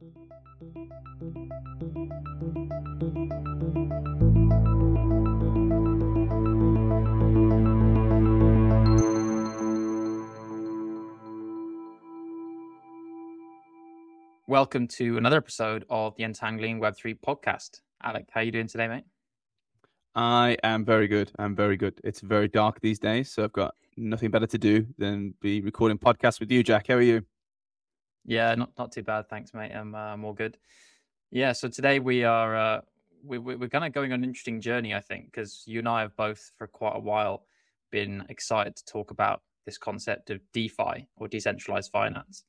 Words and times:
Welcome 0.00 0.14
to 14.88 15.16
another 15.16 15.38
episode 15.38 15.84
of 15.90 16.14
the 16.16 16.22
Untangling 16.22 16.80
Web3 16.80 17.18
podcast. 17.18 17.80
Alec, 18.04 18.28
how 18.30 18.40
are 18.40 18.44
you 18.44 18.52
doing 18.52 18.68
today, 18.68 18.86
mate? 18.86 19.02
I 20.14 20.56
am 20.62 20.84
very 20.84 21.08
good. 21.08 21.32
I'm 21.40 21.56
very 21.56 21.76
good. 21.76 22.00
It's 22.04 22.20
very 22.20 22.46
dark 22.46 22.80
these 22.80 23.00
days, 23.00 23.32
so 23.32 23.42
I've 23.42 23.52
got 23.52 23.74
nothing 23.96 24.30
better 24.30 24.46
to 24.46 24.58
do 24.58 24.86
than 24.96 25.34
be 25.40 25.60
recording 25.60 25.98
podcasts 25.98 26.38
with 26.38 26.52
you, 26.52 26.62
Jack. 26.62 26.86
How 26.86 26.94
are 26.94 27.02
you? 27.02 27.24
Yeah, 28.28 28.54
not 28.56 28.72
not 28.76 28.92
too 28.92 29.02
bad, 29.02 29.30
thanks, 29.30 29.54
mate. 29.54 29.72
I'm 29.72 29.94
uh, 29.94 29.98
I'm 30.12 30.22
all 30.22 30.34
good. 30.34 30.58
Yeah, 31.30 31.52
so 31.52 31.66
today 31.66 31.98
we 31.98 32.24
are 32.24 32.54
uh, 32.54 32.80
we, 33.24 33.38
we 33.38 33.56
we're 33.56 33.70
kind 33.70 33.86
of 33.86 33.92
going 33.94 34.12
on 34.12 34.18
an 34.18 34.24
interesting 34.24 34.60
journey, 34.60 34.94
I 34.94 35.00
think, 35.00 35.32
because 35.32 35.62
you 35.66 35.78
and 35.78 35.88
I 35.88 36.02
have 36.02 36.14
both 36.14 36.52
for 36.58 36.66
quite 36.66 36.94
a 36.94 37.00
while 37.00 37.46
been 37.90 38.26
excited 38.28 38.76
to 38.76 38.84
talk 38.84 39.10
about 39.12 39.40
this 39.64 39.78
concept 39.78 40.28
of 40.28 40.40
DeFi 40.52 41.08
or 41.16 41.26
decentralized 41.26 41.90
finance. 41.90 42.44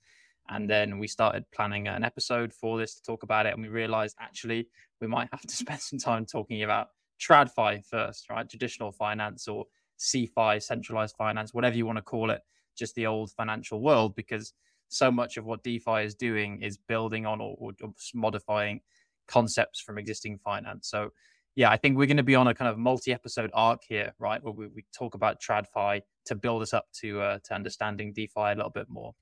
And 0.50 0.70
then 0.70 1.00
we 1.00 1.08
started 1.08 1.46
planning 1.56 1.88
an 1.88 2.04
episode 2.04 2.52
for 2.52 2.78
this 2.78 2.96
to 2.96 3.02
talk 3.02 3.24
about 3.24 3.46
it. 3.46 3.54
And 3.54 3.62
we 3.62 3.70
realized 3.70 4.18
actually 4.20 4.68
we 5.00 5.08
might 5.08 5.30
have 5.32 5.44
to 5.44 5.56
spend 5.64 5.80
some 5.80 6.00
time 6.00 6.26
talking 6.26 6.64
about 6.64 6.90
TradFi 7.22 7.86
first, 7.86 8.30
right? 8.30 8.50
Traditional 8.50 8.92
finance 8.92 9.48
or 9.48 9.64
CeFi, 9.98 10.62
centralized 10.62 11.16
finance, 11.16 11.54
whatever 11.54 11.78
you 11.78 11.86
want 11.86 12.00
to 12.00 12.02
call 12.02 12.32
it, 12.32 12.42
just 12.78 12.96
the 12.96 13.06
old 13.06 13.32
financial 13.32 13.80
world, 13.80 14.14
because 14.16 14.54
so 14.90 15.12
much 15.12 15.38
of 15.38 15.46
what 15.46 15.64
DeFi 15.64 16.04
is 16.04 16.16
doing 16.16 16.62
is 16.62 16.78
building 16.78 17.26
on 17.26 17.40
or, 17.40 17.56
or 17.60 17.72
modifying 18.14 18.82
concepts 19.28 19.80
from 19.80 19.98
existing 19.98 20.40
finance. 20.40 20.90
So, 20.90 21.12
yeah, 21.56 21.70
I 21.70 21.78
think 21.78 21.98
we're 21.98 22.08
going 22.08 22.18
to 22.18 22.24
be 22.24 22.36
on 22.36 22.48
a 22.48 22.54
kind 22.54 22.70
of 22.70 22.78
multi-episode 22.78 23.52
arc 23.54 23.82
here, 23.88 24.14
right, 24.20 24.44
where 24.44 24.54
we, 24.54 24.68
we 24.68 24.86
talk 24.94 25.14
about 25.14 25.42
TradFi 25.42 26.02
to 26.26 26.36
build 26.36 26.62
us 26.62 26.74
up 26.74 26.88
to 27.02 27.22
uh, 27.22 27.40
to 27.46 27.54
understanding 27.54 28.14
DeFi 28.14 28.42
a 28.42 28.56
little 28.56 28.72
bit 28.72 28.90
more. 28.90 29.14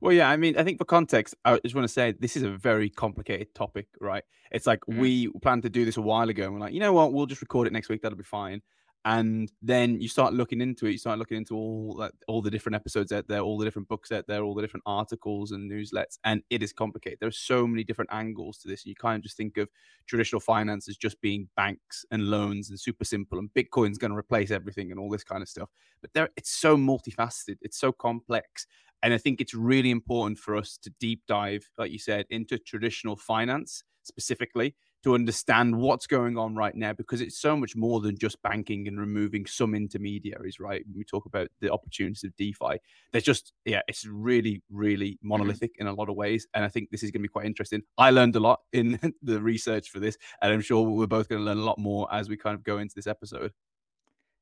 Well, 0.00 0.12
yeah, 0.12 0.30
I 0.30 0.36
mean, 0.36 0.56
I 0.56 0.64
think 0.64 0.78
for 0.78 0.84
context, 0.84 1.34
I 1.44 1.58
just 1.58 1.74
want 1.74 1.86
to 1.86 1.92
say 1.92 2.12
this 2.12 2.36
is 2.36 2.42
a 2.42 2.50
very 2.50 2.88
complicated 2.88 3.54
topic, 3.54 3.88
right? 4.00 4.24
It's 4.50 4.66
like 4.66 4.80
mm-hmm. 4.80 5.00
we 5.00 5.28
planned 5.42 5.62
to 5.62 5.70
do 5.70 5.84
this 5.84 5.96
a 5.96 6.02
while 6.02 6.28
ago, 6.28 6.44
and 6.44 6.54
we're 6.54 6.60
like, 6.60 6.72
you 6.72 6.80
know 6.80 6.92
what, 6.92 7.12
we'll 7.12 7.26
just 7.26 7.42
record 7.42 7.66
it 7.66 7.72
next 7.72 7.88
week. 7.88 8.02
That'll 8.02 8.18
be 8.18 8.24
fine. 8.24 8.62
And 9.04 9.50
then 9.60 10.00
you 10.00 10.08
start 10.08 10.32
looking 10.32 10.60
into 10.60 10.86
it. 10.86 10.92
You 10.92 10.98
start 10.98 11.18
looking 11.18 11.36
into 11.36 11.56
all 11.56 12.08
all 12.28 12.40
the 12.40 12.50
different 12.50 12.76
episodes 12.76 13.10
out 13.10 13.26
there, 13.26 13.40
all 13.40 13.58
the 13.58 13.64
different 13.64 13.88
books 13.88 14.12
out 14.12 14.26
there, 14.28 14.44
all 14.44 14.54
the 14.54 14.62
different 14.62 14.84
articles 14.86 15.50
and 15.50 15.68
newsletters, 15.68 16.18
and 16.22 16.42
it 16.50 16.62
is 16.62 16.72
complicated. 16.72 17.18
There 17.20 17.28
are 17.28 17.32
so 17.32 17.66
many 17.66 17.82
different 17.82 18.12
angles 18.12 18.58
to 18.58 18.68
this. 18.68 18.86
You 18.86 18.94
kind 18.94 19.16
of 19.16 19.22
just 19.24 19.36
think 19.36 19.56
of 19.56 19.68
traditional 20.06 20.40
finance 20.40 20.88
as 20.88 20.96
just 20.96 21.20
being 21.20 21.48
banks 21.56 22.04
and 22.12 22.28
loans 22.28 22.70
and 22.70 22.78
super 22.78 23.04
simple, 23.04 23.40
and 23.40 23.50
Bitcoin's 23.54 23.98
going 23.98 24.12
to 24.12 24.16
replace 24.16 24.52
everything 24.52 24.92
and 24.92 25.00
all 25.00 25.10
this 25.10 25.24
kind 25.24 25.42
of 25.42 25.48
stuff. 25.48 25.70
But 26.00 26.12
there, 26.14 26.28
it's 26.36 26.50
so 26.50 26.76
multifaceted. 26.76 27.56
It's 27.60 27.78
so 27.78 27.90
complex, 27.90 28.68
and 29.02 29.12
I 29.12 29.18
think 29.18 29.40
it's 29.40 29.54
really 29.54 29.90
important 29.90 30.38
for 30.38 30.54
us 30.54 30.78
to 30.80 30.90
deep 31.00 31.22
dive, 31.26 31.68
like 31.76 31.90
you 31.90 31.98
said, 31.98 32.26
into 32.30 32.56
traditional 32.56 33.16
finance 33.16 33.82
specifically 34.04 34.76
to 35.02 35.14
understand 35.14 35.76
what's 35.76 36.06
going 36.06 36.38
on 36.38 36.54
right 36.54 36.74
now 36.74 36.92
because 36.92 37.20
it's 37.20 37.38
so 37.38 37.56
much 37.56 37.74
more 37.74 38.00
than 38.00 38.16
just 38.16 38.40
banking 38.42 38.86
and 38.86 39.00
removing 39.00 39.46
some 39.46 39.74
intermediaries, 39.74 40.60
right? 40.60 40.84
When 40.86 40.96
we 40.96 41.04
talk 41.04 41.26
about 41.26 41.48
the 41.60 41.72
opportunities 41.72 42.24
of 42.24 42.36
DeFi, 42.36 42.78
there's 43.12 43.24
just, 43.24 43.52
yeah, 43.64 43.80
it's 43.88 44.06
really, 44.06 44.62
really 44.70 45.12
mm-hmm. 45.12 45.28
monolithic 45.28 45.74
mm-hmm. 45.74 45.88
in 45.88 45.92
a 45.92 45.94
lot 45.94 46.08
of 46.08 46.16
ways. 46.16 46.46
And 46.54 46.64
I 46.64 46.68
think 46.68 46.90
this 46.90 47.02
is 47.02 47.10
going 47.10 47.20
to 47.20 47.28
be 47.28 47.32
quite 47.32 47.46
interesting. 47.46 47.82
I 47.98 48.10
learned 48.10 48.36
a 48.36 48.40
lot 48.40 48.60
in 48.72 48.98
the 49.22 49.40
research 49.40 49.90
for 49.90 49.98
this, 49.98 50.16
and 50.40 50.52
I'm 50.52 50.60
sure 50.60 50.82
we're 50.82 51.06
both 51.06 51.28
going 51.28 51.40
to 51.40 51.44
learn 51.44 51.58
a 51.58 51.64
lot 51.64 51.78
more 51.78 52.12
as 52.12 52.28
we 52.28 52.36
kind 52.36 52.54
of 52.54 52.62
go 52.62 52.78
into 52.78 52.94
this 52.94 53.06
episode. 53.06 53.52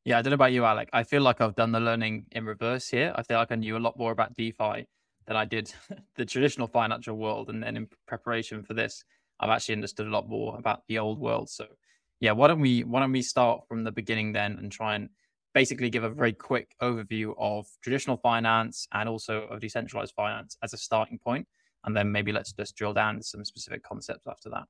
Yeah, 0.04 0.18
I 0.18 0.22
don't 0.22 0.30
know 0.30 0.36
about 0.36 0.52
you, 0.52 0.64
Alec. 0.64 0.88
I 0.92 1.02
feel 1.04 1.22
like 1.22 1.40
I've 1.40 1.54
done 1.54 1.72
the 1.72 1.80
learning 1.80 2.26
in 2.32 2.46
reverse 2.46 2.88
here. 2.88 3.12
I 3.14 3.22
feel 3.22 3.36
like 3.36 3.52
I 3.52 3.56
knew 3.56 3.76
a 3.76 3.78
lot 3.78 3.98
more 3.98 4.12
about 4.12 4.34
DeFi 4.34 4.86
than 5.26 5.36
I 5.36 5.44
did 5.44 5.72
the 6.16 6.24
traditional 6.24 6.66
financial 6.66 7.16
world. 7.16 7.50
And 7.50 7.62
then 7.62 7.76
in 7.76 7.88
preparation 8.06 8.62
for 8.62 8.74
this, 8.74 9.04
I've 9.40 9.50
actually 9.50 9.74
understood 9.76 10.06
a 10.06 10.10
lot 10.10 10.28
more 10.28 10.58
about 10.58 10.82
the 10.88 10.98
old 10.98 11.18
world. 11.18 11.50
So 11.50 11.66
yeah, 12.20 12.32
why 12.32 12.48
don't 12.48 12.60
we 12.60 12.84
why 12.84 13.00
don't 13.00 13.12
we 13.12 13.22
start 13.22 13.66
from 13.66 13.84
the 13.84 13.92
beginning 13.92 14.32
then 14.32 14.58
and 14.58 14.70
try 14.70 14.94
and 14.94 15.10
basically 15.54 15.90
give 15.90 16.04
a 16.04 16.10
very 16.10 16.32
quick 16.32 16.76
overview 16.82 17.34
of 17.38 17.66
traditional 17.82 18.16
finance 18.18 18.86
and 18.92 19.08
also 19.08 19.42
of 19.46 19.60
decentralized 19.60 20.14
finance 20.14 20.56
as 20.62 20.72
a 20.74 20.78
starting 20.78 21.18
point, 21.18 21.48
and 21.84 21.96
then 21.96 22.12
maybe 22.12 22.32
let's 22.32 22.52
just 22.52 22.76
drill 22.76 22.92
down 22.92 23.22
some 23.22 23.44
specific 23.44 23.82
concepts 23.82 24.26
after 24.26 24.50
that. 24.50 24.64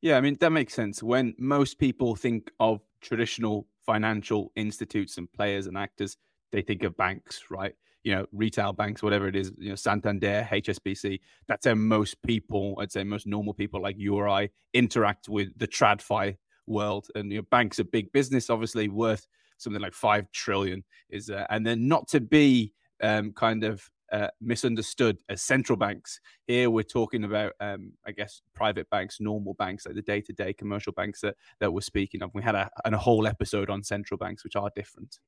Yeah, 0.00 0.16
I 0.16 0.20
mean 0.20 0.36
that 0.40 0.50
makes 0.50 0.74
sense. 0.74 1.02
When 1.02 1.34
most 1.38 1.78
people 1.78 2.16
think 2.16 2.50
of 2.58 2.80
traditional 3.00 3.68
financial 3.86 4.52
institutes 4.56 5.18
and 5.18 5.32
players 5.32 5.66
and 5.66 5.78
actors, 5.78 6.16
they 6.50 6.62
think 6.62 6.82
of 6.82 6.96
banks, 6.96 7.50
right? 7.50 7.74
You 8.04 8.16
know, 8.16 8.26
retail 8.32 8.72
banks, 8.72 9.02
whatever 9.02 9.28
it 9.28 9.36
is, 9.36 9.52
you 9.58 9.70
know, 9.70 9.74
Santander, 9.76 10.48
HSBC. 10.50 11.20
That's 11.46 11.66
how 11.66 11.74
most 11.74 12.20
people, 12.22 12.76
I'd 12.80 12.90
say 12.90 13.04
most 13.04 13.26
normal 13.26 13.54
people 13.54 13.80
like 13.80 13.96
you 13.98 14.16
or 14.16 14.28
I, 14.28 14.50
interact 14.74 15.28
with 15.28 15.56
the 15.58 15.68
TradFi 15.68 16.36
world. 16.66 17.06
And 17.14 17.30
you 17.30 17.38
know, 17.38 17.46
banks 17.50 17.78
are 17.78 17.84
big 17.84 18.12
business, 18.12 18.50
obviously 18.50 18.88
worth 18.88 19.26
something 19.58 19.80
like 19.80 19.94
five 19.94 20.30
trillion. 20.32 20.84
Is 21.10 21.30
uh, 21.30 21.46
and 21.50 21.66
then 21.66 21.86
not 21.86 22.08
to 22.08 22.20
be 22.20 22.72
um, 23.02 23.32
kind 23.32 23.64
of 23.64 23.88
uh, 24.12 24.28
misunderstood 24.40 25.18
as 25.28 25.42
central 25.42 25.76
banks. 25.76 26.20
Here 26.46 26.68
we're 26.70 26.82
talking 26.82 27.24
about, 27.24 27.54
um, 27.60 27.92
I 28.06 28.12
guess, 28.12 28.42
private 28.54 28.88
banks, 28.90 29.18
normal 29.20 29.54
banks, 29.54 29.86
like 29.86 29.94
the 29.94 30.02
day-to-day 30.02 30.52
commercial 30.52 30.92
banks 30.92 31.22
that, 31.22 31.36
that 31.60 31.72
we're 31.72 31.80
speaking 31.80 32.22
of. 32.22 32.30
We 32.34 32.42
had 32.42 32.54
a, 32.54 32.70
a 32.84 32.96
whole 32.96 33.26
episode 33.26 33.70
on 33.70 33.82
central 33.82 34.18
banks, 34.18 34.44
which 34.44 34.54
are 34.54 34.70
different. 34.76 35.18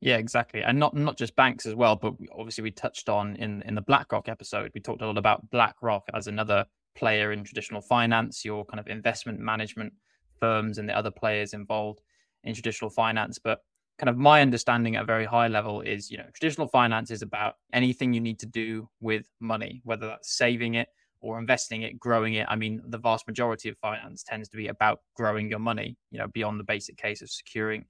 Yeah, 0.00 0.18
exactly, 0.18 0.62
and 0.62 0.78
not 0.78 0.94
not 0.94 1.16
just 1.16 1.34
banks 1.36 1.64
as 1.66 1.74
well, 1.74 1.96
but 1.96 2.14
obviously 2.36 2.62
we 2.62 2.70
touched 2.70 3.08
on 3.08 3.34
in 3.36 3.62
in 3.62 3.74
the 3.74 3.80
BlackRock 3.80 4.28
episode. 4.28 4.70
We 4.74 4.80
talked 4.80 5.00
a 5.02 5.06
lot 5.06 5.16
about 5.18 5.50
BlackRock 5.50 6.04
as 6.12 6.26
another 6.26 6.66
player 6.94 7.32
in 7.32 7.44
traditional 7.44 7.80
finance, 7.80 8.44
your 8.44 8.64
kind 8.66 8.78
of 8.78 8.88
investment 8.88 9.40
management 9.40 9.94
firms, 10.38 10.76
and 10.78 10.88
the 10.88 10.96
other 10.96 11.10
players 11.10 11.54
involved 11.54 12.02
in 12.44 12.52
traditional 12.54 12.90
finance. 12.90 13.38
But 13.38 13.60
kind 13.98 14.10
of 14.10 14.18
my 14.18 14.42
understanding 14.42 14.96
at 14.96 15.02
a 15.02 15.06
very 15.06 15.24
high 15.24 15.48
level 15.48 15.80
is 15.80 16.10
you 16.10 16.18
know 16.18 16.26
traditional 16.34 16.68
finance 16.68 17.10
is 17.10 17.22
about 17.22 17.54
anything 17.72 18.12
you 18.12 18.20
need 18.20 18.38
to 18.38 18.46
do 18.46 18.86
with 19.00 19.24
money 19.40 19.80
whether 19.84 20.06
that's 20.06 20.36
saving 20.36 20.74
it 20.74 20.88
or 21.22 21.38
investing 21.38 21.80
it 21.80 21.98
growing 21.98 22.34
it 22.34 22.46
i 22.50 22.54
mean 22.54 22.82
the 22.88 22.98
vast 22.98 23.26
majority 23.26 23.70
of 23.70 23.78
finance 23.78 24.22
tends 24.22 24.50
to 24.50 24.58
be 24.58 24.68
about 24.68 25.00
growing 25.14 25.48
your 25.48 25.58
money 25.58 25.96
you 26.10 26.18
know 26.18 26.26
beyond 26.28 26.60
the 26.60 26.64
basic 26.64 26.98
case 26.98 27.22
of 27.22 27.30
securing 27.30 27.86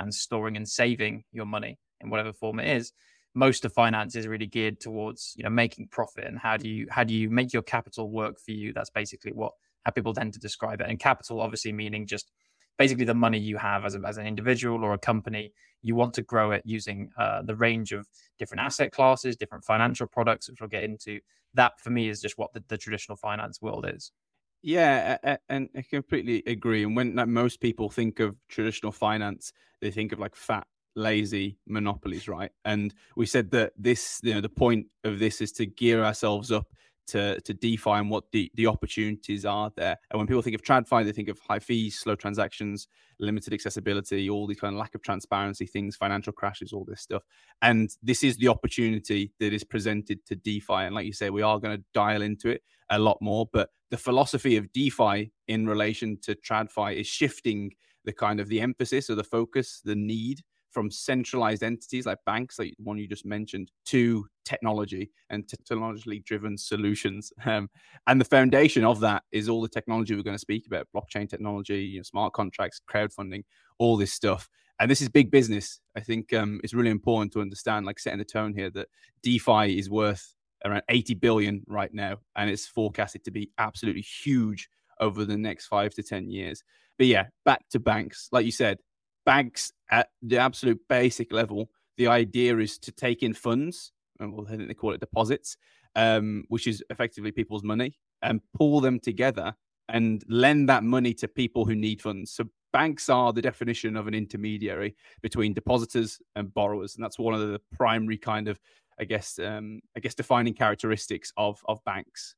and 0.00 0.14
storing 0.14 0.56
and 0.56 0.68
saving 0.68 1.24
your 1.32 1.46
money 1.46 1.78
in 2.00 2.10
whatever 2.10 2.32
form 2.32 2.58
it 2.58 2.76
is 2.76 2.92
most 3.34 3.64
of 3.64 3.72
finance 3.72 4.14
is 4.14 4.26
really 4.26 4.46
geared 4.46 4.80
towards 4.80 5.34
you 5.36 5.44
know 5.44 5.50
making 5.50 5.88
profit. 5.88 6.24
And 6.24 6.38
how 6.38 6.56
do 6.56 6.68
you 6.68 6.86
how 6.90 7.04
do 7.04 7.14
you 7.14 7.30
make 7.30 7.52
your 7.52 7.62
capital 7.62 8.10
work 8.10 8.38
for 8.38 8.52
you? 8.52 8.72
That's 8.72 8.90
basically 8.90 9.32
what 9.32 9.52
how 9.84 9.92
people 9.92 10.14
tend 10.14 10.34
to 10.34 10.40
describe 10.40 10.80
it. 10.80 10.88
And 10.88 10.98
capital 10.98 11.40
obviously 11.40 11.72
meaning 11.72 12.06
just 12.06 12.30
basically 12.78 13.04
the 13.04 13.14
money 13.14 13.38
you 13.38 13.58
have 13.58 13.84
as, 13.84 13.94
a, 13.94 14.00
as 14.06 14.16
an 14.16 14.26
individual 14.26 14.84
or 14.84 14.94
a 14.94 14.98
company. 14.98 15.52
You 15.82 15.94
want 15.94 16.14
to 16.14 16.22
grow 16.22 16.52
it 16.52 16.62
using 16.64 17.10
uh, 17.18 17.42
the 17.42 17.56
range 17.56 17.92
of 17.92 18.06
different 18.38 18.60
asset 18.60 18.92
classes 18.92 19.36
different 19.36 19.64
financial 19.64 20.06
products 20.06 20.48
which 20.48 20.60
we'll 20.60 20.68
get 20.68 20.84
into. 20.84 21.20
That 21.54 21.80
for 21.80 21.90
me 21.90 22.08
is 22.08 22.20
just 22.20 22.38
what 22.38 22.52
the, 22.52 22.62
the 22.68 22.78
traditional 22.78 23.16
finance 23.16 23.60
world 23.60 23.86
is 23.88 24.12
yeah, 24.62 25.36
and 25.48 25.68
I 25.76 25.82
completely 25.82 26.42
agree. 26.46 26.84
And 26.84 26.96
when 26.96 27.16
like, 27.16 27.28
most 27.28 27.60
people 27.60 27.90
think 27.90 28.20
of 28.20 28.36
traditional 28.48 28.92
finance, 28.92 29.52
they 29.80 29.90
think 29.90 30.12
of 30.12 30.18
like 30.18 30.36
fat, 30.36 30.66
lazy 30.94 31.58
monopolies, 31.66 32.28
right? 32.28 32.50
And 32.64 32.94
we 33.16 33.26
said 33.26 33.50
that 33.52 33.72
this, 33.76 34.20
you 34.22 34.34
know, 34.34 34.40
the 34.40 34.48
point 34.48 34.86
of 35.04 35.18
this 35.18 35.40
is 35.40 35.52
to 35.52 35.66
gear 35.66 36.04
ourselves 36.04 36.52
up 36.52 36.66
to 37.08 37.40
to 37.40 37.52
define 37.52 38.08
what 38.08 38.24
the 38.30 38.50
the 38.54 38.68
opportunities 38.68 39.44
are 39.44 39.72
there. 39.76 39.98
And 40.10 40.18
when 40.18 40.26
people 40.28 40.42
think 40.42 40.54
of 40.54 40.62
TradFi, 40.62 41.04
they 41.04 41.12
think 41.12 41.28
of 41.28 41.38
high 41.40 41.58
fees, 41.58 41.98
slow 41.98 42.14
transactions, 42.14 42.86
limited 43.18 43.52
accessibility, 43.52 44.30
all 44.30 44.46
these 44.46 44.60
kind 44.60 44.74
of 44.74 44.78
lack 44.78 44.94
of 44.94 45.02
transparency 45.02 45.66
things, 45.66 45.96
financial 45.96 46.32
crashes, 46.32 46.72
all 46.72 46.84
this 46.84 47.00
stuff. 47.00 47.22
And 47.60 47.90
this 48.02 48.22
is 48.22 48.36
the 48.36 48.48
opportunity 48.48 49.32
that 49.40 49.52
is 49.52 49.64
presented 49.64 50.24
to 50.26 50.36
DeFi. 50.36 50.74
And 50.74 50.94
like 50.94 51.06
you 51.06 51.12
say, 51.12 51.30
we 51.30 51.42
are 51.42 51.58
going 51.58 51.76
to 51.76 51.84
dial 51.92 52.22
into 52.22 52.50
it 52.50 52.62
a 52.88 52.98
lot 52.98 53.18
more. 53.20 53.48
But 53.52 53.70
the 53.92 53.98
philosophy 53.98 54.56
of 54.56 54.72
DeFi 54.72 55.30
in 55.48 55.66
relation 55.66 56.16
to 56.22 56.34
TradFi 56.34 56.98
is 56.98 57.06
shifting 57.06 57.70
the 58.06 58.12
kind 58.12 58.40
of 58.40 58.48
the 58.48 58.58
emphasis 58.58 59.10
or 59.10 59.14
the 59.14 59.22
focus, 59.22 59.82
the 59.84 59.94
need 59.94 60.40
from 60.70 60.90
centralized 60.90 61.62
entities 61.62 62.06
like 62.06 62.16
banks, 62.24 62.58
like 62.58 62.74
one 62.78 62.96
you 62.96 63.06
just 63.06 63.26
mentioned, 63.26 63.70
to 63.84 64.26
technology 64.46 65.10
and 65.28 65.46
technologically 65.46 66.20
driven 66.20 66.56
solutions. 66.56 67.32
Um, 67.44 67.68
and 68.06 68.18
the 68.18 68.24
foundation 68.24 68.82
of 68.82 69.00
that 69.00 69.24
is 69.30 69.50
all 69.50 69.60
the 69.60 69.68
technology 69.68 70.14
we're 70.14 70.22
going 70.22 70.34
to 70.34 70.38
speak 70.38 70.66
about 70.66 70.88
blockchain 70.96 71.28
technology, 71.28 71.82
you 71.82 71.98
know, 71.98 72.02
smart 72.02 72.32
contracts, 72.32 72.80
crowdfunding, 72.90 73.44
all 73.78 73.98
this 73.98 74.14
stuff. 74.14 74.48
And 74.80 74.90
this 74.90 75.02
is 75.02 75.10
big 75.10 75.30
business. 75.30 75.80
I 75.94 76.00
think 76.00 76.32
um, 76.32 76.62
it's 76.64 76.72
really 76.72 76.90
important 76.90 77.34
to 77.34 77.42
understand, 77.42 77.84
like 77.84 77.98
setting 77.98 78.20
the 78.20 78.24
tone 78.24 78.54
here, 78.54 78.70
that 78.70 78.88
DeFi 79.22 79.78
is 79.78 79.90
worth 79.90 80.34
around 80.64 80.82
80 80.88 81.14
billion 81.14 81.62
right 81.66 81.92
now, 81.92 82.18
and 82.36 82.50
it's 82.50 82.66
forecasted 82.66 83.24
to 83.24 83.30
be 83.30 83.50
absolutely 83.58 84.02
huge 84.02 84.68
over 85.00 85.24
the 85.24 85.36
next 85.36 85.66
five 85.66 85.92
to 85.94 86.02
10 86.02 86.28
years. 86.30 86.62
But 86.98 87.06
yeah, 87.06 87.26
back 87.44 87.68
to 87.70 87.80
banks. 87.80 88.28
Like 88.32 88.44
you 88.44 88.52
said, 88.52 88.78
banks 89.24 89.72
at 89.90 90.08
the 90.22 90.38
absolute 90.38 90.80
basic 90.88 91.32
level, 91.32 91.70
the 91.96 92.06
idea 92.06 92.56
is 92.58 92.78
to 92.78 92.92
take 92.92 93.22
in 93.22 93.34
funds, 93.34 93.92
and 94.20 94.32
well, 94.32 94.46
I 94.46 94.56
think 94.56 94.68
they 94.68 94.74
call 94.74 94.92
it 94.92 95.00
deposits, 95.00 95.56
um, 95.96 96.44
which 96.48 96.66
is 96.66 96.82
effectively 96.90 97.32
people's 97.32 97.64
money, 97.64 97.98
and 98.22 98.40
pull 98.56 98.80
them 98.80 99.00
together 99.00 99.54
and 99.88 100.24
lend 100.28 100.68
that 100.68 100.84
money 100.84 101.12
to 101.14 101.28
people 101.28 101.64
who 101.64 101.74
need 101.74 102.00
funds. 102.00 102.32
So 102.32 102.44
banks 102.72 103.08
are 103.08 103.32
the 103.32 103.42
definition 103.42 103.96
of 103.96 104.06
an 104.06 104.14
intermediary 104.14 104.96
between 105.20 105.52
depositors 105.52 106.20
and 106.36 106.52
borrowers, 106.54 106.94
and 106.94 107.04
that's 107.04 107.18
one 107.18 107.34
of 107.34 107.40
the 107.40 107.60
primary 107.76 108.16
kind 108.16 108.48
of, 108.48 108.58
I 109.02 109.04
guess, 109.04 109.38
um, 109.40 109.80
I 109.96 110.00
guess, 110.00 110.14
defining 110.14 110.54
characteristics 110.54 111.32
of 111.36 111.60
of 111.66 111.84
banks. 111.84 112.36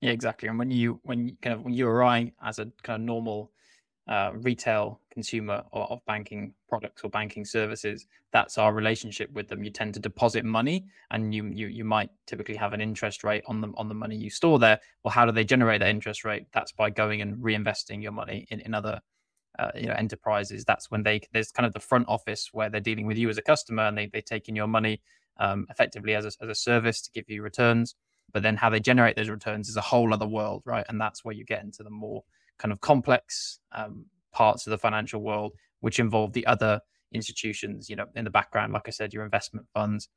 Yeah, 0.00 0.10
exactly. 0.10 0.48
And 0.48 0.58
when 0.58 0.70
you 0.70 1.00
when 1.04 1.36
kind 1.42 1.54
of 1.54 1.64
when 1.64 1.74
you 1.74 1.86
or 1.86 2.02
I, 2.02 2.32
as 2.44 2.58
a 2.58 2.66
kind 2.82 3.00
of 3.00 3.06
normal 3.06 3.52
uh, 4.08 4.32
retail 4.34 5.00
consumer 5.12 5.62
of, 5.72 5.90
of, 5.92 6.04
banking 6.06 6.52
products 6.68 7.04
or 7.04 7.10
banking 7.10 7.44
services, 7.44 8.06
that's 8.32 8.58
our 8.58 8.72
relationship 8.72 9.30
with 9.32 9.46
them. 9.46 9.62
You 9.62 9.70
tend 9.70 9.94
to 9.94 10.00
deposit 10.00 10.44
money, 10.44 10.86
and 11.12 11.32
you 11.32 11.44
you 11.46 11.68
you 11.68 11.84
might 11.84 12.10
typically 12.26 12.56
have 12.56 12.72
an 12.72 12.80
interest 12.80 13.22
rate 13.22 13.44
on 13.46 13.60
the 13.60 13.68
on 13.76 13.88
the 13.88 13.94
money 13.94 14.16
you 14.16 14.30
store 14.30 14.58
there. 14.58 14.80
Well, 15.04 15.12
how 15.12 15.24
do 15.24 15.32
they 15.32 15.44
generate 15.44 15.80
that 15.80 15.90
interest 15.90 16.24
rate? 16.24 16.46
That's 16.52 16.72
by 16.72 16.90
going 16.90 17.22
and 17.22 17.36
reinvesting 17.36 18.02
your 18.02 18.12
money 18.12 18.46
in, 18.50 18.60
in 18.60 18.74
other 18.74 19.00
uh, 19.60 19.70
you 19.74 19.86
know 19.86 19.94
enterprises. 19.94 20.64
That's 20.64 20.90
when 20.90 21.02
they 21.02 21.20
there's 21.32 21.52
kind 21.52 21.66
of 21.66 21.72
the 21.72 21.80
front 21.80 22.06
office 22.08 22.48
where 22.52 22.70
they're 22.70 22.80
dealing 22.80 23.06
with 23.06 23.18
you 23.18 23.28
as 23.28 23.38
a 23.38 23.42
customer, 23.42 23.84
and 23.84 23.96
they 23.96 24.06
they 24.06 24.20
take 24.20 24.48
in 24.48 24.56
your 24.56 24.66
money 24.66 25.02
um, 25.38 25.66
effectively 25.70 26.14
as 26.14 26.24
a, 26.24 26.32
as 26.42 26.48
a 26.48 26.54
service 26.54 27.00
to 27.02 27.10
give 27.12 27.28
you 27.28 27.42
returns 27.42 27.94
but 28.32 28.42
then 28.42 28.56
how 28.56 28.70
they 28.70 28.80
generate 28.80 29.16
those 29.16 29.28
returns 29.28 29.68
is 29.68 29.76
a 29.76 29.80
whole 29.80 30.12
other 30.12 30.26
world, 30.26 30.62
right? 30.64 30.84
And 30.88 31.00
that's 31.00 31.24
where 31.24 31.34
you 31.34 31.44
get 31.44 31.62
into 31.62 31.82
the 31.82 31.90
more 31.90 32.22
kind 32.58 32.72
of 32.72 32.80
complex 32.80 33.60
um, 33.72 34.06
parts 34.32 34.66
of 34.66 34.70
the 34.70 34.78
financial 34.78 35.20
world, 35.20 35.52
which 35.80 35.98
involve 35.98 36.32
the 36.32 36.46
other 36.46 36.80
institutions, 37.12 37.88
you 37.88 37.96
know, 37.96 38.06
in 38.14 38.24
the 38.24 38.30
background, 38.30 38.72
like 38.72 38.86
I 38.86 38.90
said, 38.90 39.12
your 39.12 39.24
investment 39.24 39.66
funds, 39.74 40.08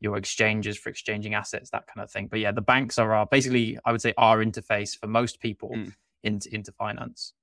your 0.00 0.16
exchanges 0.16 0.78
for 0.78 0.88
exchanging 0.88 1.34
assets, 1.34 1.70
that 1.70 1.86
kind 1.86 2.02
of 2.02 2.10
thing. 2.10 2.28
But 2.28 2.40
yeah, 2.40 2.52
the 2.52 2.62
banks 2.62 2.98
are 2.98 3.12
our 3.12 3.26
basically, 3.26 3.78
I 3.84 3.92
would 3.92 4.02
say, 4.02 4.14
our 4.16 4.44
interface 4.44 4.98
for 4.98 5.06
most 5.06 5.40
people 5.40 5.70
mm. 5.70 5.92
into 6.22 6.52
into 6.54 6.72
finance. 6.72 7.34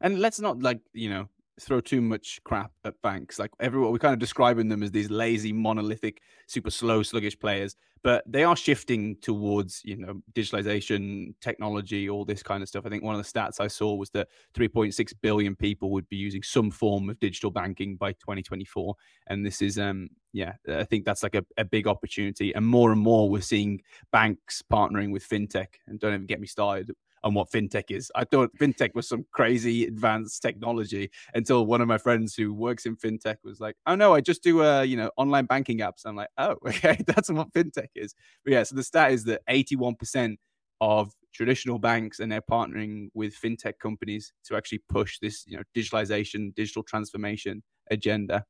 And 0.00 0.18
let's 0.20 0.40
not 0.40 0.60
like 0.60 0.80
you 0.92 1.10
know 1.10 1.28
throw 1.60 1.80
too 1.80 2.00
much 2.00 2.40
crap 2.44 2.72
at 2.84 3.00
banks. 3.02 3.38
Like 3.38 3.50
everyone, 3.60 3.92
we're 3.92 3.98
kind 3.98 4.14
of 4.14 4.18
describing 4.18 4.68
them 4.68 4.82
as 4.82 4.90
these 4.90 5.10
lazy, 5.10 5.52
monolithic, 5.52 6.20
super 6.46 6.70
slow, 6.70 7.02
sluggish 7.02 7.38
players, 7.38 7.76
but 8.02 8.24
they 8.26 8.42
are 8.44 8.56
shifting 8.56 9.16
towards, 9.20 9.80
you 9.84 9.96
know, 9.96 10.22
digitalization, 10.32 11.34
technology, 11.40 12.08
all 12.08 12.24
this 12.24 12.42
kind 12.42 12.62
of 12.62 12.68
stuff. 12.68 12.84
I 12.86 12.88
think 12.88 13.04
one 13.04 13.14
of 13.14 13.22
the 13.22 13.30
stats 13.40 13.60
I 13.60 13.68
saw 13.68 13.94
was 13.94 14.10
that 14.10 14.28
3.6 14.54 15.12
billion 15.22 15.54
people 15.54 15.90
would 15.92 16.08
be 16.08 16.16
using 16.16 16.42
some 16.42 16.70
form 16.70 17.10
of 17.10 17.20
digital 17.20 17.50
banking 17.50 17.96
by 17.96 18.12
2024. 18.12 18.94
And 19.28 19.46
this 19.46 19.62
is, 19.62 19.78
um, 19.78 20.08
yeah, 20.32 20.54
I 20.68 20.84
think 20.84 21.04
that's 21.04 21.22
like 21.22 21.34
a, 21.34 21.44
a 21.56 21.64
big 21.64 21.86
opportunity. 21.86 22.52
And 22.54 22.66
more 22.66 22.92
and 22.92 23.00
more, 23.00 23.28
we're 23.30 23.40
seeing 23.40 23.82
banks 24.10 24.62
partnering 24.72 25.12
with 25.12 25.28
fintech. 25.28 25.68
And 25.86 26.00
don't 26.00 26.14
even 26.14 26.26
get 26.26 26.40
me 26.40 26.46
started 26.46 26.90
on 27.24 27.34
what 27.34 27.50
fintech 27.50 27.84
is. 27.90 28.10
I 28.14 28.24
thought 28.24 28.56
fintech 28.56 28.94
was 28.94 29.08
some 29.08 29.24
crazy 29.32 29.86
advanced 29.86 30.42
technology 30.42 31.10
until 31.34 31.66
one 31.66 31.80
of 31.80 31.88
my 31.88 31.98
friends 31.98 32.34
who 32.34 32.52
works 32.52 32.86
in 32.86 32.96
fintech 32.96 33.36
was 33.44 33.60
like, 33.60 33.76
"Oh 33.86 33.94
no, 33.94 34.14
I 34.14 34.20
just 34.20 34.42
do 34.42 34.62
uh, 34.62 34.82
you 34.82 34.96
know 34.96 35.10
online 35.16 35.46
banking 35.46 35.78
apps." 35.78 36.02
I'm 36.04 36.16
like, 36.16 36.30
"Oh, 36.38 36.56
okay, 36.66 36.98
that's 37.06 37.30
what 37.30 37.52
fintech 37.52 37.88
is." 37.94 38.14
But 38.44 38.52
yeah, 38.52 38.62
so 38.62 38.74
the 38.74 38.84
stat 38.84 39.12
is 39.12 39.24
that 39.24 39.42
81% 39.48 40.36
of 40.80 41.12
traditional 41.32 41.78
banks 41.78 42.20
and 42.20 42.30
they're 42.30 42.42
partnering 42.42 43.08
with 43.14 43.34
fintech 43.40 43.78
companies 43.80 44.32
to 44.44 44.56
actually 44.56 44.82
push 44.88 45.18
this, 45.20 45.44
you 45.46 45.56
know, 45.56 45.62
digitalization, 45.76 46.54
digital 46.54 46.82
transformation 46.82 47.62
agenda. 47.90 48.44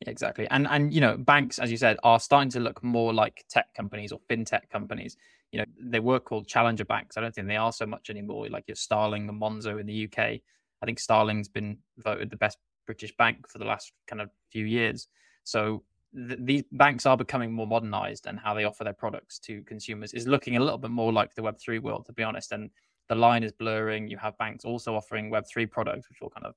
Yeah, 0.00 0.10
exactly. 0.10 0.46
And 0.50 0.66
and 0.68 0.94
you 0.94 1.00
know, 1.00 1.16
banks, 1.18 1.58
as 1.58 1.70
you 1.70 1.76
said, 1.76 1.98
are 2.02 2.20
starting 2.20 2.50
to 2.50 2.60
look 2.60 2.82
more 2.82 3.12
like 3.12 3.44
tech 3.50 3.74
companies 3.74 4.12
or 4.12 4.20
fintech 4.30 4.70
companies 4.70 5.16
you 5.52 5.58
know, 5.58 5.64
they 5.80 6.00
were 6.00 6.20
called 6.20 6.46
challenger 6.46 6.84
banks. 6.84 7.16
I 7.16 7.20
don't 7.20 7.34
think 7.34 7.48
they 7.48 7.56
are 7.56 7.72
so 7.72 7.86
much 7.86 8.10
anymore. 8.10 8.48
Like 8.48 8.64
your 8.68 8.76
Starling 8.76 9.28
and 9.28 9.40
Monzo 9.40 9.80
in 9.80 9.86
the 9.86 10.04
UK. 10.04 10.40
I 10.82 10.86
think 10.86 10.98
Starling's 10.98 11.48
been 11.48 11.78
voted 11.98 12.30
the 12.30 12.36
best 12.36 12.58
British 12.86 13.14
bank 13.16 13.48
for 13.48 13.58
the 13.58 13.64
last 13.64 13.92
kind 14.06 14.22
of 14.22 14.30
few 14.50 14.64
years. 14.64 15.08
So 15.44 15.82
th- 16.14 16.38
these 16.42 16.64
banks 16.72 17.04
are 17.06 17.16
becoming 17.16 17.52
more 17.52 17.66
modernized, 17.66 18.26
and 18.26 18.38
how 18.38 18.54
they 18.54 18.64
offer 18.64 18.84
their 18.84 18.92
products 18.92 19.38
to 19.40 19.62
consumers 19.62 20.14
is 20.14 20.26
looking 20.26 20.56
a 20.56 20.60
little 20.60 20.78
bit 20.78 20.90
more 20.90 21.12
like 21.12 21.34
the 21.34 21.42
Web3 21.42 21.82
world, 21.82 22.06
to 22.06 22.12
be 22.12 22.22
honest. 22.22 22.52
And 22.52 22.70
the 23.08 23.14
line 23.14 23.42
is 23.42 23.52
blurring. 23.52 24.08
You 24.08 24.18
have 24.18 24.38
banks 24.38 24.64
also 24.64 24.94
offering 24.94 25.30
Web3 25.30 25.70
products, 25.70 26.08
which 26.08 26.18
we'll 26.20 26.30
kind 26.30 26.46
of 26.46 26.54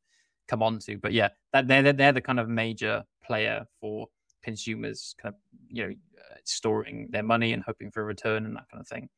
come 0.47 0.61
on 0.61 0.79
to. 0.79 0.97
But 0.97 1.13
yeah, 1.13 1.29
that 1.51 1.67
they're, 1.67 1.93
they're 1.93 2.11
the 2.11 2.21
kind 2.21 2.39
of 2.39 2.47
major 2.47 3.03
player 3.25 3.65
for 3.79 4.07
consumers 4.43 5.15
kind 5.21 5.33
of 5.33 5.39
you 5.69 5.83
know 5.83 5.89
uh, 5.91 6.35
storing 6.43 7.07
their 7.11 7.23
money 7.23 7.53
and 7.53 7.63
hoping 7.63 7.91
for 7.91 8.01
a 8.01 8.05
return 8.05 8.45
and 8.45 8.55
that 8.55 8.69
kind 8.71 8.81
of 8.81 8.87
thing. 8.87 9.09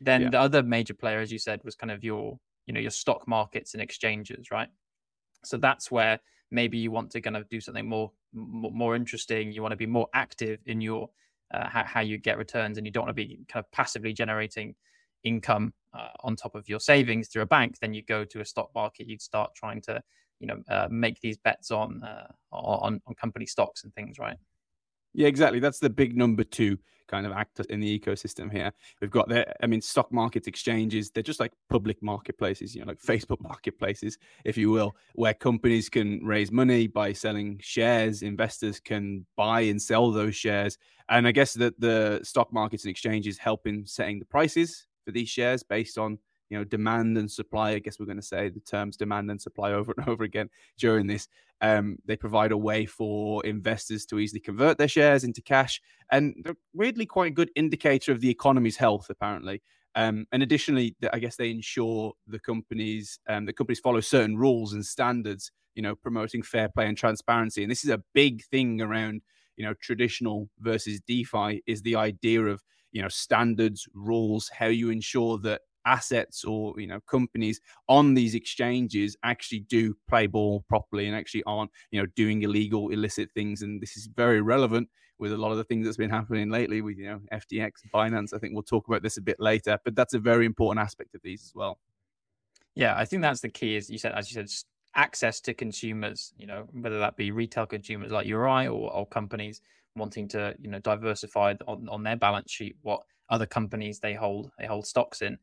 Then 0.00 0.22
yeah. 0.22 0.30
the 0.30 0.40
other 0.40 0.62
major 0.62 0.94
player 0.94 1.20
as 1.20 1.30
you 1.30 1.38
said 1.38 1.60
was 1.64 1.74
kind 1.74 1.90
of 1.90 2.02
your 2.02 2.38
you 2.66 2.74
know 2.74 2.80
your 2.80 2.90
stock 2.90 3.26
markets 3.28 3.74
and 3.74 3.82
exchanges 3.82 4.50
right? 4.50 4.68
So 5.44 5.56
that's 5.56 5.90
where 5.90 6.20
maybe 6.50 6.78
you 6.78 6.90
want 6.90 7.10
to 7.12 7.20
kind 7.20 7.36
of 7.36 7.48
do 7.48 7.60
something 7.60 7.88
more 7.88 8.12
more 8.32 8.94
interesting. 8.94 9.52
You 9.52 9.62
want 9.62 9.72
to 9.72 9.76
be 9.76 9.86
more 9.86 10.08
active 10.14 10.60
in 10.66 10.80
your 10.80 11.08
uh, 11.52 11.68
how, 11.68 11.84
how 11.84 12.00
you 12.00 12.16
get 12.16 12.38
returns 12.38 12.78
and 12.78 12.86
you 12.86 12.92
don't 12.92 13.04
want 13.04 13.16
to 13.16 13.26
be 13.26 13.40
kind 13.48 13.64
of 13.64 13.70
passively 13.72 14.12
generating 14.12 14.74
income 15.24 15.74
uh, 15.92 16.08
on 16.20 16.36
top 16.36 16.54
of 16.54 16.68
your 16.68 16.78
savings 16.78 17.28
through 17.28 17.42
a 17.42 17.46
bank. 17.46 17.76
Then 17.80 17.92
you 17.92 18.02
go 18.02 18.24
to 18.24 18.40
a 18.40 18.44
stock 18.44 18.70
market 18.74 19.08
you'd 19.08 19.20
start 19.20 19.54
trying 19.54 19.80
to 19.82 20.00
you 20.40 20.46
know 20.46 20.56
uh, 20.68 20.88
make 20.90 21.20
these 21.20 21.36
bets 21.36 21.70
on 21.70 22.02
uh, 22.02 22.26
on 22.50 23.00
on 23.06 23.14
company 23.14 23.46
stocks 23.46 23.84
and 23.84 23.94
things 23.94 24.18
right 24.18 24.36
yeah, 25.12 25.28
exactly. 25.28 25.60
That's 25.60 25.78
the 25.78 25.90
big 25.90 26.16
number 26.16 26.44
two 26.44 26.78
kind 27.08 27.26
of 27.26 27.32
actor 27.32 27.64
in 27.68 27.80
the 27.80 27.98
ecosystem 27.98 28.50
here. 28.50 28.72
We've 29.00 29.10
got 29.10 29.28
the, 29.28 29.44
I 29.62 29.66
mean, 29.66 29.80
stock 29.80 30.12
market 30.12 30.46
exchanges. 30.46 31.10
They're 31.10 31.22
just 31.22 31.40
like 31.40 31.52
public 31.68 32.00
marketplaces, 32.02 32.74
you 32.74 32.82
know, 32.82 32.88
like 32.88 33.00
Facebook 33.02 33.40
marketplaces, 33.40 34.16
if 34.44 34.56
you 34.56 34.70
will, 34.70 34.94
where 35.14 35.34
companies 35.34 35.88
can 35.88 36.24
raise 36.24 36.52
money 36.52 36.86
by 36.86 37.12
selling 37.12 37.58
shares. 37.60 38.22
Investors 38.22 38.78
can 38.78 39.26
buy 39.36 39.62
and 39.62 39.82
sell 39.82 40.12
those 40.12 40.36
shares. 40.36 40.78
And 41.08 41.26
I 41.26 41.32
guess 41.32 41.54
that 41.54 41.78
the 41.80 42.20
stock 42.22 42.52
markets 42.52 42.84
and 42.84 42.90
exchanges 42.90 43.36
help 43.36 43.66
in 43.66 43.84
setting 43.86 44.20
the 44.20 44.24
prices 44.26 44.86
for 45.04 45.10
these 45.10 45.28
shares 45.28 45.64
based 45.64 45.98
on 45.98 46.18
you 46.50 46.58
know 46.58 46.64
demand 46.64 47.16
and 47.16 47.30
supply 47.30 47.70
i 47.70 47.78
guess 47.78 47.98
we're 47.98 48.06
going 48.06 48.16
to 48.16 48.22
say 48.22 48.48
the 48.48 48.60
terms 48.60 48.96
demand 48.96 49.30
and 49.30 49.40
supply 49.40 49.72
over 49.78 49.94
and 49.96 50.08
over 50.08 50.24
again 50.24 50.50
during 50.76 51.06
this 51.06 51.28
um, 51.62 51.98
they 52.06 52.16
provide 52.16 52.52
a 52.52 52.56
way 52.56 52.86
for 52.86 53.44
investors 53.44 54.06
to 54.06 54.18
easily 54.18 54.40
convert 54.40 54.78
their 54.78 54.88
shares 54.88 55.24
into 55.24 55.42
cash 55.42 55.80
and 56.10 56.34
they're 56.42 56.56
weirdly 56.74 57.06
quite 57.06 57.32
a 57.32 57.34
good 57.34 57.50
indicator 57.54 58.12
of 58.12 58.20
the 58.20 58.30
economy's 58.30 58.76
health 58.76 59.08
apparently. 59.10 59.62
Um, 59.96 60.26
and 60.30 60.40
additionally 60.40 60.94
i 61.12 61.18
guess 61.18 61.34
they 61.34 61.50
ensure 61.50 62.12
the 62.26 62.38
companies 62.38 63.18
um, 63.28 63.44
the 63.44 63.52
companies 63.52 63.80
follow 63.80 64.00
certain 64.00 64.36
rules 64.36 64.72
and 64.72 64.86
standards 64.86 65.50
you 65.74 65.82
know 65.82 65.94
promoting 65.94 66.42
fair 66.42 66.68
play 66.68 66.86
and 66.86 66.96
transparency. 66.96 67.62
And 67.62 67.70
this 67.70 67.84
is 67.84 67.90
a 67.90 68.02
big 68.14 68.44
thing 68.44 68.80
around 68.80 69.22
you 69.56 69.64
know 69.64 69.74
traditional 69.74 70.48
versus 70.58 71.00
defi 71.00 71.62
is 71.66 71.82
the 71.82 71.96
idea 71.96 72.42
of 72.42 72.62
you 72.92 73.02
know 73.02 73.08
standards 73.08 73.88
rules 73.94 74.50
how 74.52 74.66
you 74.66 74.90
ensure 74.90 75.38
that 75.38 75.62
assets 75.90 76.44
or 76.44 76.78
you 76.78 76.86
know 76.86 77.00
companies 77.00 77.60
on 77.88 78.14
these 78.14 78.34
exchanges 78.34 79.16
actually 79.24 79.60
do 79.60 79.94
play 80.08 80.26
ball 80.26 80.64
properly 80.68 81.06
and 81.06 81.16
actually 81.16 81.42
aren't 81.44 81.70
you 81.90 82.00
know 82.00 82.06
doing 82.16 82.42
illegal 82.42 82.90
illicit 82.90 83.28
things. 83.34 83.62
And 83.62 83.82
this 83.82 83.96
is 83.96 84.06
very 84.06 84.40
relevant 84.40 84.88
with 85.18 85.32
a 85.32 85.36
lot 85.36 85.50
of 85.50 85.58
the 85.58 85.64
things 85.64 85.84
that's 85.84 85.98
been 85.98 86.08
happening 86.08 86.48
lately 86.48 86.80
with 86.80 86.96
you 86.96 87.06
know 87.06 87.20
FTX 87.32 87.72
Binance. 87.92 88.32
I 88.32 88.38
think 88.38 88.54
we'll 88.54 88.62
talk 88.62 88.88
about 88.88 89.02
this 89.02 89.18
a 89.18 89.22
bit 89.22 89.40
later 89.40 89.78
but 89.84 89.94
that's 89.94 90.14
a 90.14 90.18
very 90.18 90.46
important 90.46 90.82
aspect 90.82 91.14
of 91.14 91.22
these 91.22 91.42
as 91.44 91.52
well. 91.54 91.78
Yeah 92.74 92.94
I 92.96 93.04
think 93.04 93.22
that's 93.22 93.40
the 93.40 93.50
key 93.50 93.76
is 93.76 93.90
you 93.90 93.98
said 93.98 94.12
as 94.12 94.32
you 94.32 94.40
said 94.40 94.50
access 94.96 95.40
to 95.40 95.54
consumers 95.54 96.32
you 96.36 96.46
know 96.46 96.66
whether 96.72 96.98
that 96.98 97.16
be 97.16 97.30
retail 97.30 97.66
consumers 97.66 98.10
like 98.10 98.26
you 98.26 98.36
or 98.36 98.48
I 98.48 98.66
or, 98.66 98.92
or 98.92 99.06
companies 99.06 99.60
wanting 99.96 100.28
to 100.28 100.54
you 100.60 100.68
know 100.70 100.78
diversify 100.80 101.54
on, 101.66 101.88
on 101.88 102.02
their 102.02 102.16
balance 102.16 102.50
sheet 102.50 102.76
what 102.82 103.02
other 103.28 103.46
companies 103.46 104.00
they 104.00 104.14
hold 104.14 104.50
they 104.58 104.66
hold 104.66 104.86
stocks 104.86 105.22
in 105.22 105.38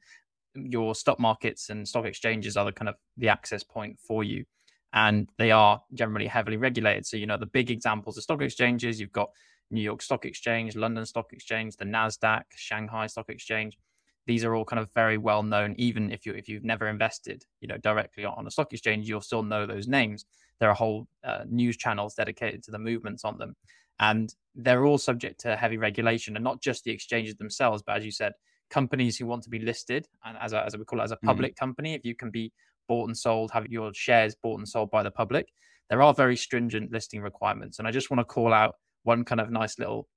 your 0.66 0.96
stock 0.96 1.20
markets 1.20 1.70
and 1.70 1.88
stock 1.88 2.06
exchanges 2.06 2.58
are 2.58 2.66
the 2.66 2.72
kind 2.72 2.90
of 2.90 2.96
the 3.18 3.30
access 3.30 3.64
point 3.64 4.00
for 4.00 4.24
you. 4.24 4.46
And 4.94 5.30
they 5.38 5.52
are 5.52 5.82
generally 5.94 6.28
heavily 6.28 6.58
regulated. 6.58 7.06
So 7.06 7.18
you 7.18 7.26
know 7.26 7.38
the 7.38 7.46
big 7.46 7.70
examples 7.72 8.18
of 8.18 8.24
stock 8.24 8.42
exchanges. 8.42 9.00
You've 9.00 9.12
got 9.12 9.30
new 9.70 9.82
york 9.82 10.02
stock 10.02 10.24
exchange 10.24 10.78
london 10.78 11.06
stock 11.06 11.34
exchange 11.34 11.76
the 11.76 11.84
nasdaq 11.84 12.44
shanghai 12.56 13.08
stock 13.08 13.30
exchange. 13.30 13.78
These 14.26 14.44
are 14.44 14.56
all 14.56 14.66
kind 14.66 14.80
of 14.80 14.90
very 14.94 15.18
well 15.18 15.44
known 15.44 15.76
even 15.78 16.12
if 16.12 16.26
you 16.26 16.34
if 16.34 16.50
you've 16.50 16.64
never 16.64 16.88
invested 16.88 17.46
you 17.62 17.68
know 17.68 17.78
directly 17.78 18.26
on 18.26 18.48
a 18.48 18.52
stock 18.52 18.74
exchange 18.74 19.08
you'll 19.08 19.22
still 19.22 19.44
know 19.44 19.66
those 19.66 19.88
names. 19.88 20.26
There 20.60 20.70
are 20.70 20.76
whole 20.76 21.08
uh, 21.24 21.44
news 21.50 21.78
channels 21.78 22.16
dedicated 22.16 22.64
to 22.64 22.72
the 22.72 22.80
movements 22.80 23.24
on 23.24 23.38
them. 23.38 23.56
And 24.00 24.34
they're 24.56 24.86
all 24.86 24.98
subject 24.98 25.40
to 25.42 25.56
heavy 25.56 25.78
regulation, 25.78 26.36
and 26.36 26.44
not 26.44 26.62
just 26.62 26.84
the 26.84 26.92
exchanges 26.92 27.36
themselves, 27.36 27.84
but 27.86 27.98
as 27.98 28.06
you 28.06 28.12
said, 28.12 28.34
companies 28.70 29.18
who 29.18 29.26
want 29.26 29.44
to 29.44 29.50
be 29.50 29.60
listed 29.60 30.08
and 30.26 30.38
as 30.40 30.54
a, 30.54 30.64
as 30.66 30.76
we 30.78 30.84
call 30.84 31.00
it 31.00 31.04
as 31.04 31.12
a 31.12 31.16
mm-hmm. 31.16 31.28
public 31.28 31.54
mm. 31.54 31.58
company, 31.58 31.94
if 31.94 32.06
you 32.06 32.16
can 32.16 32.30
be 32.30 32.52
bought 32.88 33.08
and 33.08 33.18
sold, 33.18 33.52
have 33.52 33.68
your 33.68 33.94
shares 33.94 34.36
bought 34.36 34.58
and 34.58 34.68
sold 34.68 34.90
by 34.92 35.04
the 35.04 35.12
public, 35.12 35.50
there 35.90 36.02
are 36.02 36.14
very 36.14 36.36
stringent 36.36 36.92
listing 36.92 37.22
requirements. 37.22 37.80
And 37.80 37.88
I 37.88 37.92
just 37.92 38.10
want 38.10 38.20
to 38.20 38.26
call 38.26 38.54
out 38.54 38.76
one 39.04 39.24
kind 39.24 39.40
of 39.40 39.50
nice 39.52 39.80
little 39.80 40.08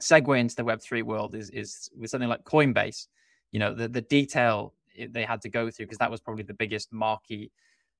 segue 0.00 0.38
into 0.38 0.54
the 0.54 0.64
Web3 0.64 1.02
world 1.02 1.34
is 1.34 1.50
is 1.50 1.90
with 1.96 2.10
something 2.10 2.28
like 2.28 2.44
Coinbase. 2.44 3.06
You 3.52 3.60
know, 3.60 3.74
the 3.74 3.88
the 3.88 4.02
detail 4.02 4.74
they 5.10 5.24
had 5.24 5.40
to 5.42 5.48
go 5.48 5.70
through 5.70 5.86
because 5.86 5.98
that 5.98 6.10
was 6.10 6.20
probably 6.20 6.44
the 6.44 6.54
biggest 6.54 6.92
marquee 6.92 7.50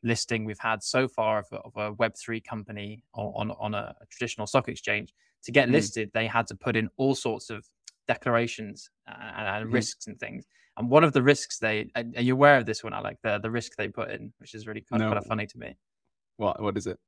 listing 0.02 0.44
we've 0.44 0.58
had 0.58 0.82
so 0.82 1.08
far 1.08 1.38
of 1.38 1.46
a, 1.52 1.56
of 1.56 1.76
a 1.76 1.94
Web3 1.94 2.42
company 2.44 3.02
on, 3.14 3.52
on 3.58 3.74
a 3.74 3.94
traditional 4.10 4.46
stock 4.46 4.68
exchange. 4.68 5.12
To 5.44 5.52
get 5.52 5.68
mm. 5.68 5.72
listed, 5.72 6.10
they 6.14 6.26
had 6.26 6.46
to 6.48 6.54
put 6.54 6.76
in 6.76 6.88
all 6.96 7.14
sorts 7.14 7.50
of 7.50 7.64
declarations 8.08 8.90
and, 9.06 9.46
and 9.46 9.70
mm. 9.70 9.72
risks 9.72 10.06
and 10.08 10.18
things. 10.18 10.46
And 10.76 10.90
one 10.90 11.04
of 11.04 11.12
the 11.12 11.22
risks 11.22 11.58
they 11.58 11.90
are 11.94 12.22
you 12.22 12.32
aware 12.32 12.56
of 12.56 12.66
this 12.66 12.82
one? 12.82 12.92
I 12.92 13.00
like 13.00 13.18
the 13.22 13.38
the 13.38 13.50
risk 13.50 13.72
they 13.76 13.88
put 13.88 14.10
in, 14.10 14.32
which 14.38 14.54
is 14.54 14.66
really 14.66 14.84
kind, 14.88 15.00
no. 15.00 15.06
of, 15.06 15.10
kind 15.10 15.18
of 15.18 15.26
funny 15.26 15.46
to 15.46 15.58
me. 15.58 15.76
What 16.36 16.60
what 16.60 16.76
is 16.76 16.86
it? 16.86 16.98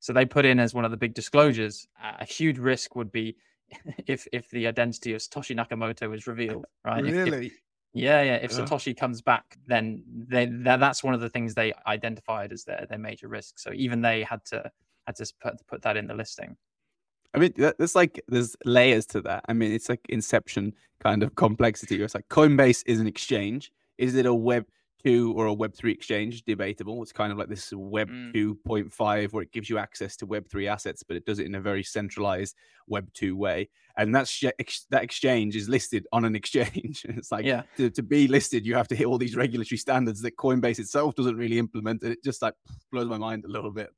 So 0.00 0.12
they 0.12 0.26
put 0.26 0.44
in 0.44 0.60
as 0.60 0.74
one 0.74 0.84
of 0.84 0.90
the 0.90 0.96
big 0.96 1.14
disclosures 1.14 1.86
a 2.20 2.24
huge 2.24 2.58
risk 2.58 2.94
would 2.94 3.10
be 3.10 3.36
if 4.06 4.26
if 4.32 4.50
the 4.50 4.66
identity 4.66 5.14
of 5.14 5.20
Satoshi 5.20 5.56
Nakamoto 5.56 6.14
is 6.14 6.26
revealed, 6.26 6.66
right? 6.84 7.02
Really? 7.02 7.46
If, 7.46 7.52
if, 7.52 7.58
yeah, 7.94 8.22
yeah. 8.22 8.34
If 8.42 8.50
Satoshi 8.50 8.96
comes 8.96 9.22
back, 9.22 9.56
then 9.68 10.02
they 10.28 10.46
that's 10.46 11.04
one 11.04 11.14
of 11.14 11.20
the 11.20 11.30
things 11.30 11.54
they 11.54 11.72
identified 11.86 12.52
as 12.52 12.64
their 12.64 12.86
their 12.88 12.98
major 12.98 13.28
risk. 13.28 13.58
So 13.58 13.72
even 13.72 14.02
they 14.02 14.24
had 14.24 14.44
to 14.46 14.70
had 15.06 15.16
to 15.16 15.32
put 15.40 15.54
put 15.68 15.82
that 15.82 15.96
in 15.96 16.08
the 16.08 16.14
listing. 16.14 16.56
I 17.34 17.38
mean, 17.38 17.52
there's 17.56 17.94
like 17.94 18.22
there's 18.28 18.56
layers 18.64 19.06
to 19.06 19.20
that. 19.22 19.44
I 19.48 19.52
mean, 19.52 19.72
it's 19.72 19.88
like 19.88 20.00
Inception 20.08 20.72
kind 21.00 21.22
of 21.22 21.34
complexity. 21.34 22.00
It's 22.02 22.14
like 22.14 22.28
Coinbase 22.28 22.84
is 22.86 23.00
an 23.00 23.06
exchange. 23.06 23.72
Is 23.98 24.14
it 24.14 24.26
a 24.26 24.34
web 24.34 24.66
two 25.04 25.34
or 25.36 25.46
a 25.46 25.52
web 25.52 25.74
three 25.74 25.92
exchange? 25.92 26.44
Debatable. 26.44 27.02
It's 27.02 27.12
kind 27.12 27.32
of 27.32 27.38
like 27.38 27.48
this 27.48 27.72
web 27.72 28.08
mm. 28.08 28.32
two 28.32 28.54
point 28.64 28.92
five 28.92 29.32
where 29.32 29.42
it 29.42 29.52
gives 29.52 29.68
you 29.68 29.78
access 29.78 30.16
to 30.18 30.26
web 30.26 30.48
three 30.48 30.68
assets, 30.68 31.02
but 31.02 31.16
it 31.16 31.26
does 31.26 31.40
it 31.40 31.46
in 31.46 31.56
a 31.56 31.60
very 31.60 31.82
centralized 31.82 32.54
web 32.86 33.08
two 33.14 33.36
way. 33.36 33.68
And 33.96 34.14
that's 34.14 34.40
that 34.40 35.02
exchange 35.02 35.56
is 35.56 35.68
listed 35.68 36.06
on 36.12 36.24
an 36.24 36.36
exchange. 36.40 37.04
it's 37.08 37.32
like 37.32 37.44
yeah. 37.44 37.62
to, 37.78 37.90
to 37.90 38.02
be 38.02 38.28
listed, 38.28 38.64
you 38.64 38.76
have 38.76 38.88
to 38.88 38.96
hit 38.96 39.06
all 39.06 39.18
these 39.18 39.36
regulatory 39.36 39.78
standards 39.78 40.22
that 40.22 40.36
Coinbase 40.36 40.78
itself 40.78 41.16
doesn't 41.16 41.36
really 41.36 41.58
implement. 41.58 42.02
And 42.02 42.12
it 42.12 42.22
just 42.22 42.42
like 42.42 42.54
blows 42.92 43.08
my 43.08 43.18
mind 43.18 43.44
a 43.44 43.48
little 43.48 43.72
bit. 43.72 43.90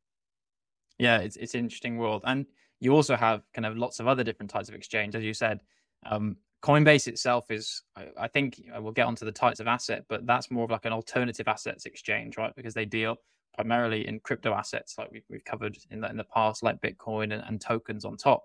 Yeah, 0.98 1.18
it's 1.18 1.36
it's 1.36 1.54
an 1.54 1.60
interesting 1.60 1.98
world. 1.98 2.22
And 2.24 2.46
you 2.80 2.94
also 2.94 3.16
have 3.16 3.42
kind 3.54 3.66
of 3.66 3.76
lots 3.76 4.00
of 4.00 4.06
other 4.06 4.24
different 4.24 4.50
types 4.50 4.68
of 4.68 4.74
exchange, 4.74 5.14
as 5.14 5.24
you 5.24 5.34
said. 5.34 5.60
Um, 6.04 6.36
Coinbase 6.62 7.06
itself 7.06 7.50
is, 7.50 7.82
I, 7.96 8.06
I 8.18 8.28
think 8.28 8.60
we'll 8.78 8.92
get 8.92 9.06
onto 9.06 9.24
the 9.24 9.32
types 9.32 9.60
of 9.60 9.66
asset, 9.66 10.04
but 10.08 10.26
that's 10.26 10.50
more 10.50 10.64
of 10.64 10.70
like 10.70 10.84
an 10.84 10.92
alternative 10.92 11.48
assets 11.48 11.86
exchange, 11.86 12.36
right? 12.36 12.54
Because 12.56 12.74
they 12.74 12.84
deal 12.84 13.16
primarily 13.54 14.06
in 14.06 14.20
crypto 14.20 14.52
assets, 14.52 14.96
like 14.98 15.10
we've, 15.10 15.24
we've 15.30 15.44
covered 15.44 15.76
in 15.90 16.00
the, 16.00 16.10
in 16.10 16.16
the 16.16 16.24
past, 16.24 16.62
like 16.62 16.80
Bitcoin 16.80 17.32
and, 17.32 17.42
and 17.46 17.60
tokens 17.60 18.04
on 18.04 18.16
top. 18.16 18.44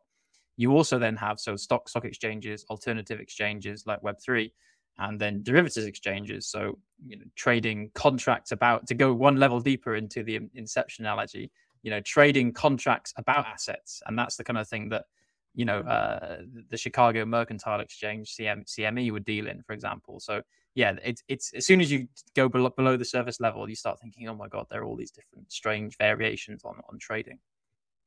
You 0.58 0.72
also 0.72 1.00
then 1.00 1.16
have 1.16 1.40
so 1.40 1.56
stock 1.56 1.90
stock 1.90 2.06
exchanges, 2.06 2.66
alternative 2.70 3.20
exchanges 3.20 3.86
like 3.88 4.04
Web 4.04 4.18
three, 4.24 4.54
and 4.98 5.20
then 5.20 5.42
derivatives 5.44 5.86
exchanges. 5.86 6.48
So 6.48 6.78
you 7.06 7.18
know, 7.18 7.26
trading 7.36 7.90
contracts 7.96 8.52
about 8.52 8.86
to 8.88 8.94
go 8.94 9.14
one 9.14 9.38
level 9.38 9.60
deeper 9.60 9.96
into 9.96 10.24
the 10.24 10.40
inception 10.54 11.06
analogy 11.06 11.52
you 11.84 11.90
know 11.90 12.02
trading 12.02 12.52
contracts 12.54 13.14
about 13.18 13.46
assets 13.46 14.02
and 14.06 14.18
that's 14.18 14.36
the 14.36 14.44
kind 14.44 14.58
of 14.58 14.68
thing 14.68 14.90
that 14.90 15.06
you 15.54 15.66
know 15.66 15.80
uh, 15.80 16.42
the 16.70 16.78
chicago 16.78 17.26
mercantile 17.26 17.80
exchange 17.80 18.36
CM, 18.36 18.66
cme 18.66 19.12
would 19.12 19.26
deal 19.26 19.48
in 19.48 19.62
for 19.64 19.74
example 19.74 20.20
so 20.20 20.42
yeah 20.76 20.94
it's 21.04 21.24
it's 21.28 21.54
as 21.54 21.66
soon 21.66 21.82
as 21.82 21.92
you 21.92 22.08
go 22.36 22.48
below, 22.48 22.70
below 22.70 22.96
the 22.96 23.06
surface 23.06 23.40
level 23.40 23.70
you 23.70 23.76
start 23.76 24.00
thinking 24.00 24.28
oh 24.30 24.36
my 24.36 24.48
god 24.48 24.66
there 24.70 24.82
are 24.82 24.86
all 24.86 24.96
these 24.96 25.12
different 25.12 25.52
strange 25.52 25.98
variations 25.98 26.64
on 26.64 26.80
on 26.90 26.98
trading 27.00 27.40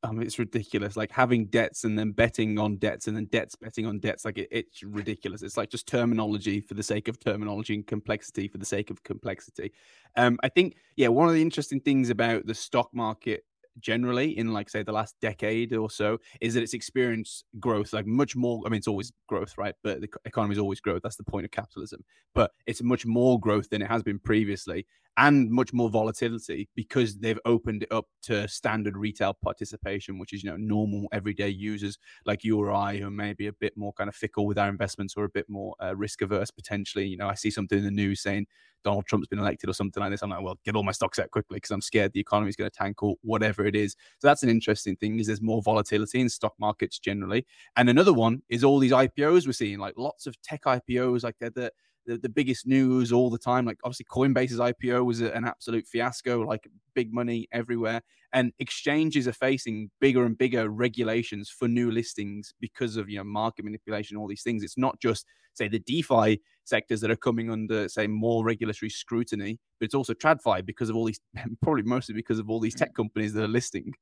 um, 0.04 0.20
it's 0.20 0.38
ridiculous. 0.38 0.96
Like 0.96 1.10
having 1.10 1.46
debts 1.46 1.84
and 1.84 1.98
then 1.98 2.12
betting 2.12 2.58
on 2.58 2.76
debts 2.76 3.06
and 3.06 3.16
then 3.16 3.24
debts 3.26 3.56
betting 3.56 3.86
on 3.86 3.98
debts. 3.98 4.24
Like 4.24 4.36
it, 4.36 4.48
it's 4.50 4.82
ridiculous. 4.82 5.42
It's 5.42 5.56
like 5.56 5.70
just 5.70 5.88
terminology 5.88 6.60
for 6.60 6.74
the 6.74 6.82
sake 6.82 7.08
of 7.08 7.18
terminology 7.18 7.74
and 7.74 7.86
complexity 7.86 8.46
for 8.46 8.58
the 8.58 8.66
sake 8.66 8.90
of 8.90 9.02
complexity. 9.02 9.72
Um, 10.16 10.38
I 10.42 10.50
think, 10.50 10.76
yeah, 10.96 11.08
one 11.08 11.28
of 11.28 11.34
the 11.34 11.40
interesting 11.40 11.80
things 11.80 12.10
about 12.10 12.46
the 12.46 12.54
stock 12.54 12.90
market 12.92 13.44
generally 13.80 14.36
in 14.36 14.52
like 14.52 14.68
say 14.68 14.82
the 14.82 14.92
last 14.92 15.14
decade 15.20 15.72
or 15.72 15.90
so 15.90 16.18
is 16.40 16.54
that 16.54 16.62
it's 16.62 16.74
experienced 16.74 17.44
growth 17.58 17.92
like 17.92 18.06
much 18.06 18.36
more 18.36 18.62
i 18.66 18.68
mean 18.68 18.78
it's 18.78 18.88
always 18.88 19.12
growth 19.26 19.54
right? 19.56 19.74
But 19.82 20.00
the 20.00 20.08
economy 20.24 20.52
is 20.52 20.58
always 20.58 20.80
growth. 20.80 21.02
That's 21.02 21.16
the 21.16 21.24
point 21.24 21.44
of 21.44 21.50
capitalism. 21.50 22.04
But 22.34 22.52
it's 22.66 22.82
much 22.82 23.06
more 23.06 23.38
growth 23.38 23.70
than 23.70 23.82
it 23.82 23.88
has 23.88 24.02
been 24.02 24.18
previously 24.18 24.86
and 25.16 25.48
much 25.50 25.72
more 25.72 25.88
volatility 25.88 26.68
because 26.74 27.18
they've 27.18 27.38
opened 27.44 27.84
it 27.84 27.92
up 27.92 28.06
to 28.22 28.48
standard 28.48 28.96
retail 28.96 29.32
participation 29.32 30.18
which 30.18 30.32
is 30.32 30.42
you 30.42 30.50
know 30.50 30.56
normal 30.56 31.06
everyday 31.12 31.48
users 31.48 31.98
like 32.26 32.42
you 32.42 32.58
or 32.58 32.72
i 32.72 32.96
who 32.96 33.10
may 33.10 33.32
be 33.32 33.46
a 33.46 33.52
bit 33.52 33.76
more 33.76 33.92
kind 33.92 34.08
of 34.08 34.14
fickle 34.16 34.44
with 34.44 34.58
our 34.58 34.68
investments 34.68 35.14
or 35.16 35.22
a 35.22 35.28
bit 35.28 35.48
more 35.48 35.76
uh, 35.80 35.94
risk 35.94 36.20
averse 36.20 36.50
potentially. 36.50 37.06
You 37.06 37.16
know 37.16 37.28
i 37.28 37.34
see 37.34 37.50
something 37.50 37.78
in 37.78 37.84
the 37.84 37.90
news 37.92 38.20
saying 38.20 38.46
Donald 38.82 39.06
Trump's 39.06 39.28
been 39.28 39.38
elected 39.38 39.70
or 39.70 39.72
something 39.72 40.00
like 40.02 40.10
this, 40.10 40.20
I'm 40.20 40.28
like, 40.28 40.42
well, 40.42 40.58
get 40.62 40.76
all 40.76 40.82
my 40.82 40.92
stocks 40.92 41.18
out 41.18 41.30
quickly 41.30 41.56
because 41.56 41.70
I'm 41.70 41.80
scared 41.80 42.12
the 42.12 42.20
economy 42.20 42.50
is 42.50 42.56
going 42.56 42.70
to 42.70 42.76
tank 42.76 43.02
or 43.02 43.16
whatever 43.22 43.63
it 43.66 43.76
is. 43.76 43.96
So 44.18 44.28
that's 44.28 44.42
an 44.42 44.48
interesting 44.48 44.96
thing 44.96 45.18
is 45.18 45.26
there's 45.26 45.42
more 45.42 45.62
volatility 45.62 46.20
in 46.20 46.28
stock 46.28 46.54
markets 46.58 46.98
generally. 46.98 47.46
And 47.76 47.88
another 47.88 48.12
one 48.12 48.42
is 48.48 48.64
all 48.64 48.78
these 48.78 48.92
IPOs 48.92 49.46
we're 49.46 49.52
seeing, 49.52 49.78
like 49.78 49.94
lots 49.96 50.26
of 50.26 50.40
tech 50.42 50.64
IPOs, 50.64 51.24
like 51.24 51.36
they're 51.38 51.50
the 51.50 51.72
the, 52.06 52.18
the 52.18 52.28
biggest 52.28 52.66
news 52.66 53.12
all 53.12 53.30
the 53.30 53.38
time. 53.38 53.64
Like 53.64 53.78
obviously 53.84 54.06
Coinbase's 54.10 54.58
IPO 54.58 55.04
was 55.04 55.20
an 55.20 55.44
absolute 55.44 55.86
fiasco, 55.86 56.40
like 56.40 56.68
big 56.94 57.12
money 57.12 57.48
everywhere. 57.52 58.02
And 58.32 58.52
exchanges 58.58 59.28
are 59.28 59.32
facing 59.32 59.90
bigger 60.00 60.24
and 60.24 60.36
bigger 60.36 60.68
regulations 60.68 61.48
for 61.48 61.68
new 61.68 61.90
listings 61.90 62.52
because 62.60 62.96
of 62.96 63.08
you 63.08 63.18
know 63.18 63.24
market 63.24 63.64
manipulation, 63.64 64.16
all 64.16 64.26
these 64.26 64.42
things. 64.42 64.62
It's 64.64 64.78
not 64.78 65.00
just 65.00 65.24
say 65.54 65.68
the 65.68 65.78
DeFi 65.78 66.40
sectors 66.64 67.00
that 67.00 67.10
are 67.10 67.16
coming 67.16 67.50
under 67.50 67.88
say 67.88 68.06
more 68.06 68.44
regulatory 68.44 68.90
scrutiny, 68.90 69.60
but 69.78 69.86
it's 69.86 69.94
also 69.94 70.14
TradFi 70.14 70.66
because 70.66 70.90
of 70.90 70.96
all 70.96 71.04
these 71.04 71.20
probably 71.62 71.82
mostly 71.82 72.14
because 72.14 72.38
of 72.38 72.50
all 72.50 72.60
these 72.60 72.74
mm. 72.74 72.78
tech 72.78 72.94
companies 72.94 73.32
that 73.34 73.44
are 73.44 73.48
listing. 73.48 73.92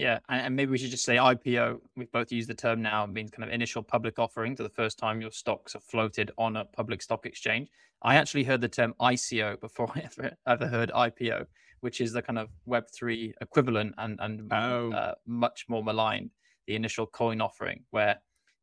Yeah, 0.00 0.20
and 0.30 0.56
maybe 0.56 0.70
we 0.70 0.78
should 0.78 0.90
just 0.90 1.04
say 1.04 1.16
IPO. 1.16 1.78
We've 1.94 2.10
both 2.10 2.32
used 2.32 2.48
the 2.48 2.54
term 2.54 2.80
now. 2.80 3.04
It 3.04 3.10
means 3.10 3.30
kind 3.30 3.46
of 3.46 3.52
initial 3.52 3.82
public 3.82 4.18
offering 4.18 4.56
to 4.56 4.62
the 4.62 4.70
first 4.70 4.98
time 4.98 5.20
your 5.20 5.30
stocks 5.30 5.76
are 5.76 5.80
floated 5.80 6.30
on 6.38 6.56
a 6.56 6.64
public 6.64 7.02
stock 7.02 7.26
exchange. 7.26 7.68
I 8.00 8.14
actually 8.14 8.44
heard 8.44 8.62
the 8.62 8.68
term 8.68 8.94
ICO 8.98 9.60
before 9.60 9.92
I 9.94 10.00
ever, 10.00 10.34
ever 10.46 10.66
heard 10.66 10.90
IPO, 10.90 11.44
which 11.80 12.00
is 12.00 12.14
the 12.14 12.22
kind 12.22 12.38
of 12.38 12.48
Web 12.64 12.84
three 12.94 13.34
equivalent 13.42 13.94
and 13.98 14.18
and 14.22 14.50
oh. 14.50 14.90
uh, 14.92 15.14
much 15.26 15.66
more 15.68 15.84
maligned. 15.84 16.30
The 16.66 16.76
initial 16.76 17.06
coin 17.06 17.42
offering, 17.42 17.84
where 17.90 18.16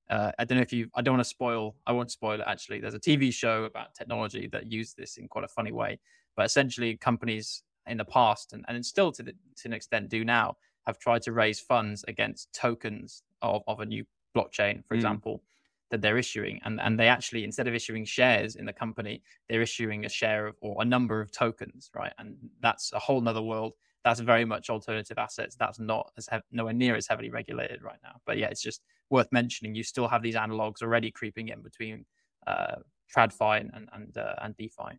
uh, 0.09 0.31
I 0.39 0.45
don't 0.45 0.57
know 0.57 0.63
if 0.63 0.73
you. 0.73 0.89
I 0.95 1.03
don't 1.03 1.17
want 1.17 1.23
to 1.23 1.29
spoil. 1.29 1.75
I 1.85 1.91
won't 1.91 2.09
spoil 2.09 2.39
it. 2.41 2.45
Actually, 2.47 2.79
there's 2.79 2.95
a 2.95 2.99
TV 2.99 3.31
show 3.31 3.65
about 3.65 3.93
technology 3.93 4.47
that 4.53 4.71
used 4.71 4.97
this 4.97 5.17
in 5.17 5.27
quite 5.27 5.45
a 5.45 5.49
funny 5.49 5.71
way. 5.71 5.99
But 6.35 6.47
essentially, 6.47 6.97
companies 6.97 7.61
in 7.85 7.97
the 7.97 8.05
past 8.05 8.53
and, 8.53 8.65
and 8.67 8.85
still 8.85 9.11
to, 9.13 9.23
the, 9.23 9.31
to 9.31 9.67
an 9.67 9.73
extent 9.73 10.09
do 10.09 10.25
now 10.25 10.55
have 10.87 10.97
tried 10.97 11.21
to 11.21 11.33
raise 11.33 11.59
funds 11.59 12.03
against 12.07 12.51
tokens 12.53 13.21
of, 13.41 13.61
of 13.67 13.81
a 13.81 13.85
new 13.85 14.05
blockchain, 14.35 14.83
for 14.87 14.95
mm. 14.95 14.97
example, 14.97 15.43
that 15.91 16.01
they're 16.01 16.17
issuing. 16.17 16.59
And, 16.63 16.79
and 16.79 16.97
they 16.97 17.09
actually, 17.09 17.43
instead 17.43 17.67
of 17.67 17.75
issuing 17.75 18.05
shares 18.05 18.55
in 18.55 18.65
the 18.65 18.73
company, 18.73 19.21
they're 19.47 19.61
issuing 19.61 20.05
a 20.05 20.09
share 20.09 20.47
of 20.47 20.55
or 20.61 20.81
a 20.81 20.85
number 20.85 21.21
of 21.21 21.31
tokens, 21.31 21.91
right? 21.93 22.13
And 22.17 22.35
that's 22.61 22.93
a 22.93 22.99
whole 22.99 23.21
nother 23.21 23.41
world. 23.41 23.73
That's 24.05 24.21
very 24.21 24.45
much 24.45 24.69
alternative 24.69 25.17
assets. 25.17 25.57
That's 25.57 25.79
not 25.79 26.11
as 26.17 26.27
hev- 26.27 26.43
nowhere 26.51 26.73
near 26.73 26.95
as 26.95 27.07
heavily 27.07 27.29
regulated 27.29 27.83
right 27.83 27.99
now. 28.01 28.15
But 28.25 28.37
yeah, 28.37 28.47
it's 28.47 28.61
just 28.61 28.81
worth 29.09 29.27
mentioning. 29.31 29.75
You 29.75 29.83
still 29.83 30.07
have 30.07 30.23
these 30.23 30.35
analogs 30.35 30.81
already 30.81 31.11
creeping 31.11 31.49
in 31.49 31.61
between 31.61 32.05
uh, 32.47 32.77
TradFi 33.13 33.59
and 33.59 33.89
and 33.91 34.17
uh, 34.17 34.35
and 34.41 34.55
DeFi. 34.55 34.97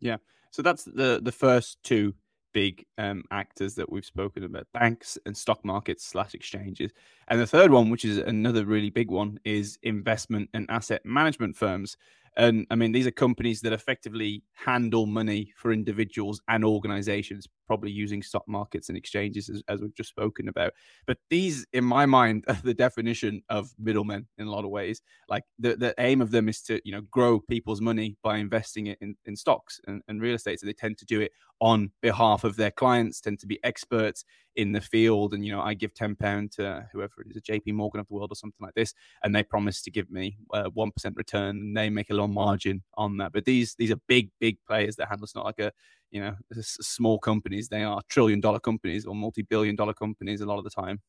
Yeah, 0.00 0.16
so 0.50 0.62
that's 0.62 0.84
the 0.84 1.20
the 1.22 1.32
first 1.32 1.82
two 1.82 2.14
big 2.52 2.84
um, 2.98 3.24
actors 3.30 3.74
that 3.74 3.90
we've 3.90 4.04
spoken 4.04 4.44
about 4.44 4.66
banks 4.72 5.18
and 5.26 5.36
stock 5.36 5.64
markets 5.64 6.04
slash 6.04 6.34
exchanges. 6.34 6.92
And 7.28 7.40
the 7.40 7.46
third 7.46 7.70
one 7.70 7.90
which 7.90 8.04
is 8.04 8.18
another 8.18 8.64
really 8.64 8.90
big 8.90 9.10
one 9.10 9.38
is 9.44 9.78
investment 9.82 10.50
and 10.54 10.66
asset 10.70 11.04
management 11.04 11.56
firms. 11.56 11.96
And 12.36 12.66
i 12.70 12.74
mean 12.74 12.92
these 12.92 13.06
are 13.06 13.12
companies 13.12 13.60
that 13.60 13.74
effectively 13.74 14.42
handle 14.54 15.06
money 15.06 15.52
for 15.56 15.72
individuals 15.72 16.40
and 16.48 16.64
organizations 16.64 17.46
probably 17.66 17.90
using 17.90 18.22
stock 18.22 18.44
markets 18.46 18.88
and 18.88 18.98
exchanges 18.98 19.48
as, 19.48 19.62
as 19.68 19.80
we've 19.80 19.94
just 19.94 20.10
spoken 20.10 20.48
about. 20.48 20.72
But 21.06 21.18
these, 21.30 21.66
in 21.72 21.84
my 21.84 22.06
mind, 22.06 22.44
are 22.48 22.58
the 22.62 22.74
definition 22.74 23.42
of 23.48 23.70
middlemen 23.78 24.26
in 24.38 24.46
a 24.46 24.50
lot 24.50 24.64
of 24.64 24.70
ways. 24.70 25.00
Like 25.28 25.44
the, 25.58 25.76
the 25.76 25.94
aim 25.98 26.20
of 26.20 26.30
them 26.30 26.48
is 26.48 26.62
to, 26.62 26.80
you 26.84 26.92
know, 26.92 27.02
grow 27.10 27.40
people's 27.40 27.80
money 27.80 28.16
by 28.22 28.38
investing 28.38 28.86
it 28.86 28.98
in, 29.00 29.16
in 29.24 29.36
stocks 29.36 29.80
and, 29.86 30.02
and 30.08 30.20
real 30.20 30.34
estate. 30.34 30.60
So 30.60 30.66
they 30.66 30.72
tend 30.72 30.98
to 30.98 31.04
do 31.04 31.20
it 31.20 31.32
on 31.60 31.90
behalf 32.00 32.44
of 32.44 32.56
their 32.56 32.72
clients, 32.72 33.20
tend 33.20 33.38
to 33.38 33.46
be 33.46 33.58
experts 33.62 34.24
in 34.56 34.72
the 34.72 34.80
field. 34.80 35.32
And, 35.32 35.44
you 35.44 35.52
know, 35.52 35.60
I 35.60 35.74
give 35.74 35.94
£10 35.94 36.50
to 36.56 36.86
whoever 36.92 37.12
it 37.20 37.28
is, 37.30 37.36
a 37.36 37.40
JP 37.40 37.74
Morgan 37.74 38.00
of 38.00 38.08
the 38.08 38.14
world 38.14 38.32
or 38.32 38.34
something 38.34 38.60
like 38.60 38.74
this, 38.74 38.92
and 39.22 39.34
they 39.34 39.42
promise 39.42 39.80
to 39.82 39.90
give 39.90 40.10
me 40.10 40.36
uh, 40.52 40.68
1% 40.76 40.90
return 41.16 41.56
and 41.56 41.76
they 41.76 41.88
make 41.88 42.10
a 42.10 42.14
little 42.14 42.28
margin 42.28 42.82
on 42.94 43.16
that. 43.18 43.32
But 43.32 43.44
these, 43.44 43.74
these 43.76 43.92
are 43.92 44.00
big, 44.08 44.30
big 44.40 44.58
players 44.66 44.96
that 44.96 45.08
handle. 45.08 45.24
It's 45.24 45.34
not 45.34 45.44
like 45.44 45.60
a, 45.60 45.72
you 46.12 46.20
know 46.20 46.36
small 46.60 47.18
companies 47.18 47.68
they 47.68 47.82
are 47.82 48.00
trillion 48.08 48.38
dollar 48.38 48.60
companies 48.60 49.06
or 49.06 49.14
multi-billion 49.14 49.74
dollar 49.74 49.94
companies 49.94 50.40
a 50.40 50.46
lot 50.46 50.58
of 50.58 50.64
the 50.64 50.70
time. 50.70 51.00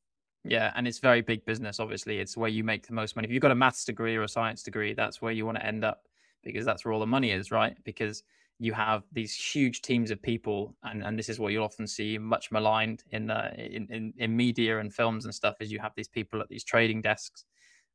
Yeah 0.46 0.72
and 0.76 0.88
it's 0.88 1.00
very 1.00 1.22
big 1.22 1.46
business 1.46 1.80
obviously. 1.80 2.18
It's 2.20 2.36
where 2.36 2.50
you 2.50 2.64
make 2.64 2.88
the 2.88 2.94
most 2.94 3.16
money. 3.16 3.28
If 3.28 3.34
you've 3.34 3.42
got 3.42 3.52
a 3.52 3.56
maths 3.56 3.86
degree 3.86 4.16
or 4.16 4.24
a 4.24 4.30
science 4.30 4.64
degree 4.64 4.94
that's 4.94 5.22
where 5.22 5.34
you 5.34 5.46
want 5.46 5.60
to 5.60 5.66
end 5.66 5.84
up 5.84 6.08
because 6.44 6.66
that's 6.66 6.84
where 6.84 6.94
all 6.94 7.00
the 7.00 7.06
money 7.06 7.32
is 7.32 7.52
right? 7.52 7.78
Because 7.84 8.24
you 8.60 8.72
have 8.72 9.04
these 9.12 9.36
huge 9.36 9.82
teams 9.82 10.10
of 10.10 10.22
people 10.22 10.76
and, 10.84 11.04
and 11.04 11.20
this 11.20 11.28
is 11.28 11.40
what 11.40 11.52
you'll 11.52 11.66
often 11.66 11.86
see 11.88 12.18
much 12.18 12.52
maligned 12.52 13.04
in, 13.12 13.30
uh, 13.30 13.52
in, 13.58 13.88
in 13.90 14.14
in 14.18 14.36
media 14.36 14.80
and 14.80 14.94
films 14.94 15.26
and 15.26 15.36
stuff 15.36 15.56
is 15.60 15.72
you 15.72 15.80
have 15.80 15.92
these 15.96 16.08
people 16.08 16.40
at 16.40 16.48
these 16.48 16.64
trading 16.64 17.02
desks 17.02 17.44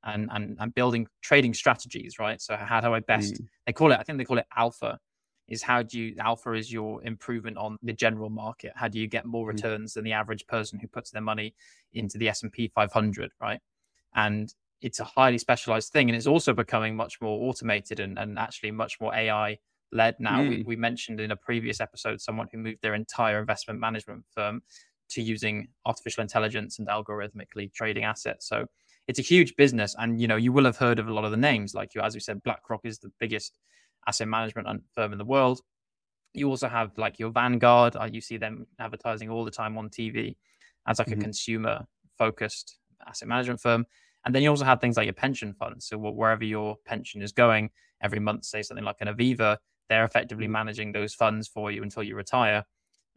and 0.05 0.29
and, 0.33 0.59
and 0.61 0.75
building 0.75 1.07
trading 1.23 1.55
strategies 1.55 2.19
right? 2.19 2.41
So 2.43 2.55
how 2.57 2.81
do 2.81 2.93
i 2.93 3.01
best 3.01 3.35
mm. 3.35 3.47
they 3.67 3.73
call 3.73 3.93
it 3.93 3.99
i 3.99 4.03
think 4.03 4.19
they 4.19 4.25
call 4.25 4.39
it 4.39 4.47
alpha 4.57 4.99
is 5.49 5.63
how 5.63 5.83
do 5.83 5.99
you 5.99 6.15
alpha 6.19 6.53
is 6.53 6.73
your 6.73 7.03
improvement 7.05 7.57
on 7.57 7.79
the 7.83 7.93
general 7.93 8.31
market 8.31 8.73
how 8.77 8.89
do 8.89 8.99
you 8.99 9.07
get 9.07 9.25
more 9.25 9.47
mm. 9.47 9.55
returns 9.55 9.95
than 9.95 10.05
the 10.05 10.13
average 10.13 10.47
person 10.47 10.79
who 10.79 10.87
puts 10.87 11.11
their 11.11 11.23
money 11.23 11.55
into 11.93 12.19
the 12.19 12.29
s&p 12.29 12.71
500 12.75 13.31
right 13.41 13.61
and 14.15 14.55
it's 14.81 15.01
a 15.01 15.05
highly 15.05 15.39
specialized 15.39 15.93
thing 15.93 16.09
and 16.09 16.17
it's 16.17 16.27
also 16.27 16.53
becoming 16.53 16.95
much 16.95 17.21
more 17.21 17.49
automated 17.49 18.01
and, 18.01 18.19
and 18.19 18.39
actually 18.39 18.71
much 18.71 19.01
more 19.01 19.15
ai 19.15 19.59
led 19.93 20.15
now 20.19 20.41
mm. 20.41 20.49
we, 20.49 20.63
we 20.63 20.77
mentioned 20.77 21.21
in 21.21 21.31
a 21.31 21.37
previous 21.37 21.81
episode 21.81 22.21
someone 22.21 22.47
who 22.53 22.59
moved 22.59 22.83
their 22.83 22.95
entire 22.95 23.39
investment 23.39 23.81
management 23.81 24.25
firm 24.35 24.61
to 25.09 25.23
using 25.23 25.67
artificial 25.87 26.21
intelligence 26.21 26.79
and 26.79 26.89
algorithmically 26.89 27.73
trading 27.73 28.05
assets 28.05 28.47
so 28.47 28.67
it's 29.07 29.19
a 29.19 29.23
huge 29.23 29.57
business 29.57 29.97
and 29.99 30.21
you 30.21 30.29
know 30.29 30.37
you 30.37 30.53
will 30.53 30.67
have 30.67 30.77
heard 30.77 30.99
of 30.99 31.09
a 31.09 31.15
lot 31.15 31.25
of 31.25 31.31
the 31.31 31.37
names 31.37 31.75
like 31.75 31.95
you 31.95 32.03
as 32.03 32.15
we 32.15 32.21
said 32.21 32.43
blackrock 32.43 32.81
is 32.85 32.99
the 32.99 33.11
biggest 33.19 33.59
asset 34.09 34.27
management 34.27 34.83
firm 34.95 35.13
in 35.13 35.19
the 35.19 35.25
world. 35.25 35.61
You 36.35 36.49
also 36.49 36.69
have 36.69 36.97
like 36.97 37.19
your 37.19 37.31
Vanguard. 37.31 37.95
Uh, 37.95 38.09
you 38.11 38.21
see 38.21 38.39
them 38.39 38.67
advertising 38.79 39.29
all 39.29 39.45
the 39.45 39.51
time 39.51 39.77
on 39.79 39.89
TV 39.91 40.37
as 40.87 40.99
like 40.99 41.09
mm-hmm. 41.09 41.21
a 41.21 41.23
consumer 41.23 41.87
focused 42.17 42.79
asset 43.07 43.29
management 43.29 43.61
firm. 43.61 43.87
And 44.25 44.35
then 44.35 44.43
you 44.43 44.51
also 44.51 44.65
have 44.65 44.81
things 44.81 44.97
like 44.97 45.07
your 45.07 45.15
pension 45.15 45.55
funds. 45.55 45.87
So 45.87 45.97
wherever 45.97 46.45
your 46.45 46.77
pension 46.85 47.23
is 47.23 47.33
going 47.33 47.71
every 48.03 48.19
month, 48.19 48.45
say 48.45 48.63
something 48.63 48.85
like 48.85 48.97
an 49.01 49.09
Aviva, 49.09 49.59
they're 49.89 50.05
effectively 50.05 50.47
mm-hmm. 50.47 50.53
managing 50.53 50.93
those 50.93 51.15
funds 51.15 51.49
for 51.49 51.71
you 51.71 51.83
until 51.83 52.03
you 52.03 52.17
retire, 52.17 52.65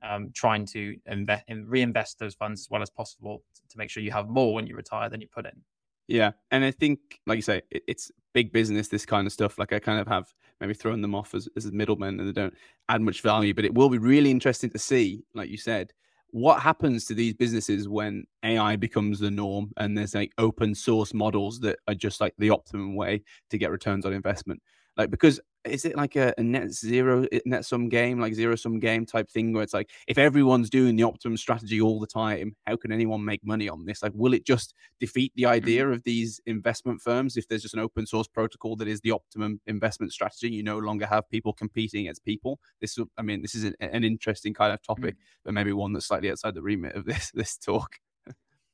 um, 0.04 0.32
trying 0.34 0.66
to 0.68 0.96
invest 1.06 1.44
and 1.48 1.68
reinvest 1.68 2.20
those 2.20 2.36
funds 2.36 2.62
as 2.62 2.70
well 2.70 2.82
as 2.82 2.90
possible 2.90 3.44
to 3.70 3.78
make 3.78 3.90
sure 3.90 4.04
you 4.04 4.12
have 4.12 4.28
more 4.28 4.54
when 4.54 4.68
you 4.68 4.76
retire 4.76 5.10
than 5.10 5.22
you 5.22 5.28
put 5.28 5.46
in. 5.46 5.62
Yeah, 6.08 6.32
and 6.50 6.66
I 6.66 6.72
think, 6.72 7.00
like 7.26 7.38
you 7.38 7.42
say, 7.42 7.62
it's 7.72 8.12
big 8.34 8.52
business. 8.52 8.88
This 8.88 9.06
kind 9.06 9.28
of 9.28 9.34
stuff. 9.34 9.58
Like 9.58 9.74
I 9.74 9.80
kind 9.80 10.00
of 10.00 10.08
have 10.08 10.34
maybe 10.60 10.74
thrown 10.74 11.02
them 11.02 11.16
off 11.16 11.34
as 11.34 11.48
as 11.56 11.72
middlemen, 11.72 12.20
and 12.20 12.28
they 12.28 12.34
don't 12.34 12.54
add 12.90 13.02
much 13.02 13.22
value. 13.22 13.54
But 13.54 13.66
it 13.66 13.74
will 13.74 13.90
be 13.90 13.98
really 13.98 14.32
interesting 14.32 14.70
to 14.72 14.80
see, 14.80 15.24
like 15.34 15.50
you 15.50 15.58
said, 15.58 15.94
what 16.32 16.62
happens 16.62 17.06
to 17.06 17.14
these 17.14 17.34
businesses 17.34 17.90
when 17.90 18.26
AI 18.44 18.78
becomes 18.78 19.20
the 19.20 19.30
norm 19.30 19.72
and 19.78 19.98
there's 19.98 20.16
like 20.16 20.32
open 20.38 20.74
source 20.74 21.14
models 21.14 21.60
that 21.60 21.78
are 21.88 21.94
just 21.94 22.22
like 22.22 22.34
the 22.38 22.50
optimum 22.50 22.96
way 22.96 23.22
to 23.50 23.58
get 23.58 23.70
returns 23.70 24.06
on 24.06 24.14
investment. 24.14 24.62
Like 24.98 25.12
because 25.12 25.40
is 25.66 25.86
it 25.86 25.96
like 25.96 26.16
a, 26.16 26.34
a, 26.38 26.44
net 26.44 26.72
zero 26.72 27.26
net 27.46 27.66
sum 27.66 27.90
game 27.90 28.20
like 28.20 28.34
zero 28.34 28.56
sum 28.56 28.80
game 28.80 29.06
type 29.06 29.30
thing 29.30 29.54
where 29.54 29.64
it's 29.64 29.74
like 29.74 29.90
if 30.08 30.18
everyone's 30.18 30.70
doing 30.70 30.96
the 30.96 31.04
optimum 31.04 31.38
strategy 31.38 31.80
all 31.80 32.00
the 32.00 32.08
time 32.08 32.56
how 32.66 32.76
can 32.76 32.92
anyone 32.92 33.24
make 33.24 33.44
money 33.46 33.70
on 33.70 33.86
this 33.86 34.02
like 34.02 34.12
will 34.16 34.34
it 34.34 34.46
just 34.46 34.74
defeat 35.00 35.32
the 35.36 35.46
idea 35.46 35.84
mm-hmm. 35.84 35.94
of 35.94 36.04
these 36.04 36.40
investment 36.46 37.02
firms 37.02 37.38
if 37.38 37.48
there's 37.48 37.62
just 37.62 37.74
an 37.74 37.80
open 37.80 38.06
source 38.06 38.28
protocol 38.28 38.76
that 38.76 38.88
is 38.88 39.02
the 39.02 39.12
optimum 39.12 39.60
investment 39.68 40.12
strategy 40.12 40.50
you 40.50 40.64
no 40.64 40.78
longer 40.78 41.06
have 41.06 41.30
people 41.30 41.54
competing 41.54 42.02
against 42.02 42.26
people 42.26 42.60
this 42.80 42.98
i 43.18 43.22
mean 43.22 43.42
this 43.42 43.56
is 43.56 43.64
an, 43.64 43.76
an 43.80 44.04
interesting 44.04 44.54
kind 44.54 44.74
of 44.74 44.82
topic 44.82 45.16
mm-hmm. 45.16 45.42
but 45.46 45.54
maybe 45.54 45.74
one 45.74 45.94
that's 45.94 46.08
slightly 46.08 46.32
outside 46.32 46.56
the 46.56 46.62
remit 46.62 46.96
of 46.96 47.06
this 47.06 47.32
this 47.36 47.58
talk 47.58 48.00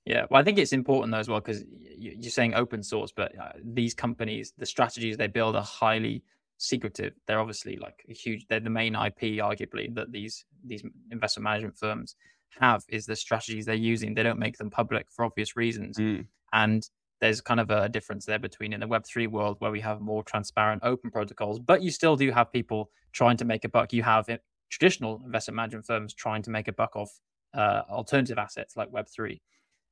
yeah, 0.08 0.26
well, 0.30 0.40
I 0.40 0.44
think 0.46 0.58
it's 0.58 0.72
important 0.72 1.12
though 1.12 1.18
as 1.18 1.28
well 1.28 1.42
because 1.42 1.66
you're 1.98 2.32
saying 2.32 2.54
open 2.54 2.82
source, 2.82 3.12
but 3.14 3.38
uh, 3.38 3.52
these 3.62 3.94
companies, 3.94 4.54
the 4.58 4.66
strategies 4.66 5.18
they 5.18 5.28
build 5.28 5.58
are 5.58 5.64
highly 5.64 6.24
secretive. 6.58 7.14
They're 7.26 7.40
obviously 7.40 7.78
like 7.78 8.04
a 8.10 8.14
huge. 8.14 8.46
They're 8.48 8.60
the 8.60 8.70
main 8.70 8.96
IP, 8.96 9.40
arguably, 9.42 9.94
that 9.96 10.12
these 10.12 10.46
these 10.66 10.84
investment 11.12 11.44
management 11.44 11.78
firms 11.78 12.16
have 12.60 12.84
is 12.90 13.06
the 13.06 13.16
strategies 13.16 13.66
they're 13.66 13.76
using. 13.76 14.14
They 14.14 14.24
don't 14.24 14.40
make 14.40 14.58
them 14.58 14.70
public 14.70 15.08
for 15.12 15.26
obvious 15.26 15.56
reasons, 15.56 15.98
mm. 15.98 16.26
and 16.54 16.88
there's 17.20 17.42
kind 17.42 17.60
of 17.60 17.70
a 17.72 17.90
difference 17.90 18.26
there 18.26 18.40
between 18.40 18.74
in 18.74 18.80
the 18.80 18.88
Web 18.88 19.06
three 19.06 19.28
world 19.28 19.58
where 19.60 19.72
we 19.72 19.82
have 19.82 20.02
more 20.02 20.24
transparent, 20.24 20.84
open 20.84 21.10
protocols, 21.10 21.60
but 21.60 21.82
you 21.82 21.92
still 21.92 22.16
do 22.16 22.32
have 22.32 22.52
people 22.52 22.92
trying 23.12 23.38
to 23.38 23.46
make 23.46 23.66
a 23.66 23.70
buck. 23.70 23.92
You 23.94 24.04
have 24.04 24.30
it, 24.30 24.44
traditional 24.70 25.22
investment 25.26 25.56
management 25.56 25.86
firms 25.86 26.14
trying 26.14 26.44
to 26.44 26.52
make 26.52 26.68
a 26.68 26.74
buck 26.74 26.96
off 26.96 27.12
uh, 27.56 27.82
alternative 27.90 28.38
assets 28.38 28.76
like 28.76 28.92
Web 28.92 29.08
three 29.08 29.42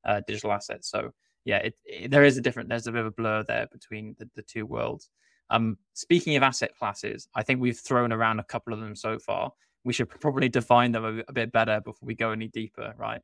uh, 0.06 0.22
digital 0.28 0.52
assets. 0.52 0.90
So 0.90 1.12
yeah, 1.46 1.58
it, 1.58 1.80
it, 1.86 2.12
there 2.12 2.24
is 2.24 2.38
a 2.38 2.42
different. 2.42 2.70
There's 2.70 2.88
a 2.88 2.92
bit 2.92 3.02
of 3.02 3.08
a 3.08 3.12
blur 3.12 3.44
there 3.44 3.68
between 3.72 4.16
the, 4.20 4.30
the 4.36 4.42
two 4.42 4.66
worlds. 4.66 5.10
Um, 5.50 5.78
speaking 5.94 6.36
of 6.36 6.44
asset 6.44 6.78
classes, 6.78 7.28
I 7.36 7.44
think 7.44 7.62
we've 7.62 7.78
thrown 7.78 8.12
around 8.12 8.40
a 8.40 8.44
couple 8.44 8.74
of 8.74 8.80
them 8.80 8.96
so 8.96 9.20
far. 9.20 9.52
We 9.84 9.94
should 9.94 10.10
probably 10.10 10.50
define 10.50 10.92
them 10.92 11.06
a, 11.06 11.24
a 11.28 11.34
bit 11.34 11.52
better 11.52 11.80
before 11.82 12.08
we 12.08 12.16
go 12.16 12.32
any 12.32 12.48
deeper, 12.48 12.94
right? 12.98 13.22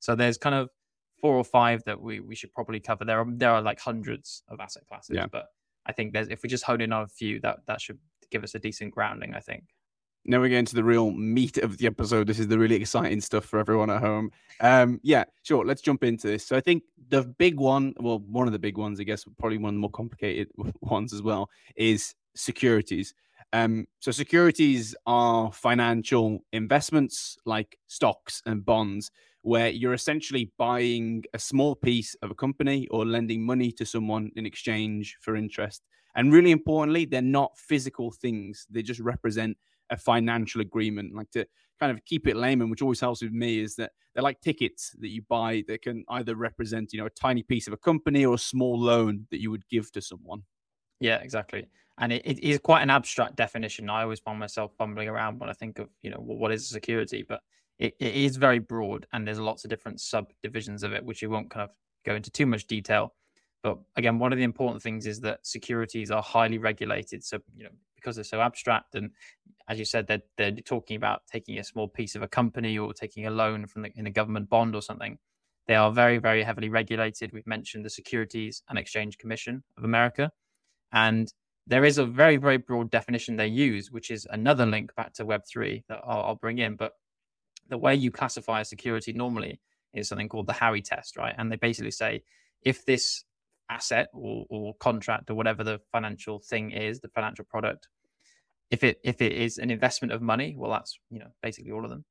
So 0.00 0.14
there's 0.14 0.38
kind 0.38 0.54
of 0.54 0.70
four 1.20 1.36
or 1.36 1.44
five 1.44 1.84
that 1.84 2.00
we, 2.00 2.20
we 2.20 2.34
should 2.34 2.52
probably 2.52 2.80
cover. 2.80 3.04
There 3.04 3.20
are 3.20 3.26
there 3.28 3.50
are 3.50 3.62
like 3.62 3.78
hundreds 3.78 4.42
of 4.48 4.58
asset 4.60 4.86
classes, 4.86 5.16
yeah. 5.16 5.26
but 5.30 5.46
I 5.86 5.92
think 5.92 6.12
there's 6.12 6.28
if 6.28 6.42
we 6.42 6.48
just 6.48 6.64
hone 6.64 6.80
in 6.80 6.92
on 6.92 7.04
a 7.04 7.08
few, 7.08 7.40
that 7.40 7.60
that 7.66 7.80
should 7.80 7.98
give 8.30 8.42
us 8.42 8.54
a 8.54 8.58
decent 8.58 8.92
grounding. 8.92 9.34
I 9.34 9.40
think. 9.40 9.64
Now 10.24 10.40
we 10.40 10.50
get 10.50 10.58
into 10.58 10.74
the 10.74 10.84
real 10.84 11.10
meat 11.10 11.56
of 11.56 11.78
the 11.78 11.86
episode. 11.86 12.26
This 12.26 12.38
is 12.38 12.48
the 12.48 12.58
really 12.58 12.76
exciting 12.76 13.20
stuff 13.20 13.44
for 13.46 13.58
everyone 13.58 13.90
at 13.90 14.00
home. 14.00 14.30
Um, 14.60 15.00
yeah, 15.02 15.24
sure. 15.42 15.64
Let's 15.64 15.80
jump 15.80 16.04
into 16.04 16.26
this. 16.26 16.46
So 16.46 16.56
I 16.56 16.60
think 16.60 16.82
the 17.08 17.22
big 17.22 17.58
one, 17.58 17.94
well, 17.98 18.18
one 18.18 18.46
of 18.46 18.52
the 18.52 18.58
big 18.58 18.76
ones, 18.76 19.00
I 19.00 19.04
guess, 19.04 19.24
probably 19.38 19.58
one 19.58 19.70
of 19.70 19.74
the 19.74 19.80
more 19.80 19.90
complicated 19.90 20.48
ones 20.82 21.14
as 21.14 21.22
well, 21.22 21.48
is 21.74 22.14
securities. 22.34 23.14
Um, 23.52 23.86
so 23.98 24.12
securities 24.12 24.94
are 25.06 25.50
financial 25.52 26.44
investments 26.52 27.36
like 27.46 27.78
stocks 27.88 28.42
and 28.46 28.64
bonds, 28.64 29.10
where 29.42 29.70
you're 29.70 29.94
essentially 29.94 30.52
buying 30.58 31.24
a 31.32 31.38
small 31.38 31.74
piece 31.74 32.14
of 32.22 32.30
a 32.30 32.34
company 32.34 32.86
or 32.88 33.06
lending 33.06 33.44
money 33.44 33.72
to 33.72 33.86
someone 33.86 34.30
in 34.36 34.44
exchange 34.44 35.16
for 35.20 35.34
interest. 35.34 35.82
And 36.14 36.32
really 36.32 36.50
importantly, 36.50 37.06
they're 37.06 37.22
not 37.22 37.56
physical 37.56 38.10
things; 38.12 38.66
they 38.70 38.82
just 38.82 39.00
represent 39.00 39.56
a 39.90 39.96
financial 39.96 40.60
agreement. 40.60 41.14
Like 41.14 41.30
to 41.32 41.46
kind 41.78 41.92
of 41.92 42.04
keep 42.04 42.26
it 42.26 42.36
layman, 42.36 42.70
which 42.70 42.82
always 42.82 43.00
helps 43.00 43.22
with 43.22 43.32
me, 43.32 43.60
is 43.60 43.76
that 43.76 43.92
they're 44.14 44.22
like 44.22 44.40
tickets 44.40 44.94
that 45.00 45.08
you 45.08 45.22
buy 45.28 45.64
that 45.68 45.82
can 45.82 46.04
either 46.08 46.34
represent, 46.34 46.92
you 46.92 46.98
know, 46.98 47.06
a 47.06 47.10
tiny 47.10 47.42
piece 47.42 47.66
of 47.66 47.72
a 47.72 47.78
company 47.78 48.24
or 48.24 48.34
a 48.34 48.38
small 48.38 48.78
loan 48.78 49.26
that 49.30 49.40
you 49.40 49.50
would 49.50 49.66
give 49.68 49.90
to 49.92 50.00
someone. 50.00 50.42
Yeah, 51.00 51.16
exactly. 51.16 51.66
And 51.98 52.12
it, 52.12 52.22
it 52.24 52.38
is 52.40 52.58
quite 52.58 52.82
an 52.82 52.90
abstract 52.90 53.36
definition. 53.36 53.90
I 53.90 54.02
always 54.02 54.20
find 54.20 54.38
myself 54.38 54.72
fumbling 54.78 55.08
around 55.08 55.38
when 55.38 55.50
I 55.50 55.52
think 55.52 55.78
of, 55.78 55.88
you 56.02 56.10
know, 56.10 56.18
what 56.18 56.52
is 56.52 56.68
security, 56.68 57.24
but 57.26 57.40
it, 57.78 57.94
it 58.00 58.14
is 58.14 58.36
very 58.36 58.58
broad 58.58 59.06
and 59.12 59.26
there's 59.26 59.38
lots 59.38 59.64
of 59.64 59.70
different 59.70 60.00
subdivisions 60.00 60.82
of 60.82 60.92
it, 60.92 61.04
which 61.04 61.22
we 61.22 61.28
won't 61.28 61.50
kind 61.50 61.64
of 61.64 61.70
go 62.04 62.14
into 62.14 62.30
too 62.30 62.46
much 62.46 62.66
detail. 62.66 63.14
But 63.62 63.78
again, 63.96 64.18
one 64.18 64.32
of 64.32 64.38
the 64.38 64.44
important 64.44 64.82
things 64.82 65.06
is 65.06 65.20
that 65.20 65.46
securities 65.46 66.10
are 66.10 66.22
highly 66.22 66.58
regulated. 66.58 67.22
So, 67.22 67.38
you 67.54 67.64
know, 67.64 67.70
because 68.00 68.16
they're 68.16 68.24
so 68.24 68.40
abstract 68.40 68.94
and 68.94 69.10
as 69.68 69.78
you 69.78 69.84
said 69.84 70.06
they're, 70.06 70.22
they're 70.36 70.52
talking 70.52 70.96
about 70.96 71.22
taking 71.30 71.58
a 71.58 71.64
small 71.64 71.88
piece 71.88 72.14
of 72.14 72.22
a 72.22 72.28
company 72.28 72.78
or 72.78 72.92
taking 72.92 73.26
a 73.26 73.30
loan 73.30 73.66
from 73.66 73.82
the, 73.82 73.90
in 73.94 74.06
a 74.06 74.10
government 74.10 74.48
bond 74.48 74.74
or 74.74 74.82
something. 74.82 75.18
They 75.66 75.74
are 75.76 75.92
very 75.92 76.18
very 76.18 76.42
heavily 76.42 76.68
regulated. 76.68 77.32
We've 77.32 77.46
mentioned 77.46 77.84
the 77.84 77.90
securities 77.90 78.62
and 78.68 78.78
exchange 78.78 79.18
commission 79.18 79.62
of 79.76 79.84
america 79.84 80.32
and 80.92 81.32
there 81.66 81.84
is 81.84 81.98
a 81.98 82.06
very 82.06 82.36
very 82.36 82.56
broad 82.56 82.90
definition 82.90 83.36
they 83.36 83.46
use 83.46 83.90
which 83.90 84.10
is 84.10 84.26
another 84.30 84.66
link 84.66 84.94
back 84.96 85.12
to 85.14 85.24
web3 85.24 85.84
that 85.88 86.00
I'll, 86.04 86.22
I'll 86.22 86.34
bring 86.34 86.58
in 86.58 86.76
but 86.76 86.92
the 87.68 87.78
way 87.78 87.94
you 87.94 88.10
classify 88.10 88.60
a 88.60 88.64
security 88.64 89.12
normally 89.12 89.60
is 89.94 90.08
something 90.08 90.28
called 90.28 90.46
the 90.46 90.52
Howey 90.54 90.82
test 90.82 91.16
right? 91.16 91.34
And 91.36 91.50
they 91.50 91.56
basically 91.56 91.92
say 91.92 92.22
if 92.62 92.84
this 92.84 93.24
asset 93.70 94.08
or, 94.12 94.44
or 94.50 94.74
contract 94.74 95.30
or 95.30 95.34
whatever 95.34 95.64
the 95.64 95.80
financial 95.92 96.40
thing 96.40 96.72
is, 96.72 97.00
the 97.00 97.08
financial 97.08 97.44
product, 97.44 97.88
if 98.70 98.84
it 98.84 99.00
if 99.02 99.22
it 99.22 99.32
is 99.32 99.58
an 99.58 99.70
investment 99.70 100.12
of 100.12 100.20
money, 100.20 100.54
well, 100.56 100.70
that's 100.70 100.98
you 101.10 101.18
know 101.18 101.30
basically 101.42 101.72
all 101.72 101.84
of 101.84 101.90
them. 101.90 102.04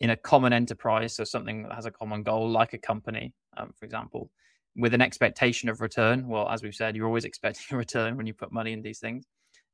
in 0.00 0.10
a 0.10 0.16
common 0.16 0.52
enterprise, 0.52 1.14
so 1.14 1.24
something 1.24 1.62
that 1.62 1.72
has 1.72 1.86
a 1.86 1.90
common 1.90 2.22
goal, 2.22 2.50
like 2.50 2.72
a 2.72 2.78
company, 2.78 3.34
um, 3.56 3.72
for 3.78 3.84
example, 3.84 4.30
with 4.76 4.94
an 4.94 5.00
expectation 5.00 5.68
of 5.68 5.80
return. 5.80 6.26
Well, 6.28 6.48
as 6.48 6.62
we've 6.62 6.74
said, 6.74 6.96
you're 6.96 7.06
always 7.06 7.24
expecting 7.30 7.66
a 7.74 7.76
return 7.76 8.16
when 8.16 8.26
you 8.26 8.34
put 8.34 8.52
money 8.52 8.72
in 8.72 8.82
these 8.82 8.98
things. 8.98 9.24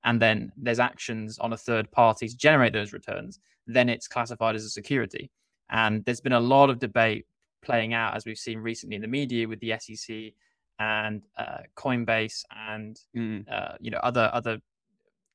And 0.05 0.21
then 0.21 0.51
there's 0.57 0.81
actions 0.81 1.39
on 1.39 1.53
a 1.53 1.59
third 1.59 1.91
party 1.91 2.27
to 2.27 2.37
generate 2.37 2.73
those 2.73 2.93
returns. 2.93 3.39
Then 3.67 3.89
it's 3.91 4.09
classified 4.09 4.55
as 4.55 4.65
a 4.65 4.71
security. 4.71 5.31
And 5.71 6.05
there's 6.05 6.23
been 6.23 6.33
a 6.33 6.41
lot 6.41 6.71
of 6.71 6.79
debate 6.79 7.27
playing 7.63 7.93
out, 7.93 8.17
as 8.17 8.25
we've 8.25 8.39
seen 8.39 8.59
recently 8.59 8.97
in 8.97 9.03
the 9.03 9.09
media 9.09 9.47
with 9.47 9.61
the 9.61 9.75
SEC 9.79 10.33
and 10.81 11.23
uh, 11.37 11.59
Coinbase 11.77 12.43
and 12.69 12.99
mm. 13.17 13.45
uh, 13.53 13.75
you 13.79 13.91
know 13.91 14.01
other 14.03 14.29
other 14.33 14.59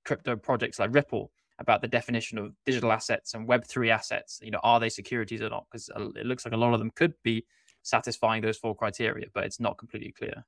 crypto 0.04 0.36
projects 0.36 0.80
like 0.80 0.94
Ripple 0.94 1.32
about 1.60 1.82
the 1.82 1.88
definition 1.88 2.38
of 2.38 2.52
digital 2.66 2.92
assets 2.92 3.34
and 3.34 3.48
Web3 3.48 3.90
assets. 3.90 4.42
You 4.44 4.52
know, 4.52 4.60
are 4.62 4.80
they 4.80 4.90
securities 4.90 5.42
or 5.42 5.50
not? 5.50 5.66
Because 5.72 5.90
it 6.16 6.26
looks 6.26 6.46
like 6.46 6.54
a 6.54 6.58
lot 6.58 6.74
of 6.74 6.80
them 6.80 6.92
could 6.96 7.14
be 7.24 7.46
satisfying 7.82 8.42
those 8.42 8.58
four 8.58 8.76
criteria, 8.76 9.28
but 9.34 9.46
it's 9.46 9.60
not 9.60 9.78
completely 9.78 10.12
clear. 10.12 10.44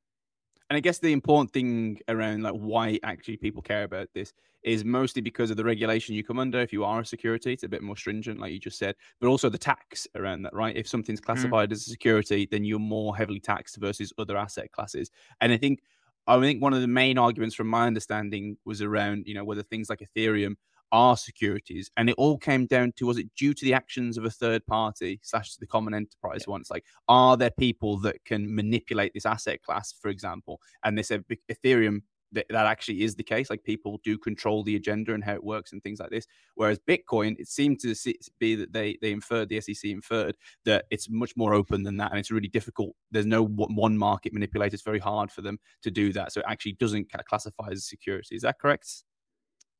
And 0.70 0.76
I 0.76 0.82
guess 0.82 1.00
the 1.00 1.14
important 1.14 1.52
thing 1.52 2.00
around 2.10 2.44
like 2.44 2.54
why 2.54 3.00
actually 3.04 3.38
people 3.38 3.62
care 3.62 3.84
about 3.84 4.10
this 4.14 4.34
is 4.64 4.84
mostly 4.84 5.22
because 5.22 5.50
of 5.50 5.56
the 5.56 5.64
regulation 5.64 6.14
you 6.14 6.24
come 6.24 6.40
under. 6.40 6.60
If 6.60 6.74
you 6.74 6.84
are 6.84 7.00
a 7.00 7.06
security, 7.06 7.54
it's 7.54 7.64
a 7.64 7.70
bit 7.70 7.82
more 7.82 7.96
stringent, 7.96 8.40
like 8.40 8.52
you 8.52 8.60
just 8.60 8.78
said, 8.78 8.96
but 9.22 9.28
also 9.28 9.50
the 9.50 9.58
tax 9.58 10.08
around 10.16 10.42
that, 10.42 10.54
right? 10.54 10.76
If 10.76 10.88
something's 10.88 11.22
mm. 11.22 11.26
classified 11.26 11.70
mm. 11.70 11.74
as 11.74 11.88
a 11.88 11.90
security, 11.90 12.48
then 12.52 12.66
you're 12.66 12.80
more 12.80 13.16
heavily 13.16 13.40
taxed 13.40 13.78
versus 13.78 14.12
other 14.18 14.36
asset 14.36 14.72
classes. 14.72 15.10
And 15.40 15.54
I 15.54 15.58
think 15.58 15.80
I 16.28 16.38
think 16.42 16.62
one 16.62 16.74
of 16.74 16.82
the 16.82 16.88
main 16.88 17.18
arguments 17.18 17.56
from 17.56 17.68
my 17.68 17.88
understanding 17.88 18.58
was 18.66 18.82
around, 18.82 19.28
you 19.28 19.34
know, 19.34 19.46
whether 19.46 19.64
things 19.64 19.90
like 19.90 20.02
Ethereum 20.02 20.56
are 20.91 21.17
securities. 21.17 21.91
And 21.97 22.10
it 22.10 22.15
all 22.17 22.38
came 22.38 22.65
down 22.65 22.93
to 22.97 23.06
was 23.06 23.17
it 23.17 23.34
due 23.36 23.54
to 23.54 23.65
the 23.65 23.73
actions 23.73 24.17
of 24.17 24.26
a 24.26 24.30
third 24.30 24.65
party 24.65 25.19
slash 25.23 25.56
the 25.56 25.67
common 25.67 25.93
enterprise 25.93 26.43
yeah. 26.47 26.52
one? 26.52 26.62
It's 26.62 26.71
like, 26.71 26.86
are 27.08 27.38
there 27.38 27.52
people 27.52 27.97
that 28.00 28.23
can 28.26 28.54
manipulate 28.54 29.13
this 29.13 29.26
asset 29.26 29.62
class, 29.63 29.93
for 29.93 30.10
example? 30.10 30.62
And 30.84 30.97
they 30.97 31.04
said 31.04 31.23
Ethereum 31.52 32.02
that, 32.34 32.45
that 32.50 32.65
actually 32.65 33.04
is 33.04 33.15
the 33.15 33.23
case. 33.23 33.50
Like 33.50 33.63
people 33.63 34.00
do 34.04 34.17
control 34.17 34.63
the 34.63 34.76
agenda 34.76 35.13
and 35.13 35.23
how 35.23 35.34
it 35.34 35.43
works 35.43 35.71
and 35.71 35.82
things 35.82 36.00
like 36.00 36.10
this. 36.10 36.28
Whereas 36.56 36.80
Bitcoin, 36.80 37.39
it 37.39 37.47
seemed 37.47 37.80
to 37.82 37.95
be 38.39 38.56
that 38.56 38.73
they 38.73 38.97
they 39.02 39.12
inferred 39.12 39.50
the 39.50 39.62
SEC 39.62 39.89
inferred 39.89 40.38
that 40.65 40.86
it's 40.89 41.10
much 41.10 41.36
more 41.38 41.54
open 41.54 41.84
than 41.84 41.97
that, 41.97 42.12
and 42.12 42.19
it's 42.19 42.32
really 42.32 42.47
difficult. 42.47 42.95
There's 43.12 43.26
no 43.26 43.45
one 43.45 43.97
market 43.97 44.34
manipulator. 44.34 44.73
It's 44.73 44.84
very 44.84 45.00
hard 45.00 45.32
for 45.32 45.41
them 45.41 45.60
to 45.84 45.91
do 45.91 46.12
that. 46.13 46.32
So 46.32 46.41
it 46.41 46.45
actually 46.47 46.73
doesn't 46.73 47.12
classify 47.28 47.69
as 47.71 47.86
security. 47.86 48.36
Is 48.36 48.41
that 48.41 48.60
correct? 48.60 49.04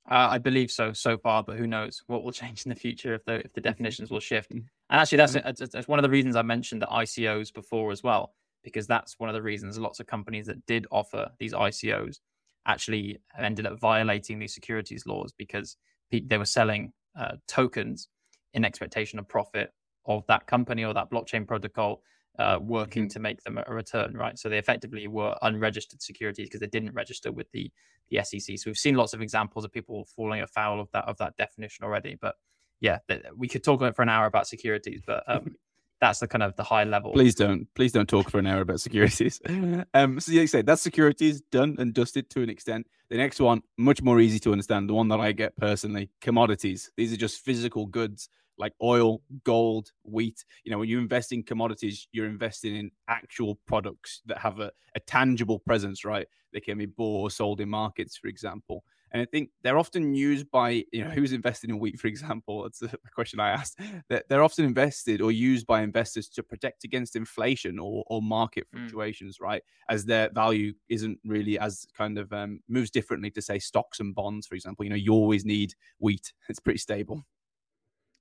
Uh, 0.10 0.30
I 0.32 0.38
believe 0.38 0.72
so 0.72 0.94
so 0.94 1.18
far, 1.18 1.44
but 1.44 1.58
who 1.58 1.68
knows 1.68 2.02
what 2.08 2.24
will 2.24 2.32
change 2.44 2.66
in 2.66 2.70
the 2.70 2.76
future 2.76 3.14
if 3.16 3.26
the 3.26 3.46
if 3.46 3.54
the 3.54 3.62
definitions 3.62 4.10
will 4.10 4.20
shift. 4.20 4.52
And 4.52 4.64
actually, 4.90 5.18
that's 5.18 5.36
mm. 5.36 5.72
that's 5.72 5.88
one 5.88 6.00
of 6.00 6.04
the 6.04 6.10
reasons 6.10 6.36
I 6.36 6.42
mentioned 6.42 6.82
the 6.82 6.88
ICOs 6.88 7.54
before 7.54 7.92
as 7.92 8.04
well, 8.04 8.34
because 8.64 8.88
that's 8.88 9.20
one 9.20 9.30
of 9.30 9.34
the 9.34 9.42
reasons 9.42 9.78
lots 9.78 10.00
of 10.00 10.08
companies 10.08 10.48
that 10.48 10.66
did 10.66 10.88
offer 10.92 11.30
these 11.40 11.54
ICOs 11.54 12.20
actually 12.66 13.18
ended 13.40 13.66
up 13.66 13.80
violating 13.80 14.40
these 14.40 14.54
securities 14.54 15.06
laws 15.06 15.34
because 15.38 15.78
they 16.12 16.38
were 16.38 16.46
selling 16.46 16.92
uh, 17.18 17.36
tokens 17.48 18.10
in 18.54 18.66
expectation 18.66 19.20
of 19.20 19.28
profit 19.28 19.72
of 20.06 20.26
that 20.28 20.48
company 20.48 20.84
or 20.84 20.94
that 20.94 21.10
blockchain 21.10 21.48
protocol 21.48 22.02
uh, 22.40 22.60
working 22.62 23.04
mm-hmm. 23.04 23.10
to 23.10 23.20
make 23.20 23.44
them 23.44 23.60
a 23.66 23.74
return, 23.74 24.14
right? 24.16 24.38
So 24.38 24.50
they 24.50 24.58
effectively 24.58 25.08
were 25.08 25.36
unregistered 25.42 26.02
securities 26.02 26.48
because 26.48 26.60
they 26.60 26.68
didn't 26.68 26.94
register 26.94 27.32
with 27.32 27.52
the 27.52 27.72
the 28.10 28.24
SEC. 28.24 28.58
So 28.58 28.70
we've 28.70 28.78
seen 28.78 28.96
lots 28.96 29.14
of 29.14 29.22
examples 29.22 29.66
of 29.66 29.72
people 29.74 30.08
falling 30.16 30.42
afoul 30.42 30.80
of 30.80 30.90
that 30.94 31.06
of 31.06 31.18
that 31.18 31.36
definition 31.38 31.84
already. 31.84 32.18
But 32.20 32.36
yeah, 32.80 33.00
we 33.36 33.48
could 33.48 33.64
talk 33.64 33.80
for 33.96 34.02
an 34.02 34.10
hour 34.10 34.26
about 34.26 34.48
securities, 34.48 35.02
but 35.06 35.24
um, 35.28 35.56
that's 36.02 36.20
the 36.20 36.28
kind 36.28 36.44
of 36.44 36.56
the 36.56 36.64
high 36.64 36.84
level. 36.84 37.12
Please 37.12 37.36
don't, 37.36 37.68
please 37.74 37.92
don't 37.92 38.08
talk 38.08 38.30
for 38.30 38.40
an 38.40 38.48
hour 38.48 38.62
about 38.62 38.80
securities. 38.80 39.42
um, 39.94 40.20
so 40.20 40.32
like 40.32 40.42
you 40.42 40.48
say, 40.48 40.62
that 40.62 40.80
securities 40.80 41.42
done 41.42 41.76
and 41.80 41.94
dusted 41.94 42.30
to 42.32 42.42
an 42.42 42.50
extent. 42.50 42.88
The 43.10 43.18
next 43.18 43.40
one, 43.40 43.64
much 43.78 44.02
more 44.02 44.20
easy 44.20 44.40
to 44.40 44.52
understand. 44.52 44.90
The 44.90 44.94
one 44.94 45.08
that 45.08 45.20
I 45.20 45.32
get 45.32 45.56
personally, 45.58 46.12
commodities. 46.22 46.92
These 46.98 47.14
are 47.14 47.18
just 47.18 47.44
physical 47.44 47.86
goods 47.86 48.30
like 48.58 48.74
oil, 48.82 49.22
gold, 49.44 49.92
wheat. 50.04 50.44
You 50.64 50.72
know, 50.72 50.80
when 50.80 50.90
you 50.90 51.00
invest 51.00 51.32
in 51.32 51.44
commodities, 51.44 52.08
you're 52.12 52.26
investing 52.26 52.76
in 52.76 52.92
actual 53.08 53.56
products 53.68 54.22
that 54.26 54.38
have 54.40 54.60
a, 54.60 54.72
a 54.96 55.00
tangible 55.02 55.60
presence, 55.60 56.04
right? 56.04 56.28
They 56.54 56.60
can 56.60 56.78
be 56.78 56.86
bought 56.86 57.22
or 57.22 57.32
sold 57.32 57.62
in 57.62 57.70
markets, 57.70 58.18
for 58.18 58.28
example. 58.28 58.84
And 59.12 59.22
I 59.22 59.26
think 59.26 59.52
they're 59.64 59.78
often 59.78 60.14
used 60.14 60.52
by, 60.52 60.84
you 60.92 61.04
know, 61.04 61.10
who's 61.10 61.32
invested 61.32 61.70
in 61.70 61.80
wheat, 61.80 62.00
for 62.00 62.08
example. 62.08 62.64
That's 62.64 62.80
the 62.80 62.92
question 63.16 63.40
I 63.40 63.52
asked. 63.52 63.80
They're 64.10 64.44
often 64.44 64.66
invested 64.66 65.22
or 65.22 65.32
used 65.32 65.66
by 65.66 65.82
investors 65.82 66.28
to 66.30 66.44
protect 66.44 66.84
against 66.84 67.16
inflation 67.16 67.80
or, 67.80 68.04
or 68.08 68.22
market 68.22 68.68
hmm. 68.72 68.80
fluctuations, 68.80 69.38
mm. 69.38 69.46
right? 69.46 69.64
As 69.90 70.06
their 70.06 70.30
value 70.30 70.74
isn't 70.90 71.20
really 71.26 71.58
as 71.58 71.88
kind 71.98 72.18
of 72.18 72.32
um, 72.34 72.60
moves 72.68 72.92
differently 72.92 73.32
to, 73.32 73.42
say, 73.42 73.60
stocks 73.60 74.02
and 74.02 74.14
bonds, 74.14 74.46
for 74.46 74.56
example. 74.56 74.84
You 74.84 74.90
know, 74.90 74.98
you 74.98 75.14
always 75.14 75.46
need 75.46 75.74
wheat, 76.00 76.34
it's 76.50 76.60
pretty 76.60 76.80
stable. 76.80 77.26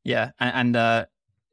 Yeah, 0.07 0.31
and, 0.38 0.55
and 0.55 0.77
uh, 0.77 1.07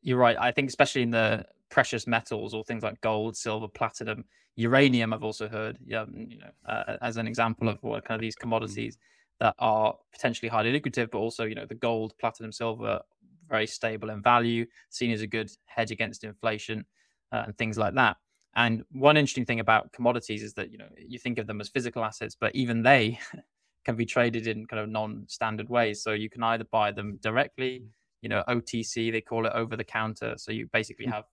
you're 0.03 0.19
right. 0.19 0.37
I 0.39 0.51
think 0.51 0.69
especially 0.69 1.01
in 1.01 1.09
the 1.09 1.43
precious 1.71 2.05
metals 2.05 2.53
or 2.53 2.63
things 2.63 2.83
like 2.83 3.01
gold, 3.01 3.35
silver, 3.35 3.67
platinum, 3.67 4.25
uranium. 4.55 5.11
I've 5.11 5.23
also 5.23 5.47
heard, 5.47 5.79
yeah, 5.83 6.05
you 6.15 6.37
know, 6.37 6.51
uh, 6.71 6.97
as 7.01 7.17
an 7.17 7.25
example 7.27 7.67
of 7.67 7.81
what 7.81 8.05
kind 8.05 8.15
of 8.15 8.21
these 8.21 8.35
commodities 8.35 8.99
that 9.39 9.55
are 9.57 9.95
potentially 10.11 10.49
highly 10.49 10.71
lucrative, 10.71 11.09
but 11.09 11.17
also 11.17 11.45
you 11.45 11.55
know 11.55 11.65
the 11.65 11.73
gold, 11.73 12.13
platinum, 12.19 12.51
silver, 12.51 13.01
very 13.49 13.65
stable 13.65 14.11
in 14.11 14.21
value, 14.21 14.67
seen 14.91 15.09
as 15.09 15.21
a 15.21 15.27
good 15.27 15.49
hedge 15.65 15.89
against 15.89 16.23
inflation 16.23 16.85
uh, 17.31 17.43
and 17.47 17.57
things 17.57 17.79
like 17.79 17.95
that. 17.95 18.17
And 18.55 18.83
one 18.91 19.17
interesting 19.17 19.45
thing 19.47 19.61
about 19.61 19.91
commodities 19.93 20.43
is 20.43 20.53
that 20.53 20.71
you 20.71 20.77
know 20.77 20.89
you 20.95 21.17
think 21.17 21.39
of 21.39 21.47
them 21.47 21.59
as 21.59 21.69
physical 21.69 22.03
assets, 22.03 22.35
but 22.39 22.53
even 22.55 22.83
they 22.83 23.17
can 23.83 23.95
be 23.95 24.05
traded 24.05 24.45
in 24.45 24.67
kind 24.67 24.79
of 24.79 24.89
non-standard 24.89 25.69
ways. 25.69 26.03
So 26.03 26.11
you 26.11 26.29
can 26.29 26.43
either 26.43 26.65
buy 26.65 26.91
them 26.91 27.17
directly 27.19 27.81
you 28.23 28.29
know 28.29 28.41
OTC 28.47 29.11
they 29.11 29.21
call 29.21 29.45
it 29.45 29.51
over 29.53 29.75
the 29.75 29.83
counter. 29.83 30.33
So 30.37 30.51
you 30.51 30.67
basically 30.71 31.05
mm. 31.05 31.11
have 31.11 31.25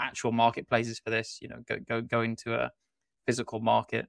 actual 0.00 0.32
marketplaces 0.32 0.98
for 0.98 1.10
this 1.10 1.38
you 1.40 1.48
know 1.48 1.62
go 1.66 1.76
go 1.88 2.02
go 2.02 2.20
into 2.20 2.54
a 2.54 2.70
physical 3.24 3.60
market 3.60 4.06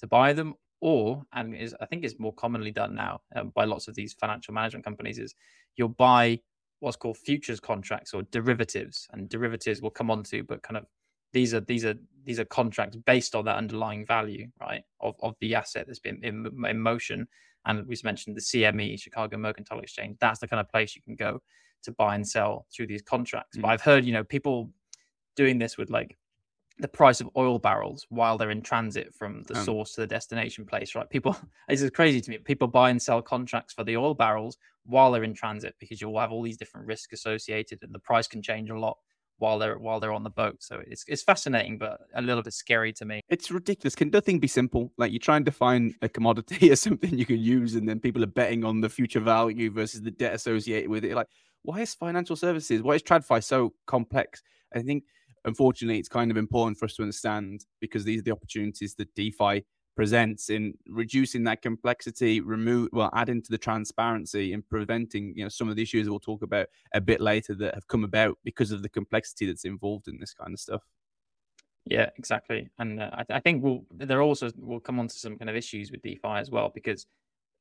to 0.00 0.06
buy 0.06 0.34
them. 0.34 0.54
Or 0.80 1.22
and 1.32 1.56
is 1.56 1.74
I 1.80 1.86
think 1.86 2.04
is 2.04 2.18
more 2.18 2.34
commonly 2.34 2.70
done 2.70 2.94
now 2.94 3.20
um, 3.34 3.52
by 3.54 3.64
lots 3.64 3.88
of 3.88 3.94
these 3.94 4.12
financial 4.12 4.54
management 4.54 4.84
companies 4.84 5.18
is 5.18 5.34
you'll 5.76 5.88
buy 5.88 6.40
what's 6.80 6.96
called 6.96 7.16
futures 7.16 7.58
contracts 7.58 8.14
or 8.14 8.22
derivatives. 8.30 9.08
And 9.12 9.28
derivatives 9.28 9.80
will 9.80 9.90
come 9.90 10.10
on 10.10 10.22
to 10.24 10.42
but 10.44 10.62
kind 10.62 10.76
of 10.76 10.84
these 11.32 11.52
are 11.54 11.60
these 11.60 11.84
are 11.84 11.94
these 12.24 12.38
are 12.38 12.44
contracts 12.44 12.96
based 12.96 13.34
on 13.34 13.44
that 13.46 13.56
underlying 13.56 14.06
value 14.06 14.48
right 14.60 14.82
of, 15.00 15.14
of 15.22 15.34
the 15.40 15.54
asset 15.54 15.86
that's 15.86 15.98
been 15.98 16.20
in, 16.22 16.46
in 16.68 16.78
motion. 16.78 17.26
And 17.66 17.86
we've 17.86 18.04
mentioned 18.04 18.36
the 18.36 18.40
CME 18.40 19.00
Chicago 19.00 19.36
Mercantile 19.36 19.80
Exchange. 19.80 20.16
That's 20.20 20.38
the 20.38 20.48
kind 20.48 20.60
of 20.60 20.68
place 20.68 20.94
you 20.94 21.02
can 21.02 21.16
go 21.16 21.40
to 21.82 21.92
buy 21.92 22.14
and 22.14 22.26
sell 22.26 22.66
through 22.74 22.86
these 22.86 23.02
contracts. 23.02 23.56
Mm. 23.56 23.62
But 23.62 23.68
I've 23.68 23.82
heard, 23.82 24.04
you 24.04 24.12
know, 24.12 24.24
people 24.24 24.70
doing 25.36 25.58
this 25.58 25.76
with 25.76 25.90
like 25.90 26.16
the 26.78 26.88
price 26.88 27.20
of 27.20 27.28
oil 27.36 27.58
barrels 27.58 28.06
while 28.08 28.38
they're 28.38 28.50
in 28.50 28.62
transit 28.62 29.12
from 29.14 29.42
the 29.44 29.58
um, 29.58 29.64
source 29.64 29.94
to 29.94 30.00
the 30.02 30.06
destination 30.06 30.64
place, 30.64 30.94
right? 30.94 31.08
People, 31.10 31.36
this 31.68 31.82
is 31.82 31.90
crazy 31.90 32.20
to 32.20 32.30
me. 32.30 32.38
People 32.38 32.68
buy 32.68 32.90
and 32.90 33.02
sell 33.02 33.20
contracts 33.20 33.74
for 33.74 33.84
the 33.84 33.96
oil 33.96 34.14
barrels 34.14 34.58
while 34.84 35.10
they're 35.10 35.24
in 35.24 35.34
transit 35.34 35.74
because 35.80 36.00
you'll 36.00 36.18
have 36.18 36.32
all 36.32 36.42
these 36.42 36.56
different 36.56 36.86
risks 36.86 37.12
associated 37.12 37.78
and 37.82 37.92
the 37.92 37.98
price 37.98 38.28
can 38.28 38.42
change 38.42 38.70
a 38.70 38.78
lot 38.78 38.96
while 39.38 39.58
they're 39.58 39.78
while 39.78 40.00
they're 40.00 40.12
on 40.12 40.24
the 40.24 40.30
boat. 40.30 40.56
So 40.60 40.82
it's 40.86 41.04
it's 41.08 41.22
fascinating, 41.22 41.78
but 41.78 42.00
a 42.14 42.22
little 42.22 42.42
bit 42.42 42.52
scary 42.52 42.92
to 42.94 43.04
me. 43.04 43.22
It's 43.28 43.50
ridiculous. 43.50 43.94
Can 43.94 44.10
nothing 44.10 44.38
be 44.38 44.48
simple? 44.48 44.92
Like 44.98 45.12
you 45.12 45.18
try 45.18 45.36
and 45.36 45.44
define 45.44 45.94
a 46.02 46.08
commodity 46.08 46.70
as 46.72 46.80
something 46.80 47.16
you 47.16 47.26
can 47.26 47.38
use, 47.38 47.74
and 47.74 47.88
then 47.88 48.00
people 48.00 48.22
are 48.22 48.28
betting 48.28 48.64
on 48.64 48.80
the 48.80 48.88
future 48.88 49.20
value 49.20 49.70
versus 49.70 50.02
the 50.02 50.10
debt 50.10 50.34
associated 50.34 50.90
with 50.90 51.04
it. 51.04 51.14
Like 51.14 51.28
why 51.62 51.80
is 51.80 51.94
financial 51.94 52.36
services, 52.36 52.82
why 52.82 52.94
is 52.94 53.02
TradFi 53.02 53.42
so 53.42 53.74
complex? 53.86 54.42
I 54.74 54.80
think, 54.80 55.04
unfortunately, 55.44 55.98
it's 55.98 56.08
kind 56.08 56.30
of 56.30 56.36
important 56.36 56.78
for 56.78 56.86
us 56.86 56.94
to 56.94 57.02
understand 57.02 57.64
because 57.80 58.04
these 58.04 58.20
are 58.20 58.24
the 58.24 58.32
opportunities 58.32 58.94
that 58.94 59.14
DeFi 59.14 59.64
presents 59.98 60.48
in 60.48 60.72
reducing 60.86 61.42
that 61.42 61.60
complexity, 61.60 62.40
remove 62.40 62.88
well, 62.92 63.10
adding 63.14 63.42
to 63.42 63.50
the 63.50 63.58
transparency 63.58 64.52
and 64.52 64.64
preventing 64.68 65.34
you 65.36 65.42
know 65.42 65.48
some 65.48 65.68
of 65.68 65.74
the 65.74 65.82
issues 65.82 66.08
we'll 66.08 66.20
talk 66.20 66.42
about 66.42 66.68
a 66.94 67.00
bit 67.00 67.20
later 67.20 67.52
that 67.52 67.74
have 67.74 67.88
come 67.88 68.04
about 68.04 68.38
because 68.44 68.70
of 68.70 68.80
the 68.80 68.88
complexity 68.88 69.44
that's 69.44 69.64
involved 69.64 70.06
in 70.06 70.16
this 70.20 70.32
kind 70.32 70.54
of 70.54 70.60
stuff. 70.60 70.82
Yeah, 71.84 72.10
exactly, 72.16 72.70
and 72.78 73.02
uh, 73.02 73.10
I, 73.12 73.24
th- 73.24 73.36
I, 73.36 73.40
think 73.40 73.64
we'll 73.64 73.82
there 73.90 74.22
also 74.22 74.52
we'll 74.56 74.78
come 74.78 75.00
on 75.00 75.08
to 75.08 75.18
some 75.18 75.36
kind 75.36 75.50
of 75.50 75.56
issues 75.56 75.90
with 75.90 76.02
DeFi 76.02 76.28
as 76.28 76.48
well 76.48 76.70
because 76.72 77.04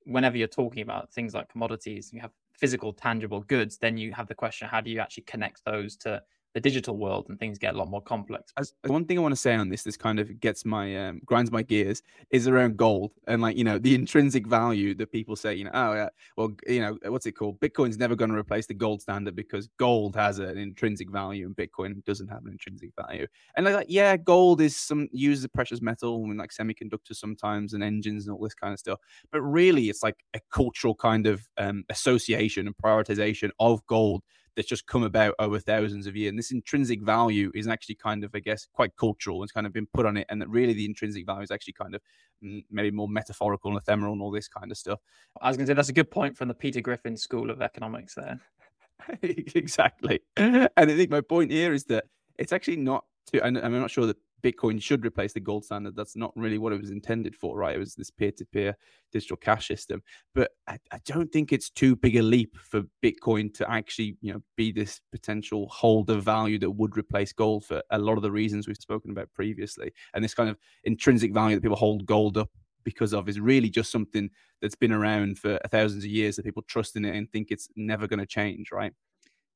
whenever 0.04 0.38
you're 0.38 0.47
talking 0.47 0.84
about 0.84 1.12
things 1.12 1.34
like 1.34 1.50
commodities, 1.50 2.12
you 2.13 2.21
have 2.21 2.34
physical, 2.54 2.93
tangible 2.93 3.41
goods, 3.41 3.80
then 3.80 3.97
you 3.97 4.13
have 4.13 4.28
the 4.28 4.36
question: 4.36 4.67
how 4.67 4.80
do 4.80 4.91
you 4.91 5.00
actually 5.00 5.23
connect 5.23 5.65
those 5.65 5.95
to 5.95 6.21
the 6.58 6.62
digital 6.62 6.98
world 6.98 7.28
and 7.30 7.38
things 7.38 7.60
get 7.60 7.76
a 7.76 7.78
lot 7.78 7.88
more 7.88 8.02
complex. 8.02 8.52
As, 8.58 8.74
one 8.88 9.06
thing 9.06 9.20
I 9.20 9.22
want 9.22 9.32
to 9.34 9.39
say 9.39 9.54
on 9.54 9.70
this, 9.70 9.84
this 9.84 9.96
kind 9.96 10.20
of 10.20 10.39
gets 10.39 10.65
my 10.65 11.08
um, 11.08 11.22
grinds 11.24 11.52
my 11.52 11.62
gears, 11.62 12.02
is 12.32 12.48
around 12.48 12.78
gold 12.78 13.12
and 13.28 13.43
like 13.43 13.56
you 13.56 13.63
know 13.63 13.78
the 13.78 13.93
intrinsic 14.02 14.48
value 14.48 14.96
that 14.96 15.12
people 15.12 15.36
say, 15.36 15.54
you 15.54 15.65
know, 15.65 15.72
oh 15.76 15.93
yeah, 15.93 16.10
well 16.36 16.52
you 16.65 16.82
know 16.82 16.98
what's 17.12 17.28
it 17.28 17.34
called? 17.34 17.60
Bitcoin's 17.60 18.00
never 18.00 18.15
going 18.15 18.32
to 18.32 18.38
replace 18.38 18.65
the 18.65 18.74
gold 18.74 19.04
standard 19.04 19.36
because 19.36 19.70
gold 19.78 20.15
has 20.15 20.39
an 20.39 20.58
intrinsic 20.58 21.12
value 21.12 21.46
and 21.46 21.56
Bitcoin 21.56 22.04
doesn't 22.06 22.28
have 22.28 22.43
an 22.43 22.54
intrinsic 22.54 22.89
value. 23.00 23.28
And 23.56 23.67
like, 23.67 23.86
yeah, 23.88 24.17
gold 24.17 24.60
is 24.60 24.76
some 24.76 25.08
used 25.12 25.41
as 25.41 25.43
a 25.43 25.50
precious 25.50 25.80
metal 25.80 26.24
and 26.24 26.39
like 26.39 26.50
semiconductors 26.50 27.17
sometimes 27.17 27.74
and 27.76 27.84
engines 27.84 28.26
and 28.26 28.36
all 28.36 28.41
this 28.41 28.56
kind 28.56 28.74
of 28.74 28.80
stuff. 28.80 29.00
But 29.32 29.43
really, 29.43 29.89
it's 29.89 30.02
like 30.02 30.24
a 30.34 30.39
cultural 30.52 30.96
kind 30.96 31.28
of 31.28 31.48
um, 31.60 31.84
association 31.91 32.65
and 32.65 32.76
prioritization 32.76 33.52
of 33.60 33.86
gold 33.86 34.24
that's 34.58 34.67
just 34.67 34.88
come 34.88 35.04
about 35.04 35.36
over 35.38 35.60
thousands 35.60 36.08
of 36.08 36.15
years. 36.15 36.32
And 36.32 36.39
this 36.39 36.52
intrinsic 36.52 37.04
value 37.04 37.52
is 37.54 37.67
actually 37.67 37.96
kind 37.96 38.24
of, 38.24 38.32
I 38.34 38.39
guess, 38.39 38.67
quite 38.74 38.98
cultural. 38.98 39.43
It's 39.43 39.52
kind 39.52 39.67
of 39.67 39.72
been 39.72 39.88
put 39.93 40.08
on 40.08 40.17
it, 40.17 40.26
and 40.30 40.41
that 40.41 40.50
really 40.50 40.74
the 40.74 40.84
intrinsic 40.84 41.28
value 41.28 41.43
is 41.43 41.52
actually 41.52 41.74
kind 41.74 41.93
of 41.93 42.02
mm, 42.43 42.65
maybe 42.72 42.89
more 42.89 43.08
metaphorical 43.08 43.70
and 43.70 43.80
ephemeral 43.80 44.13
and 44.13 44.22
all 44.22 44.32
this 44.32 44.48
kind 44.48 44.72
of 44.72 44.78
stuff. 44.78 45.00
I 45.39 45.48
was 45.48 45.58
going 45.58 45.67
to 45.67 45.72
say 45.72 45.76
that's 45.76 45.89
a 45.89 45.93
good 45.93 46.10
point 46.10 46.36
from 46.36 46.48
the 46.48 46.56
Peter 46.56 46.82
Griffin 46.82 47.15
School 47.15 47.52
of 47.52 47.62
Economics 47.62 48.15
there. 48.15 48.41
exactly, 49.22 50.22
and 50.36 50.70
I 50.76 50.86
think 50.88 51.12
my 51.12 51.22
point 51.22 51.52
here 51.52 51.72
is 51.72 51.86
that 51.86 52.06
it's 52.38 52.52
actually 52.52 52.78
not. 52.78 53.06
Too, 53.32 53.41
and 53.43 53.58
I'm 53.58 53.78
not 53.78 53.91
sure 53.91 54.06
that 54.08 54.17
Bitcoin 54.43 54.82
should 54.82 55.06
replace 55.06 55.34
the 55.34 55.39
gold 55.39 55.65
standard. 55.65 55.95
That's 55.95 56.15
not 56.15 56.32
really 56.36 56.58
what 56.58 56.73
it 56.73 56.80
was 56.80 56.91
intended 56.91 57.36
for, 57.36 57.58
right? 57.58 57.76
It 57.76 57.80
was 57.80 57.95
this 57.95 58.12
peer 58.12 58.32
to 58.34 58.45
peer 58.45 58.78
digital 59.12 59.38
cash 59.38 59.67
system. 59.67 60.04
But 60.36 60.52
I, 60.67 60.78
I, 60.91 61.00
don't 61.06 61.32
think 61.32 61.52
it's 61.52 61.69
too 61.69 61.95
big 61.95 62.15
a 62.17 62.21
leap 62.21 62.56
for 62.58 62.84
Bitcoin 63.04 63.54
to 63.56 63.69
actually, 63.69 64.17
you 64.21 64.34
know, 64.34 64.41
be 64.56 64.71
this 64.71 65.02
potential 65.12 65.67
holder 65.69 66.19
value 66.19 66.60
that 66.60 66.71
would 66.71 66.97
replace 66.97 67.34
gold 67.34 67.65
for 67.65 67.82
a 67.91 67.97
lot 67.97 68.17
of 68.17 68.21
the 68.21 68.32
reasons 68.32 68.67
we've 68.67 68.78
spoken 68.78 69.12
about 69.12 69.32
previously. 69.34 69.91
And 70.13 70.23
this 70.23 70.34
kind 70.34 70.50
of 70.50 70.58
intrinsic 70.84 71.34
value 71.34 71.56
that 71.56 71.62
people 71.62 71.78
hold 71.78 72.06
gold 72.06 72.38
up 72.38 72.50
because 72.84 73.13
of 73.13 73.28
is 73.28 73.39
really 73.39 73.69
just 73.69 73.91
something 73.91 74.30
that's 74.62 74.76
been 74.76 74.93
around 74.93 75.38
for 75.38 75.60
thousands 75.69 76.04
of 76.04 76.10
years 76.10 76.36
that 76.36 76.45
people 76.45 76.63
trust 76.63 76.95
in 76.95 77.06
it 77.06 77.15
and 77.15 77.30
think 77.32 77.47
it's 77.50 77.69
never 77.76 78.08
going 78.08 78.19
to 78.19 78.26
change, 78.26 78.71
right? 78.71 78.93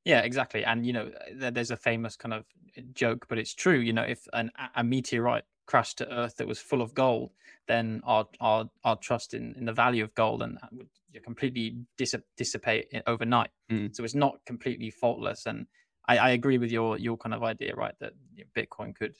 Yeah, 0.05 0.21
exactly. 0.21 0.65
And 0.65 0.85
you 0.85 0.93
know, 0.93 1.11
there's 1.33 1.71
a 1.71 1.77
famous 1.77 2.15
kind 2.15 2.33
of 2.33 2.45
joke, 2.93 3.27
but 3.29 3.37
it's 3.37 3.53
true. 3.53 3.79
You 3.79 3.93
know, 3.93 4.03
if 4.03 4.27
an, 4.33 4.51
a 4.75 4.83
meteorite 4.83 5.43
crashed 5.67 5.99
to 5.99 6.11
Earth 6.11 6.37
that 6.37 6.47
was 6.47 6.59
full 6.59 6.81
of 6.81 6.93
gold, 6.93 7.31
then 7.67 8.01
our 8.03 8.27
our 8.39 8.69
our 8.83 8.95
trust 8.97 9.33
in, 9.33 9.53
in 9.57 9.65
the 9.65 9.73
value 9.73 10.03
of 10.03 10.13
gold 10.15 10.41
and 10.41 10.57
would 10.71 10.87
completely 11.23 11.77
dis- 11.97 12.15
dissipate 12.35 12.87
overnight. 13.05 13.49
Mm. 13.71 13.95
So 13.95 14.03
it's 14.03 14.15
not 14.15 14.39
completely 14.45 14.89
faultless. 14.89 15.45
And 15.45 15.67
I, 16.07 16.17
I, 16.17 16.29
agree 16.31 16.57
with 16.57 16.71
your 16.71 16.97
your 16.97 17.17
kind 17.17 17.35
of 17.35 17.43
idea, 17.43 17.75
right? 17.75 17.93
That 17.99 18.13
Bitcoin 18.57 18.95
could 18.95 19.15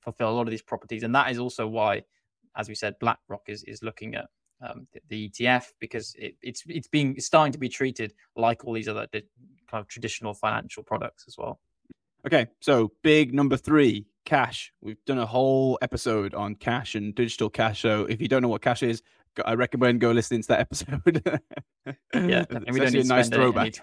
fulfill 0.00 0.30
a 0.30 0.36
lot 0.36 0.46
of 0.46 0.50
these 0.50 0.62
properties, 0.62 1.02
and 1.02 1.14
that 1.14 1.30
is 1.30 1.38
also 1.38 1.66
why, 1.66 2.02
as 2.56 2.68
we 2.68 2.74
said, 2.74 2.98
BlackRock 2.98 3.42
is 3.48 3.62
is 3.64 3.82
looking 3.82 4.14
at 4.14 4.28
um, 4.60 4.86
the, 4.92 5.00
the, 5.08 5.28
ETF 5.30 5.66
because 5.78 6.14
it, 6.18 6.36
it's 6.42 6.62
it's 6.66 6.88
being 6.88 7.14
it's 7.16 7.26
starting 7.26 7.52
to 7.52 7.58
be 7.58 7.68
treated 7.68 8.14
like 8.36 8.64
all 8.64 8.72
these 8.72 8.88
other 8.88 9.06
kind 9.12 9.80
of 9.80 9.88
traditional 9.88 10.34
financial 10.34 10.82
products 10.82 11.24
as 11.28 11.36
well. 11.38 11.60
Okay, 12.26 12.48
so 12.60 12.92
big 13.02 13.32
number 13.32 13.56
three, 13.56 14.06
cash. 14.24 14.72
We've 14.80 15.02
done 15.04 15.18
a 15.18 15.26
whole 15.26 15.78
episode 15.82 16.34
on 16.34 16.56
cash 16.56 16.94
and 16.94 17.14
digital 17.14 17.48
cash. 17.48 17.80
So 17.80 18.06
if 18.06 18.20
you 18.20 18.28
don't 18.28 18.42
know 18.42 18.48
what 18.48 18.62
cash 18.62 18.82
is, 18.82 19.02
I 19.44 19.54
recommend 19.54 20.00
go 20.00 20.10
listening 20.10 20.42
to 20.42 20.48
that 20.48 20.60
episode. 20.60 21.22
yeah, 22.14 22.44
and 22.50 22.66
we 22.70 22.80
don't 22.80 22.92
need 22.92 23.04
a 23.04 23.08
nice 23.08 23.28
throwback. 23.28 23.74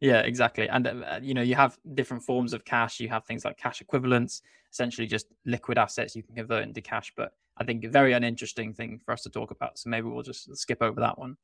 yeah, 0.00 0.20
exactly. 0.20 0.68
And 0.68 0.86
uh, 0.86 1.20
you 1.22 1.34
know, 1.34 1.42
you 1.42 1.54
have 1.54 1.78
different 1.94 2.22
forms 2.22 2.52
of 2.52 2.64
cash. 2.64 3.00
You 3.00 3.08
have 3.10 3.24
things 3.26 3.44
like 3.44 3.58
cash 3.58 3.80
equivalents, 3.80 4.42
essentially 4.72 5.06
just 5.06 5.26
liquid 5.44 5.78
assets 5.78 6.16
you 6.16 6.22
can 6.22 6.34
convert 6.34 6.62
into 6.62 6.80
cash. 6.80 7.12
But 7.16 7.34
I 7.60 7.64
think 7.64 7.84
a 7.84 7.88
very 7.90 8.14
uninteresting 8.14 8.72
thing 8.72 9.00
for 9.04 9.12
us 9.12 9.22
to 9.22 9.30
talk 9.30 9.50
about. 9.50 9.78
So 9.78 9.90
maybe 9.90 10.08
we'll 10.08 10.22
just 10.22 10.56
skip 10.56 10.82
over 10.82 11.00
that 11.00 11.18
one. 11.18 11.36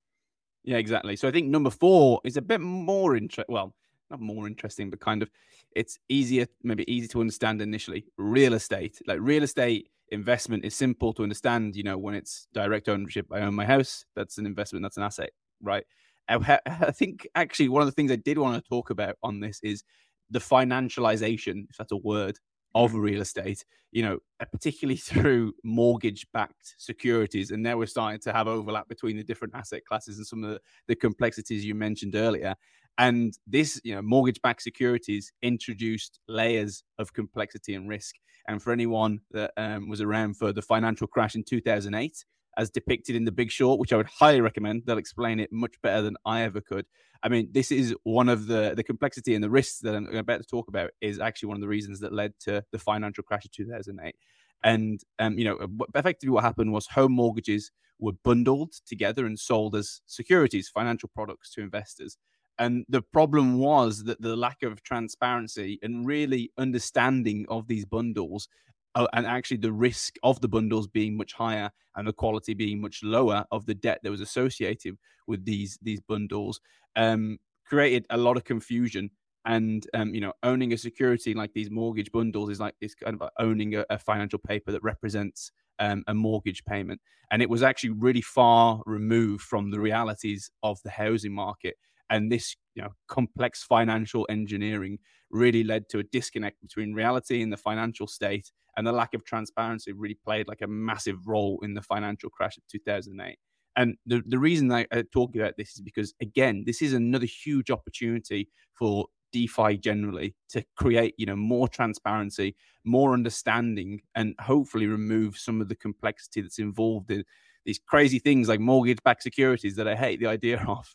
Yeah, 0.65 0.79
exactly. 0.79 1.15
So 1.15 1.29
I 1.29 1.31
think 1.31 1.49
number 1.49 1.71
four 1.71 2.21
is 2.25 2.37
a 2.37 2.43
bit 2.43 2.61
more 2.61 3.17
interesting. 3.17 3.55
Well, 3.55 3.75
not 4.11 4.21
more 4.21 4.47
interesting, 4.47 4.89
but 4.89 5.01
kind 5.01 5.23
of 5.23 5.31
it's 5.75 5.99
easier, 6.09 6.47
maybe 6.63 6.91
easy 6.91 7.07
to 7.09 7.21
understand 7.21 7.61
initially. 7.61 8.07
Real 8.17 8.55
estate, 8.55 9.01
like 9.07 9.19
real 9.21 9.43
estate 9.43 9.89
investment 10.11 10.65
is 10.65 10.75
simple 10.75 11.13
to 11.13 11.23
understand. 11.23 11.77
You 11.77 11.83
know, 11.83 11.99
when 11.99 12.15
it's 12.15 12.49
direct 12.55 12.89
ownership, 12.89 13.27
I 13.31 13.41
own 13.41 13.55
my 13.55 13.67
house, 13.67 14.05
that's 14.15 14.39
an 14.39 14.47
investment, 14.47 14.85
that's 14.85 14.97
an 14.97 15.03
asset, 15.03 15.31
right? 15.63 15.85
I, 16.29 16.59
I 16.67 16.93
think 16.93 17.29
actually 17.35 17.69
one 17.69 17.83
of 17.83 17.87
the 17.87 17.93
things 17.93 18.11
I 18.11 18.17
did 18.17 18.39
want 18.39 18.63
to 18.63 18.69
talk 18.69 18.91
about 18.91 19.17
on 19.23 19.41
this 19.41 19.61
is 19.63 19.85
the 20.31 20.39
financialization, 20.39 21.67
if 21.71 21.77
that's 21.77 21.93
a 21.93 21.97
word, 21.97 22.39
of 22.77 22.95
real 22.95 23.23
estate, 23.23 23.65
you 23.91 24.03
know, 24.03 24.19
uh, 24.39 24.45
particularly 24.53 24.97
through 25.09 25.55
mortgage 25.65 26.27
backed 26.33 26.75
securities. 26.79 27.51
And 27.51 27.63
now 27.63 27.79
we're 27.79 27.87
starting 27.87 28.21
to 28.21 28.33
have 28.33 28.47
overlap 28.47 28.87
between 28.89 29.17
the 29.17 29.25
different 29.25 29.55
asset 29.55 29.85
classes 29.87 30.19
and 30.19 30.27
some 30.27 30.45
of 30.45 30.51
the, 30.51 30.61
the 30.87 30.95
complexities 30.95 31.65
you 31.65 31.75
mentioned 31.75 32.15
earlier. 32.15 32.55
And 32.99 33.37
this, 33.47 33.81
you 33.83 33.95
know, 33.95 34.03
mortgage 34.03 34.41
backed 34.43 34.63
securities 34.63 35.33
introduced 35.43 36.21
layers 36.29 36.85
of 36.99 37.13
complexity 37.13 37.75
and 37.75 37.89
risk. 37.89 38.15
And 38.49 38.63
for 38.63 38.73
anyone 38.73 39.21
that 39.33 39.53
um, 39.57 39.89
was 39.89 40.01
around 40.01 40.37
for 40.37 40.53
the 40.53 40.63
financial 40.63 41.07
crash 41.07 41.35
in 41.35 41.43
2008, 41.43 42.25
as 42.57 42.71
depicted 42.71 43.17
in 43.17 43.25
The 43.25 43.33
Big 43.33 43.51
Short, 43.51 43.79
which 43.79 43.93
I 43.93 43.97
would 43.97 44.07
highly 44.07 44.41
recommend. 44.41 44.83
They'll 44.87 44.99
explain 44.99 45.41
it 45.41 45.53
much 45.53 45.81
better 45.83 46.03
than 46.03 46.17
I 46.25 46.43
ever 46.43 46.61
could. 46.61 46.87
I 47.23 47.29
mean, 47.29 47.49
this 47.53 47.73
is 47.73 47.95
one 48.05 48.29
of 48.29 48.47
the 48.47 48.75
the 48.77 48.85
complexity 48.85 49.35
and 49.35 49.43
the 49.43 49.51
risks 49.51 49.81
that 49.81 49.95
I'm 49.95 50.07
about 50.15 50.41
to 50.41 50.47
talk 50.47 50.69
about 50.69 50.91
is 51.01 51.19
actually 51.19 51.49
one 51.49 51.57
of 51.57 51.61
the 51.61 51.69
reasons 51.69 52.01
that 52.01 52.13
led 52.13 52.35
to 52.41 52.65
the 52.73 52.79
financial 52.79 53.25
crash 53.25 53.45
of 53.45 53.53
2008. 53.53 54.15
And 54.63 55.01
um, 55.19 55.39
you 55.39 55.45
know, 55.45 55.59
effectively, 55.95 56.31
what 56.31 56.45
happened 56.45 56.73
was 56.73 56.87
home 56.89 57.13
mortgages 57.13 57.73
were 57.99 58.13
bundled 58.13 58.75
together 58.87 59.25
and 59.25 59.39
sold 59.39 59.75
as 59.75 60.01
securities, 60.07 60.69
financial 60.69 61.11
products 61.15 61.51
to 61.55 61.63
investors. 61.63 62.19
And 62.59 62.85
the 62.89 63.03
problem 63.03 63.59
was 63.59 64.05
that 64.05 64.21
the 64.21 64.37
lack 64.37 64.63
of 64.63 64.83
transparency 64.83 65.79
and 65.83 66.07
really 66.07 66.53
understanding 66.57 67.45
of 67.49 67.69
these 67.69 67.85
bundles 67.85 68.49
uh, 68.97 69.07
and 69.13 69.27
actually 69.27 69.59
the 69.59 69.73
risk 69.73 70.17
of 70.23 70.41
the 70.41 70.49
bundles 70.49 70.89
being 70.89 71.17
much 71.17 71.35
higher 71.35 71.71
and 71.95 72.09
the 72.09 72.13
quality 72.13 72.55
being 72.55 72.81
much 72.81 73.03
lower 73.05 73.45
of 73.53 73.67
the 73.67 73.75
debt 73.75 74.01
that 74.03 74.11
was 74.11 74.21
associated 74.21 74.97
with 75.27 75.45
these 75.45 75.79
these 75.83 76.01
bundles 76.01 76.61
um, 76.97 77.39
created 77.65 78.07
a 78.11 78.17
lot 78.17 78.37
of 78.37 78.45
confusion. 78.45 79.11
And 79.45 79.87
um, 79.95 80.13
you 80.13 80.21
know 80.21 80.33
owning 80.43 80.73
a 80.73 80.77
security 80.79 81.33
like 81.33 81.53
these 81.53 81.71
mortgage 81.71 82.11
bundles 82.11 82.51
is 82.51 82.59
like 82.59 82.75
it's 82.81 82.97
kind 82.97 83.15
of 83.15 83.21
like 83.21 83.31
owning 83.39 83.77
a, 83.77 83.85
a 83.91 83.99
financial 83.99 84.41
paper 84.41 84.73
that 84.73 84.83
represents 84.83 85.53
um, 85.79 86.03
a 86.09 86.15
mortgage 86.15 86.65
payment. 86.65 87.01
And 87.31 87.43
it 87.43 87.51
was 87.51 87.63
actually 87.63 87.91
really 87.91 88.23
far 88.23 88.83
removed 88.87 89.43
from 89.43 89.71
the 89.71 89.79
realities 89.79 90.51
of 90.65 90.81
the 90.83 90.91
housing 90.91 91.33
market 91.33 91.77
and 92.11 92.31
this 92.31 92.57
you 92.75 92.83
know 92.83 92.91
complex 93.09 93.63
financial 93.63 94.27
engineering 94.29 94.99
really 95.31 95.65
led 95.65 95.89
to 95.89 95.99
a 95.99 96.05
disconnect 96.05 96.61
between 96.61 96.95
reality 96.95 97.43
and 97.43 97.53
the 97.53 97.57
financial 97.57 98.07
state 98.07 98.51
and 98.77 98.87
the 98.87 98.93
lack 98.93 99.15
of 99.15 99.25
transparency 99.25 99.93
really 99.93 100.19
played 100.25 100.47
like 100.47 100.63
a 100.63 100.67
massive 100.67 101.27
role 101.27 101.59
in 101.63 101.75
the 101.75 101.83
financial 101.83 102.31
crash 102.31 102.57
of 102.57 102.63
2008 102.71 103.37
and 103.79 103.97
the, 104.07 104.23
the 104.27 104.39
reason 104.39 104.73
I, 104.73 104.87
I 104.93 105.03
talk 105.13 105.35
about 105.35 105.55
this 105.57 105.75
is 105.75 105.81
because 105.81 106.15
again 106.21 106.65
this 106.67 106.83
is 106.83 106.93
another 106.93 107.27
huge 107.27 107.71
opportunity 107.71 108.49
for 108.73 109.07
DeFi 109.33 109.77
generally 109.77 110.35
to 110.51 110.65
create, 110.77 111.15
you 111.19 111.27
know, 111.27 111.37
more 111.37 111.69
transparency, 111.69 112.57
more 112.85 113.13
understanding, 113.13 114.01
and 114.15 114.35
hopefully 114.41 114.87
remove 114.87 115.37
some 115.37 115.61
of 115.61 115.69
the 115.69 115.75
complexity 115.75 116.41
that's 116.41 116.59
involved 116.59 117.11
in 117.11 117.25
these 117.67 117.79
crazy 117.87 118.19
things 118.19 118.49
like 118.49 118.61
mortgage-backed 118.61 119.23
securities 119.23 119.77
that 119.77 119.89
I 119.89 119.97
hate 119.97 120.21
the 120.21 120.27
idea 120.27 120.65
of. 120.67 120.95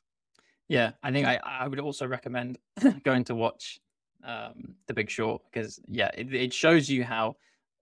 Yeah, 0.71 0.91
I 1.03 1.11
think 1.11 1.27
I, 1.27 1.37
I 1.43 1.67
would 1.67 1.81
also 1.81 2.07
recommend 2.07 2.57
going 3.03 3.25
to 3.25 3.35
watch 3.35 3.81
um, 4.23 4.75
The 4.87 4.93
Big 4.93 5.09
Short 5.09 5.41
because 5.51 5.81
yeah, 5.89 6.09
it, 6.13 6.33
it 6.33 6.53
shows 6.53 6.89
you 6.89 7.03
how 7.03 7.35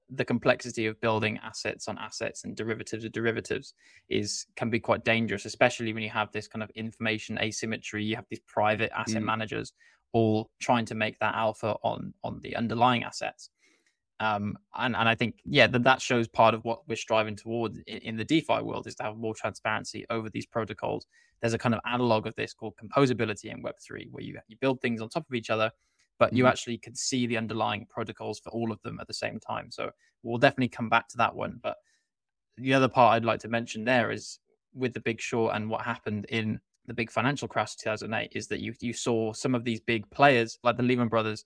the 0.10 0.26
complexity 0.26 0.88
of 0.88 1.00
building 1.00 1.40
assets 1.44 1.88
on 1.88 2.00
assets 2.00 2.46
and 2.46 2.56
derivatives 2.56 3.06
of 3.06 3.12
derivatives 3.12 3.76
is 4.10 4.48
can 4.56 4.72
be 4.72 4.80
quite 4.80 5.06
dangerous, 5.06 5.46
especially 5.46 5.94
when 5.94 6.02
you 6.02 6.10
have 6.10 6.32
this 6.32 6.48
kind 6.48 6.64
of 6.64 6.72
information 6.72 7.38
asymmetry. 7.38 8.04
You 8.04 8.16
have 8.16 8.26
these 8.28 8.42
private 8.48 8.92
asset 8.98 9.22
mm. 9.22 9.26
managers 9.26 9.72
all 10.12 10.50
trying 10.60 10.86
to 10.86 10.96
make 10.96 11.20
that 11.20 11.36
alpha 11.36 11.76
on 11.84 12.12
on 12.24 12.40
the 12.42 12.56
underlying 12.56 13.04
assets. 13.04 13.52
Um, 14.20 14.58
and, 14.76 14.96
and 14.96 15.08
I 15.08 15.16
think, 15.16 15.36
yeah, 15.46 15.68
that, 15.68 15.84
that 15.84 16.02
shows 16.02 16.28
part 16.28 16.54
of 16.54 16.66
what 16.66 16.88
we're 16.88 16.98
striving 16.98 17.38
towards 17.38 17.80
in, 17.88 18.00
in, 18.00 18.18
the 18.18 18.26
DeFi 18.26 18.62
world 18.62 18.86
is 18.86 18.96
to 18.96 19.04
have 19.04 19.16
more 19.16 19.34
transparency 19.34 20.06
over 20.10 20.30
these 20.30 20.46
protocols. 20.46 21.08
There's 21.42 21.54
a 21.54 21.58
kind 21.58 21.74
of 21.74 21.80
analog 21.86 22.28
of 22.28 22.36
this 22.36 22.54
called 22.54 22.74
composability 22.76 23.46
in 23.46 23.64
Web3, 23.64 24.08
where 24.12 24.24
you, 24.24 24.38
you 24.50 24.58
build 24.60 24.82
things 24.82 25.02
on 25.02 25.08
top 25.08 25.26
of 25.30 25.36
each 25.36 25.50
other, 25.50 25.72
but 26.18 26.34
you 26.34 26.44
mm-hmm. 26.44 26.52
actually 26.52 26.78
can 26.80 26.96
see 26.96 27.28
the 27.28 27.38
underlying 27.38 27.88
protocols 27.90 28.40
for 28.40 28.50
all 28.50 28.74
of 28.74 28.82
them 28.84 28.98
at 29.00 29.08
the 29.08 29.14
same 29.14 29.40
time. 29.40 29.72
So 29.72 29.90
we'll 30.22 30.38
definitely 30.38 30.68
come 30.68 30.90
back 30.90 31.08
to 31.10 31.18
that 31.18 31.34
one. 31.34 31.60
But 31.64 31.78
the 32.58 32.74
other 32.74 32.90
part 32.90 33.16
I'd 33.16 33.26
like 33.26 33.40
to 33.42 33.48
mention 33.48 33.86
there 33.86 34.12
is 34.12 34.40
with 34.74 34.94
the 34.94 35.00
big 35.00 35.22
short 35.22 35.56
and 35.56 35.70
what 35.70 35.82
happened 35.82 36.26
in 36.30 36.60
the 36.88 36.94
big 36.94 37.10
financial 37.12 37.48
crash 37.48 37.76
2008 37.76 38.32
is 38.36 38.48
that 38.48 38.60
you, 38.60 38.74
you 38.82 38.92
saw 38.92 39.32
some 39.32 39.56
of 39.56 39.64
these 39.64 39.80
big 39.80 40.10
players 40.10 40.60
like 40.64 40.76
the 40.76 40.84
Lehman 40.84 41.08
Brothers 41.08 41.46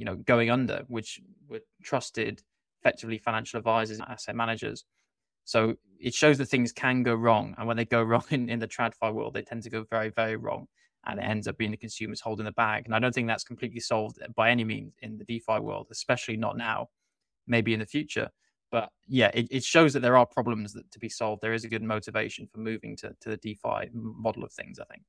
you 0.00 0.06
know 0.06 0.16
going 0.16 0.50
under, 0.50 0.84
which 0.88 1.20
were 1.46 1.60
trusted, 1.82 2.42
effectively 2.80 3.18
financial 3.18 3.58
advisors, 3.58 3.98
and 3.98 4.08
asset 4.08 4.34
managers. 4.34 4.84
So 5.44 5.74
it 6.00 6.14
shows 6.14 6.38
that 6.38 6.46
things 6.46 6.72
can 6.72 7.02
go 7.02 7.14
wrong, 7.14 7.54
and 7.58 7.68
when 7.68 7.76
they 7.76 7.84
go 7.84 8.02
wrong 8.10 8.24
in, 8.30 8.48
in 8.48 8.58
the 8.58 8.66
tradfi 8.66 9.12
world, 9.12 9.34
they 9.34 9.42
tend 9.42 9.62
to 9.64 9.70
go 9.70 9.84
very 9.90 10.08
very 10.08 10.36
wrong, 10.36 10.66
and 11.06 11.20
it 11.20 11.24
ends 11.24 11.46
up 11.46 11.58
being 11.58 11.70
the 11.70 11.76
consumers 11.76 12.22
holding 12.22 12.46
the 12.46 12.52
bag. 12.52 12.86
And 12.86 12.94
I 12.94 12.98
don't 12.98 13.14
think 13.14 13.28
that's 13.28 13.44
completely 13.44 13.80
solved 13.80 14.18
by 14.34 14.50
any 14.50 14.64
means 14.64 14.94
in 15.02 15.18
the 15.18 15.24
DeFi 15.24 15.60
world, 15.60 15.88
especially 15.90 16.38
not 16.38 16.56
now. 16.56 16.88
Maybe 17.46 17.74
in 17.74 17.80
the 17.80 17.86
future, 17.86 18.30
but 18.70 18.90
yeah, 19.08 19.30
it, 19.34 19.48
it 19.50 19.64
shows 19.64 19.92
that 19.92 20.00
there 20.00 20.16
are 20.16 20.26
problems 20.26 20.72
that 20.74 20.90
to 20.92 20.98
be 20.98 21.08
solved. 21.08 21.42
There 21.42 21.52
is 21.52 21.64
a 21.64 21.68
good 21.68 21.82
motivation 21.82 22.46
for 22.46 22.60
moving 22.60 22.96
to, 22.98 23.14
to 23.20 23.30
the 23.30 23.36
DeFi 23.36 23.90
model 23.92 24.44
of 24.44 24.52
things, 24.52 24.78
I 24.78 24.84
think. 24.84 25.02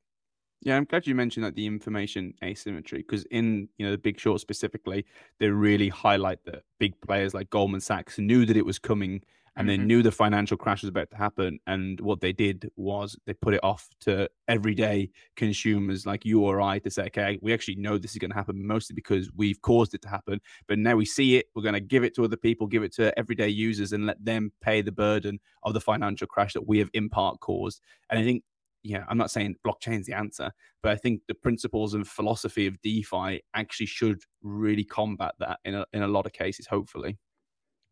Yeah, 0.61 0.77
I'm 0.77 0.85
glad 0.85 1.07
you 1.07 1.15
mentioned 1.15 1.43
that 1.45 1.55
the 1.55 1.65
information 1.65 2.35
asymmetry 2.43 2.99
because 2.99 3.25
in 3.25 3.67
you 3.77 3.85
know 3.85 3.91
the 3.91 3.97
Big 3.97 4.19
Short 4.19 4.39
specifically, 4.41 5.05
they 5.39 5.49
really 5.49 5.89
highlight 5.89 6.43
that 6.45 6.63
big 6.79 6.99
players 7.01 7.33
like 7.33 7.49
Goldman 7.49 7.81
Sachs 7.81 8.19
knew 8.19 8.45
that 8.45 8.55
it 8.55 8.65
was 8.65 8.77
coming 8.77 9.21
and 9.55 9.67
mm-hmm. 9.67 9.81
they 9.81 9.85
knew 9.85 10.01
the 10.01 10.11
financial 10.11 10.55
crash 10.55 10.81
was 10.81 10.89
about 10.89 11.09
to 11.11 11.17
happen. 11.17 11.59
And 11.67 11.99
what 11.99 12.21
they 12.21 12.31
did 12.31 12.69
was 12.75 13.17
they 13.25 13.33
put 13.33 13.53
it 13.53 13.63
off 13.63 13.89
to 14.01 14.29
everyday 14.47 15.09
consumers 15.35 16.05
like 16.05 16.25
you 16.25 16.41
or 16.41 16.61
I 16.61 16.79
to 16.79 16.89
say, 16.89 17.03
okay, 17.05 17.37
we 17.41 17.53
actually 17.53 17.75
know 17.75 17.97
this 17.97 18.11
is 18.11 18.17
going 18.17 18.31
to 18.31 18.37
happen 18.37 18.65
mostly 18.65 18.93
because 18.93 19.29
we've 19.35 19.61
caused 19.61 19.93
it 19.93 20.01
to 20.03 20.09
happen. 20.09 20.39
But 20.67 20.79
now 20.79 20.95
we 20.95 21.05
see 21.05 21.35
it, 21.35 21.47
we're 21.53 21.63
going 21.63 21.73
to 21.73 21.81
give 21.81 22.03
it 22.03 22.15
to 22.15 22.23
other 22.23 22.37
people, 22.37 22.65
give 22.65 22.83
it 22.83 22.93
to 22.93 23.17
everyday 23.19 23.49
users, 23.49 23.91
and 23.91 24.05
let 24.05 24.23
them 24.23 24.51
pay 24.61 24.81
the 24.81 24.91
burden 24.91 25.39
of 25.63 25.73
the 25.73 25.81
financial 25.81 26.27
crash 26.27 26.53
that 26.53 26.67
we 26.67 26.79
have 26.79 26.89
in 26.93 27.09
part 27.09 27.39
caused. 27.41 27.81
And 28.09 28.19
I 28.19 28.23
think 28.23 28.43
yeah, 28.83 29.03
I'm 29.07 29.17
not 29.17 29.31
saying 29.31 29.55
blockchain's 29.65 30.07
the 30.07 30.13
answer, 30.13 30.51
but 30.81 30.91
I 30.91 30.95
think 30.95 31.21
the 31.27 31.33
principles 31.33 31.93
and 31.93 32.07
philosophy 32.07 32.67
of 32.67 32.81
DeFi 32.81 33.41
actually 33.53 33.85
should 33.85 34.21
really 34.41 34.83
combat 34.83 35.33
that 35.39 35.59
in 35.65 35.75
a, 35.75 35.85
in 35.93 36.01
a 36.01 36.07
lot 36.07 36.25
of 36.25 36.33
cases, 36.33 36.67
hopefully. 36.67 37.17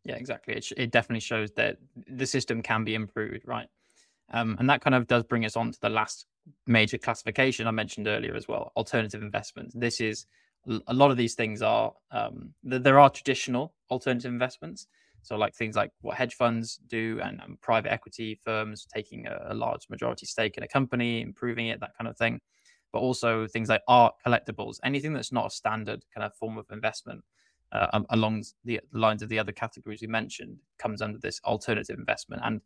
Yeah, 0.04 0.16
exactly. 0.16 0.54
It, 0.54 0.72
it 0.76 0.90
definitely 0.90 1.20
shows 1.20 1.50
that 1.52 1.76
the 2.08 2.26
system 2.26 2.62
can 2.62 2.84
be 2.84 2.94
improved, 2.94 3.46
right? 3.46 3.68
Um, 4.32 4.56
and 4.58 4.68
that 4.70 4.80
kind 4.80 4.94
of 4.94 5.06
does 5.06 5.24
bring 5.24 5.44
us 5.44 5.56
on 5.56 5.72
to 5.72 5.80
the 5.80 5.90
last 5.90 6.26
major 6.66 6.98
classification 6.98 7.66
I 7.66 7.72
mentioned 7.72 8.08
earlier 8.08 8.34
as 8.34 8.48
well 8.48 8.72
alternative 8.76 9.22
investments. 9.22 9.74
This 9.76 10.00
is 10.00 10.26
a 10.86 10.94
lot 10.94 11.10
of 11.10 11.16
these 11.16 11.34
things 11.34 11.62
are, 11.62 11.92
um, 12.10 12.54
there 12.62 12.98
are 12.98 13.10
traditional 13.10 13.74
alternative 13.90 14.30
investments. 14.30 14.86
So, 15.22 15.36
like 15.36 15.54
things 15.54 15.76
like 15.76 15.90
what 16.00 16.16
hedge 16.16 16.34
funds 16.34 16.80
do 16.88 17.20
and, 17.22 17.40
and 17.42 17.60
private 17.60 17.92
equity 17.92 18.40
firms 18.44 18.86
taking 18.92 19.26
a, 19.26 19.52
a 19.52 19.54
large 19.54 19.88
majority 19.90 20.26
stake 20.26 20.56
in 20.56 20.62
a 20.62 20.68
company, 20.68 21.20
improving 21.20 21.68
it, 21.68 21.80
that 21.80 21.96
kind 21.96 22.08
of 22.08 22.16
thing. 22.16 22.40
But 22.92 23.00
also 23.00 23.46
things 23.46 23.68
like 23.68 23.82
art, 23.86 24.14
collectibles, 24.26 24.78
anything 24.82 25.12
that's 25.12 25.32
not 25.32 25.46
a 25.46 25.50
standard 25.50 26.04
kind 26.14 26.24
of 26.24 26.34
form 26.34 26.58
of 26.58 26.66
investment 26.72 27.22
uh, 27.72 28.00
along 28.10 28.44
the 28.64 28.80
lines 28.92 29.22
of 29.22 29.28
the 29.28 29.38
other 29.38 29.52
categories 29.52 30.00
we 30.00 30.08
mentioned 30.08 30.56
comes 30.78 31.02
under 31.02 31.18
this 31.18 31.40
alternative 31.44 31.98
investment 31.98 32.42
and 32.44 32.60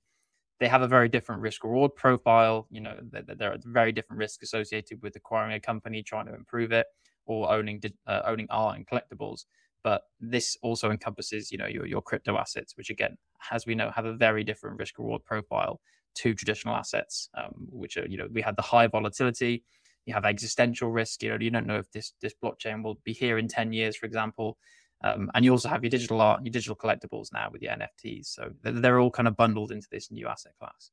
they 0.61 0.69
have 0.69 0.83
a 0.83 0.89
very 0.89 1.09
different 1.09 1.43
risk 1.43 1.65
reward 1.65 1.95
profile 1.95 2.67
you 2.71 2.81
know 2.81 2.97
there 3.11 3.53
are 3.53 3.59
very 3.65 3.93
different 3.93 4.19
risks 4.19 4.43
associated 4.43 5.03
with 5.03 5.15
acquiring 5.17 5.53
a 5.53 5.61
company 5.61 6.03
trying 6.03 6.27
to 6.27 6.35
improve 6.35 6.73
it 6.73 6.87
or 7.27 7.51
owning 7.53 7.83
uh, 8.07 8.23
owning 8.25 8.47
art 8.51 8.77
and 8.77 8.87
collectibles 8.87 9.45
but 9.85 10.03
this 10.19 10.57
also 10.63 10.91
encompasses 10.91 11.53
you 11.53 11.59
know 11.59 11.67
your, 11.67 11.87
your 11.87 12.03
crypto 12.03 12.37
assets 12.37 12.77
which 12.77 12.91
again 12.91 13.17
as 13.53 13.67
we 13.67 13.75
know 13.77 13.91
have 13.95 14.07
a 14.07 14.15
very 14.15 14.43
different 14.43 14.79
risk 14.79 14.99
reward 14.99 15.25
profile 15.25 15.81
to 16.15 16.35
traditional 16.35 16.75
assets 16.75 17.29
um, 17.37 17.69
which 17.71 17.97
are 17.97 18.07
you 18.09 18.17
know 18.17 18.27
we 18.33 18.43
had 18.43 18.57
the 18.57 18.63
high 18.63 18.89
volatility 18.89 19.63
you 20.07 20.15
have 20.15 20.25
existential 20.25 20.91
risk 20.91 21.23
you 21.23 21.29
know 21.29 21.37
you 21.39 21.51
don't 21.51 21.67
know 21.67 21.79
if 21.79 21.91
this 21.93 22.15
this 22.21 22.35
blockchain 22.43 22.83
will 22.83 22.99
be 23.05 23.13
here 23.13 23.39
in 23.39 23.47
10 23.47 23.73
years 23.73 23.95
for 23.95 24.07
example 24.07 24.59
um, 25.05 25.31
and 25.35 25.45
you 25.45 25.51
also 25.51 25.69
have 25.69 25.83
your 25.83 25.91
digital 25.91 26.23
art, 26.23 26.41
your 26.45 26.51
digital 26.51 26.75
collectibles 26.75 27.31
now 27.31 27.51
with 27.53 27.61
your 27.61 27.73
NFTs. 27.73 28.27
So 28.27 28.53
they're 28.63 28.99
all 28.99 29.11
kind 29.11 29.29
of 29.29 29.37
bundled 29.37 29.71
into 29.71 29.87
this 29.91 30.11
new 30.11 30.27
asset 30.27 30.53
class. 30.59 30.93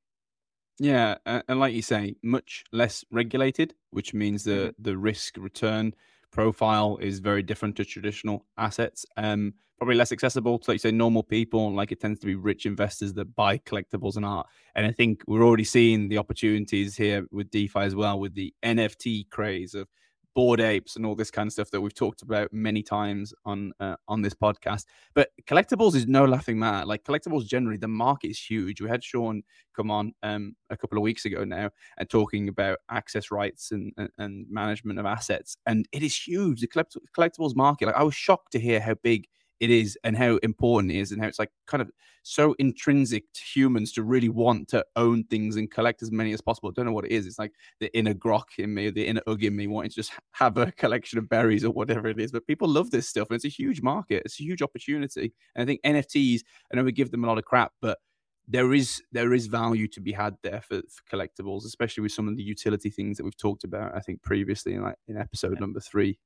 Yeah, 0.79 1.15
and 1.25 1.59
like 1.59 1.73
you 1.73 1.81
say, 1.81 2.15
much 2.21 2.65
less 2.71 3.05
regulated, 3.11 3.75
which 3.91 4.13
means 4.13 4.43
the 4.43 4.51
mm-hmm. 4.51 4.83
the 4.83 4.97
risk 4.97 5.37
return 5.37 5.93
profile 6.31 6.97
is 7.01 7.19
very 7.19 7.43
different 7.43 7.75
to 7.77 7.85
traditional 7.85 8.45
assets. 8.57 9.05
Um, 9.17 9.53
probably 9.77 9.95
less 9.95 10.11
accessible 10.11 10.59
to, 10.59 10.69
like 10.69 10.75
you 10.75 10.79
say, 10.79 10.91
normal 10.91 11.23
people. 11.23 11.73
Like 11.73 11.91
it 11.91 11.99
tends 11.99 12.19
to 12.19 12.27
be 12.27 12.35
rich 12.35 12.65
investors 12.65 13.13
that 13.13 13.35
buy 13.35 13.57
collectibles 13.57 14.15
and 14.15 14.25
art. 14.25 14.47
And 14.75 14.85
I 14.85 14.91
think 14.91 15.23
we're 15.27 15.43
already 15.43 15.63
seeing 15.63 16.07
the 16.07 16.19
opportunities 16.19 16.95
here 16.95 17.25
with 17.31 17.49
DeFi 17.49 17.79
as 17.79 17.95
well, 17.95 18.19
with 18.19 18.35
the 18.35 18.53
NFT 18.63 19.29
craze 19.29 19.73
of 19.73 19.87
bored 20.33 20.61
apes 20.61 20.95
and 20.95 21.05
all 21.05 21.15
this 21.15 21.31
kind 21.31 21.47
of 21.47 21.53
stuff 21.53 21.71
that 21.71 21.81
we've 21.81 21.93
talked 21.93 22.21
about 22.21 22.51
many 22.53 22.81
times 22.81 23.33
on 23.45 23.71
uh, 23.79 23.95
on 24.07 24.21
this 24.21 24.33
podcast. 24.33 24.85
But 25.13 25.29
collectibles 25.45 25.95
is 25.95 26.07
no 26.07 26.25
laughing 26.25 26.59
matter. 26.59 26.85
Like 26.85 27.03
collectibles 27.03 27.45
generally, 27.45 27.77
the 27.77 27.87
market 27.87 28.29
is 28.29 28.39
huge. 28.39 28.81
We 28.81 28.89
had 28.89 29.03
Sean 29.03 29.43
come 29.75 29.91
on 29.91 30.13
um, 30.23 30.55
a 30.69 30.77
couple 30.77 30.97
of 30.97 31.03
weeks 31.03 31.25
ago 31.25 31.43
now 31.43 31.69
and 31.97 32.09
talking 32.09 32.49
about 32.49 32.79
access 32.89 33.31
rights 33.31 33.71
and, 33.71 33.91
and, 33.97 34.09
and 34.17 34.45
management 34.49 34.99
of 34.99 35.05
assets, 35.05 35.57
and 35.65 35.87
it 35.91 36.03
is 36.03 36.15
huge. 36.15 36.61
The 36.61 36.67
collectibles 36.67 37.55
market. 37.55 37.87
Like 37.87 37.95
I 37.95 38.03
was 38.03 38.15
shocked 38.15 38.51
to 38.53 38.59
hear 38.59 38.79
how 38.79 38.95
big 39.03 39.27
it 39.61 39.69
is 39.69 39.97
and 40.03 40.17
how 40.17 40.37
important 40.37 40.91
it 40.91 40.97
is 40.97 41.11
and 41.11 41.21
how 41.21 41.27
it's 41.27 41.37
like 41.37 41.51
kind 41.67 41.81
of 41.81 41.91
so 42.23 42.55
intrinsic 42.57 43.31
to 43.33 43.41
humans 43.41 43.91
to 43.93 44.01
really 44.01 44.27
want 44.27 44.67
to 44.69 44.83
own 44.95 45.23
things 45.25 45.55
and 45.55 45.69
collect 45.69 46.01
as 46.01 46.11
many 46.11 46.33
as 46.33 46.41
possible. 46.41 46.69
I 46.69 46.73
don't 46.75 46.85
know 46.85 46.91
what 46.91 47.05
it 47.05 47.11
is. 47.11 47.27
It's 47.27 47.37
like 47.37 47.53
the 47.79 47.95
inner 47.95 48.15
grok 48.15 48.57
in 48.57 48.73
me, 48.73 48.89
the 48.89 49.05
inner 49.05 49.21
ug 49.27 49.43
in 49.43 49.55
me 49.55 49.67
wanting 49.67 49.91
to 49.91 49.95
just 49.95 50.13
have 50.31 50.57
a 50.57 50.71
collection 50.71 51.19
of 51.19 51.29
berries 51.29 51.63
or 51.63 51.71
whatever 51.71 52.07
it 52.07 52.19
is. 52.19 52.31
But 52.31 52.47
people 52.47 52.67
love 52.67 52.89
this 52.89 53.07
stuff 53.07 53.29
and 53.29 53.35
it's 53.35 53.45
a 53.45 53.49
huge 53.49 53.83
market. 53.83 54.23
It's 54.25 54.39
a 54.39 54.43
huge 54.43 54.63
opportunity. 54.63 55.31
And 55.55 55.61
I 55.61 55.65
think 55.65 55.81
NFTs, 55.85 56.41
I 56.71 56.75
know 56.75 56.83
we 56.83 56.91
give 56.91 57.11
them 57.11 57.23
a 57.23 57.27
lot 57.27 57.37
of 57.37 57.45
crap, 57.45 57.71
but 57.81 57.99
there 58.47 58.73
is 58.73 59.01
there 59.11 59.33
is 59.33 59.45
value 59.45 59.87
to 59.89 60.01
be 60.01 60.11
had 60.11 60.35
there 60.41 60.61
for, 60.61 60.81
for, 60.89 61.15
collectibles, 61.15 61.65
especially 61.65 62.01
with 62.01 62.11
some 62.11 62.27
of 62.27 62.35
the 62.35 62.43
utility 62.43 62.89
things 62.89 63.17
that 63.17 63.23
we've 63.23 63.37
talked 63.37 63.63
about. 63.63 63.95
I 63.95 63.99
think 63.99 64.23
previously 64.23 64.73
in 64.73 64.81
like 64.81 64.95
in 65.07 65.17
episode 65.17 65.53
yeah. 65.53 65.59
number 65.59 65.79
three. 65.79 66.17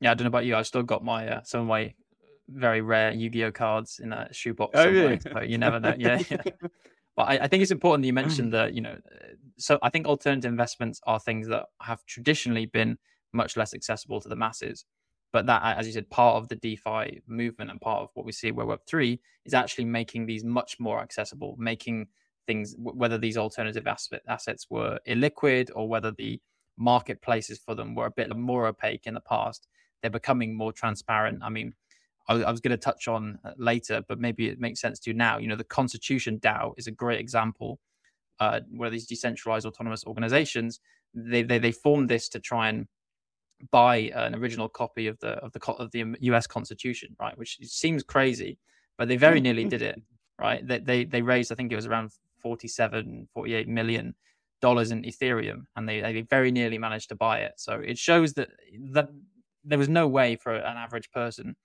Yeah, 0.00 0.12
I 0.12 0.14
don't 0.14 0.24
know 0.24 0.28
about 0.28 0.46
you. 0.46 0.56
I've 0.56 0.66
still 0.66 0.82
got 0.82 1.04
my 1.04 1.28
uh, 1.28 1.42
some 1.44 1.60
of 1.60 1.66
my 1.66 1.92
very 2.48 2.80
rare 2.80 3.12
Yu-Gi-Oh 3.12 3.52
cards 3.52 4.00
in 4.02 4.12
a 4.12 4.32
shoebox. 4.32 4.72
Oh. 4.74 5.18
So 5.32 5.40
you 5.40 5.58
never 5.58 5.80
know. 5.80 5.94
Yeah. 5.98 6.22
yeah. 6.30 6.42
But 7.16 7.30
I, 7.30 7.38
I, 7.38 7.48
think 7.48 7.62
it's 7.62 7.72
important 7.72 8.04
that 8.04 8.06
you 8.06 8.12
mentioned 8.12 8.50
mm. 8.50 8.52
that, 8.52 8.74
you 8.74 8.80
know, 8.80 8.96
so 9.56 9.76
I 9.82 9.90
think 9.90 10.06
alternative 10.06 10.48
investments 10.48 11.00
are 11.04 11.18
things 11.18 11.48
that 11.48 11.64
have 11.82 12.06
traditionally 12.06 12.66
been 12.66 12.96
much 13.32 13.56
less 13.56 13.74
accessible 13.74 14.20
to 14.20 14.28
the 14.28 14.36
masses. 14.36 14.84
But 15.32 15.46
that, 15.46 15.76
as 15.76 15.84
you 15.88 15.92
said, 15.92 16.08
part 16.10 16.36
of 16.36 16.46
the 16.46 16.54
DeFi 16.54 17.22
movement 17.26 17.72
and 17.72 17.80
part 17.80 18.02
of 18.02 18.10
what 18.14 18.24
we 18.24 18.30
see 18.30 18.52
where 18.52 18.66
Web3 18.66 19.18
is 19.44 19.52
actually 19.52 19.86
making 19.86 20.26
these 20.26 20.44
much 20.44 20.78
more 20.78 21.00
accessible, 21.00 21.56
making 21.58 22.06
things, 22.46 22.76
whether 22.78 23.18
these 23.18 23.36
alternative 23.36 23.88
assets 24.28 24.66
were 24.70 25.00
illiquid 25.08 25.70
or 25.74 25.88
whether 25.88 26.12
the 26.12 26.40
marketplaces 26.76 27.58
for 27.58 27.74
them 27.74 27.96
were 27.96 28.06
a 28.06 28.10
bit 28.12 28.34
more 28.36 28.68
opaque 28.68 29.06
in 29.06 29.14
the 29.14 29.20
past, 29.20 29.66
they're 30.00 30.10
becoming 30.10 30.56
more 30.56 30.72
transparent. 30.72 31.40
I 31.42 31.50
mean, 31.50 31.74
I, 32.28 32.34
I 32.34 32.50
was 32.50 32.60
going 32.60 32.70
to 32.70 32.76
touch 32.76 33.08
on 33.08 33.38
uh, 33.44 33.52
later, 33.56 34.02
but 34.08 34.18
maybe 34.20 34.48
it 34.48 34.60
makes 34.60 34.80
sense 34.80 34.98
to 35.00 35.12
now. 35.12 35.38
You 35.38 35.48
know, 35.48 35.56
the 35.56 35.64
Constitution 35.64 36.38
DAO 36.38 36.74
is 36.76 36.86
a 36.86 36.92
great 36.92 37.20
example 37.20 37.80
uh, 38.40 38.60
where 38.70 38.90
these 38.90 39.06
decentralized 39.06 39.66
autonomous 39.66 40.04
organizations 40.04 40.80
they, 41.14 41.42
they 41.42 41.58
they 41.58 41.72
formed 41.72 42.08
this 42.08 42.28
to 42.30 42.40
try 42.40 42.68
and 42.68 42.86
buy 43.70 43.96
an 44.14 44.34
original 44.34 44.68
copy 44.68 45.06
of 45.06 45.18
the 45.20 45.30
of 45.38 45.52
the 45.52 45.72
of 45.72 45.90
the 45.90 46.04
U.S. 46.20 46.46
Constitution, 46.46 47.16
right? 47.20 47.36
Which 47.36 47.58
seems 47.62 48.02
crazy, 48.02 48.58
but 48.96 49.08
they 49.08 49.16
very 49.16 49.40
nearly 49.40 49.64
did 49.64 49.82
it, 49.82 50.00
right? 50.38 50.66
They 50.66 50.78
they, 50.78 51.04
they 51.04 51.22
raised, 51.22 51.50
I 51.50 51.54
think 51.54 51.72
it 51.72 51.76
was 51.76 51.86
around 51.86 52.12
47, 52.42 53.28
48 53.34 53.68
million 53.68 54.14
dollars 54.60 54.90
in 54.90 55.02
Ethereum, 55.02 55.64
and 55.76 55.88
they 55.88 56.00
they 56.00 56.22
very 56.22 56.50
nearly 56.50 56.78
managed 56.78 57.08
to 57.08 57.16
buy 57.16 57.40
it. 57.40 57.52
So 57.56 57.74
it 57.74 57.98
shows 57.98 58.34
that 58.34 58.50
that 58.92 59.08
there 59.64 59.78
was 59.78 59.88
no 59.88 60.06
way 60.06 60.36
for 60.36 60.54
an 60.54 60.76
average 60.76 61.10
person 61.10 61.56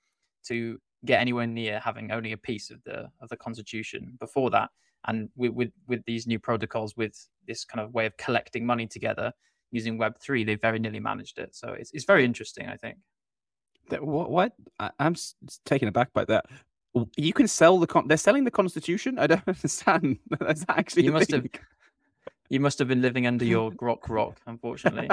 to 0.48 0.80
get 1.06 1.20
anywhere 1.20 1.48
near 1.48 1.80
having 1.80 2.12
only 2.12 2.32
a 2.32 2.38
piece 2.38 2.70
of 2.70 2.84
the 2.84 3.10
of 3.22 3.30
the 3.30 3.38
constitution 3.38 4.18
before 4.20 4.50
that. 4.52 4.70
And 5.06 5.30
with, 5.36 5.52
with 5.52 5.72
with 5.88 6.04
these 6.06 6.28
new 6.28 6.40
protocols 6.40 6.96
with 6.96 7.28
this 7.48 7.66
kind 7.66 7.82
of 7.86 7.94
way 7.94 8.06
of 8.06 8.16
collecting 8.18 8.66
money 8.66 8.88
together 8.88 9.34
using 9.72 9.98
web 9.98 10.18
3 10.20 10.44
they 10.44 10.56
very 10.56 10.80
nearly 10.80 11.00
managed 11.00 11.40
it. 11.40 11.56
So 11.56 11.74
it's, 11.74 11.92
it's 11.92 12.06
very 12.06 12.24
interesting 12.24 12.70
i 12.70 12.78
think. 12.78 12.98
What, 14.00 14.32
what? 14.32 14.54
I'm 14.98 15.16
taken 15.66 15.90
aback 15.90 16.14
by 16.14 16.24
that. 16.26 16.46
You 17.18 17.34
can 17.34 17.48
sell 17.48 17.80
the 17.80 17.88
con 17.88 18.08
they're 18.08 18.18
selling 18.18 18.46
the 18.46 18.52
constitution? 18.52 19.20
I 19.20 19.28
don't 19.28 19.44
understand. 19.48 20.20
That's 20.40 20.64
actually 20.70 21.04
you 21.04 21.12
must 21.12 21.32
have 21.32 21.46
you 22.50 22.60
must 22.62 22.80
have 22.80 22.88
been 22.88 23.02
living 23.02 23.28
under 23.28 23.44
your 23.44 23.72
grok 23.72 24.08
rock 24.08 24.40
unfortunately. 24.48 25.10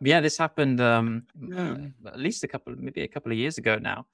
Yeah 0.00 0.20
this 0.20 0.36
happened 0.36 0.80
um 0.80 1.24
yeah. 1.40 1.76
at 2.06 2.18
least 2.18 2.44
a 2.44 2.48
couple 2.48 2.74
maybe 2.76 3.02
a 3.02 3.08
couple 3.08 3.30
of 3.30 3.38
years 3.38 3.56
ago 3.58 3.78
now 3.78 4.06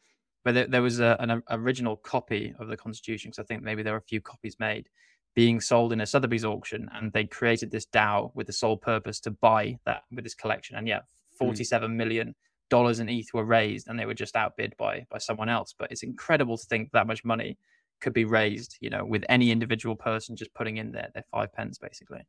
but 0.44 0.54
there, 0.54 0.66
there 0.66 0.82
was 0.82 1.00
a, 1.00 1.16
an 1.20 1.42
original 1.50 1.96
copy 1.96 2.54
of 2.58 2.68
the 2.68 2.76
Constitution, 2.76 3.30
because 3.30 3.42
I 3.42 3.46
think 3.46 3.62
maybe 3.62 3.82
there 3.82 3.92
were 3.92 3.98
a 3.98 4.02
few 4.02 4.20
copies 4.20 4.56
made, 4.58 4.88
being 5.34 5.60
sold 5.60 5.92
in 5.92 6.00
a 6.00 6.06
Sotheby's 6.06 6.44
auction, 6.44 6.88
and 6.94 7.12
they 7.12 7.24
created 7.24 7.70
this 7.70 7.86
DAO 7.86 8.30
with 8.34 8.46
the 8.46 8.52
sole 8.52 8.76
purpose 8.76 9.20
to 9.20 9.30
buy 9.30 9.78
that 9.84 10.02
with 10.10 10.24
this 10.24 10.34
collection. 10.34 10.76
And 10.76 10.88
yeah, 10.88 11.00
hmm. 11.00 11.46
forty-seven 11.46 11.92
mm. 11.92 11.96
million 11.96 12.34
dollars 12.70 13.00
in 13.00 13.08
ETH 13.08 13.32
were 13.32 13.44
raised 13.44 13.88
and 13.88 13.98
they 13.98 14.04
were 14.06 14.14
just 14.14 14.36
outbid 14.36 14.74
by 14.78 15.06
by 15.10 15.18
someone 15.18 15.48
else. 15.48 15.74
But 15.78 15.90
it's 15.90 16.02
incredible 16.02 16.58
to 16.58 16.66
think 16.66 16.90
that 16.92 17.06
much 17.06 17.24
money 17.24 17.58
could 18.00 18.12
be 18.12 18.24
raised, 18.24 18.76
you 18.80 18.90
know, 18.90 19.04
with 19.04 19.24
any 19.28 19.50
individual 19.50 19.96
person 19.96 20.36
just 20.36 20.54
putting 20.54 20.76
in 20.76 20.92
their, 20.92 21.08
their 21.14 21.24
five 21.32 21.52
pence 21.52 21.78
basically. 21.78 22.20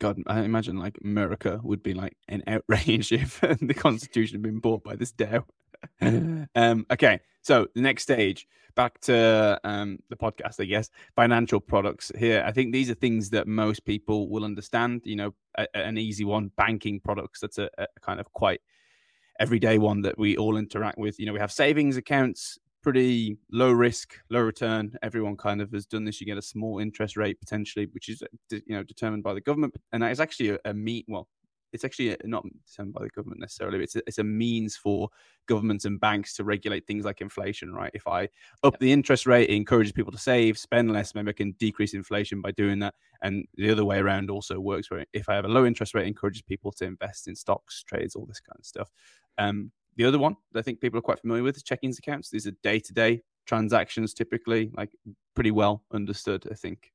God, 0.00 0.18
I 0.26 0.40
imagine 0.40 0.78
like 0.78 0.96
America 1.04 1.60
would 1.62 1.82
be 1.82 1.94
like 1.94 2.16
an 2.28 2.42
outrage 2.46 3.12
if 3.12 3.40
the 3.40 3.74
Constitution 3.74 4.36
had 4.36 4.42
been 4.42 4.60
bought 4.60 4.82
by 4.82 4.96
this 4.96 5.12
DAO. 5.12 5.44
um, 6.54 6.86
okay, 6.90 7.20
so 7.42 7.66
the 7.74 7.80
next 7.80 8.02
stage, 8.02 8.46
back 8.74 9.00
to 9.00 9.60
um, 9.64 9.98
the 10.08 10.16
podcast, 10.16 10.60
I 10.60 10.64
guess. 10.64 10.90
Financial 11.16 11.60
products 11.60 12.12
here. 12.18 12.42
I 12.46 12.52
think 12.52 12.72
these 12.72 12.90
are 12.90 12.94
things 12.94 13.30
that 13.30 13.46
most 13.46 13.84
people 13.84 14.28
will 14.28 14.44
understand. 14.44 15.02
You 15.04 15.16
know, 15.16 15.34
a, 15.56 15.66
an 15.76 15.98
easy 15.98 16.24
one, 16.24 16.50
banking 16.56 17.00
products. 17.00 17.40
That's 17.40 17.58
a, 17.58 17.68
a 17.78 17.86
kind 18.00 18.20
of 18.20 18.32
quite 18.32 18.60
everyday 19.38 19.78
one 19.78 20.02
that 20.02 20.18
we 20.18 20.36
all 20.36 20.56
interact 20.56 20.98
with. 20.98 21.18
You 21.18 21.26
know, 21.26 21.32
we 21.32 21.40
have 21.40 21.52
savings 21.52 21.96
accounts, 21.96 22.58
pretty 22.82 23.38
low 23.50 23.72
risk, 23.72 24.14
low 24.30 24.40
return. 24.40 24.94
Everyone 25.02 25.36
kind 25.36 25.60
of 25.60 25.72
has 25.72 25.86
done 25.86 26.04
this. 26.04 26.20
You 26.20 26.26
get 26.26 26.38
a 26.38 26.42
small 26.42 26.78
interest 26.78 27.16
rate 27.16 27.40
potentially, 27.40 27.86
which 27.92 28.08
is 28.08 28.22
you 28.50 28.62
know 28.68 28.82
determined 28.82 29.22
by 29.22 29.34
the 29.34 29.40
government, 29.40 29.74
and 29.92 30.02
that 30.02 30.12
is 30.12 30.20
actually 30.20 30.50
a, 30.50 30.58
a. 30.64 31.04
Well, 31.08 31.28
it's 31.72 31.84
actually 31.84 32.16
not 32.24 32.44
determined 32.66 32.94
by 32.94 33.02
the 33.02 33.10
government 33.10 33.40
necessarily. 33.40 33.82
It's 33.82 33.96
a, 33.96 34.02
it's 34.06 34.18
a 34.18 34.24
means 34.24 34.76
for 34.76 35.08
governments 35.46 35.84
and 35.84 36.00
banks 36.00 36.34
to 36.34 36.44
regulate 36.44 36.86
things 36.86 37.04
like 37.04 37.20
inflation, 37.20 37.72
right? 37.72 37.90
If 37.94 38.06
I 38.06 38.28
up 38.62 38.78
the 38.78 38.92
interest 38.92 39.26
rate, 39.26 39.48
it 39.48 39.54
encourages 39.54 39.92
people 39.92 40.12
to 40.12 40.18
save, 40.18 40.58
spend 40.58 40.92
less. 40.92 41.14
Maybe 41.14 41.30
I 41.30 41.34
can 41.34 41.52
decrease 41.52 41.94
inflation 41.94 42.40
by 42.40 42.52
doing 42.52 42.78
that. 42.80 42.94
And 43.22 43.46
the 43.56 43.70
other 43.70 43.84
way 43.84 43.98
around 43.98 44.30
also 44.30 44.58
works. 44.58 44.90
Where 44.90 45.04
if 45.12 45.28
I 45.28 45.34
have 45.34 45.44
a 45.44 45.48
low 45.48 45.64
interest 45.64 45.94
rate, 45.94 46.04
it 46.04 46.08
encourages 46.08 46.42
people 46.42 46.72
to 46.72 46.84
invest 46.84 47.28
in 47.28 47.34
stocks, 47.34 47.82
trades, 47.82 48.14
all 48.14 48.26
this 48.26 48.40
kind 48.40 48.56
of 48.58 48.64
stuff. 48.64 48.90
Um, 49.38 49.70
the 49.96 50.04
other 50.04 50.18
one 50.18 50.36
that 50.52 50.60
I 50.60 50.62
think 50.62 50.80
people 50.80 50.98
are 50.98 51.02
quite 51.02 51.20
familiar 51.20 51.42
with 51.42 51.56
is 51.56 51.62
checkings 51.62 51.98
accounts. 51.98 52.30
These 52.30 52.46
are 52.46 52.52
day 52.62 52.78
to 52.80 52.92
day 52.92 53.22
transactions, 53.46 54.14
typically, 54.14 54.70
like 54.76 54.90
pretty 55.34 55.50
well 55.50 55.82
understood, 55.92 56.46
I 56.50 56.54
think. 56.54 56.92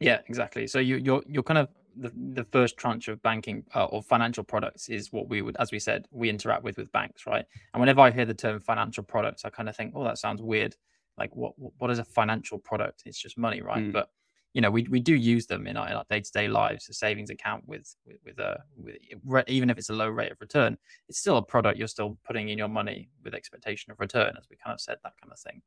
Yeah, 0.00 0.20
exactly. 0.28 0.66
So 0.66 0.78
you, 0.78 0.96
you're 0.96 1.22
you're 1.26 1.42
kind 1.42 1.58
of 1.58 1.68
the, 1.98 2.12
the 2.34 2.44
first 2.44 2.76
tranche 2.76 3.08
of 3.08 3.20
banking 3.22 3.64
uh, 3.74 3.84
or 3.86 4.02
financial 4.02 4.44
products 4.44 4.88
is 4.88 5.12
what 5.12 5.28
we 5.28 5.42
would, 5.42 5.56
as 5.58 5.72
we 5.72 5.78
said, 5.78 6.06
we 6.10 6.28
interact 6.28 6.62
with 6.62 6.76
with 6.76 6.90
banks, 6.92 7.26
right? 7.26 7.44
And 7.72 7.80
whenever 7.80 8.00
I 8.00 8.10
hear 8.10 8.24
the 8.24 8.34
term 8.34 8.60
financial 8.60 9.02
products, 9.02 9.44
I 9.44 9.50
kind 9.50 9.68
of 9.68 9.76
think, 9.76 9.92
oh, 9.94 10.04
that 10.04 10.18
sounds 10.18 10.42
weird. 10.42 10.76
Like, 11.16 11.34
what 11.34 11.52
what 11.56 11.90
is 11.90 11.98
a 11.98 12.04
financial 12.04 12.58
product? 12.58 13.02
It's 13.06 13.20
just 13.20 13.36
money, 13.36 13.60
right? 13.60 13.84
Mm. 13.84 13.92
But 13.92 14.10
you 14.54 14.62
know, 14.62 14.70
we, 14.70 14.84
we 14.84 14.98
do 14.98 15.14
use 15.14 15.46
them 15.46 15.66
in 15.66 15.76
our, 15.76 16.04
day 16.08 16.20
to 16.20 16.32
day 16.32 16.48
lives. 16.48 16.88
A 16.88 16.94
savings 16.94 17.30
account 17.30 17.64
with 17.66 17.94
with, 18.06 18.16
with 18.24 18.38
a 18.38 18.58
with, 18.76 19.44
even 19.46 19.70
if 19.70 19.78
it's 19.78 19.90
a 19.90 19.94
low 19.94 20.08
rate 20.08 20.32
of 20.32 20.40
return, 20.40 20.78
it's 21.08 21.18
still 21.18 21.36
a 21.36 21.42
product. 21.42 21.78
You're 21.78 21.88
still 21.88 22.18
putting 22.24 22.48
in 22.48 22.58
your 22.58 22.68
money 22.68 23.10
with 23.22 23.34
expectation 23.34 23.90
of 23.90 24.00
return, 24.00 24.34
as 24.38 24.46
we 24.50 24.56
kind 24.56 24.74
of 24.74 24.80
said 24.80 24.96
that 25.02 25.12
kind 25.20 25.32
of 25.32 25.38
thing. 25.38 25.62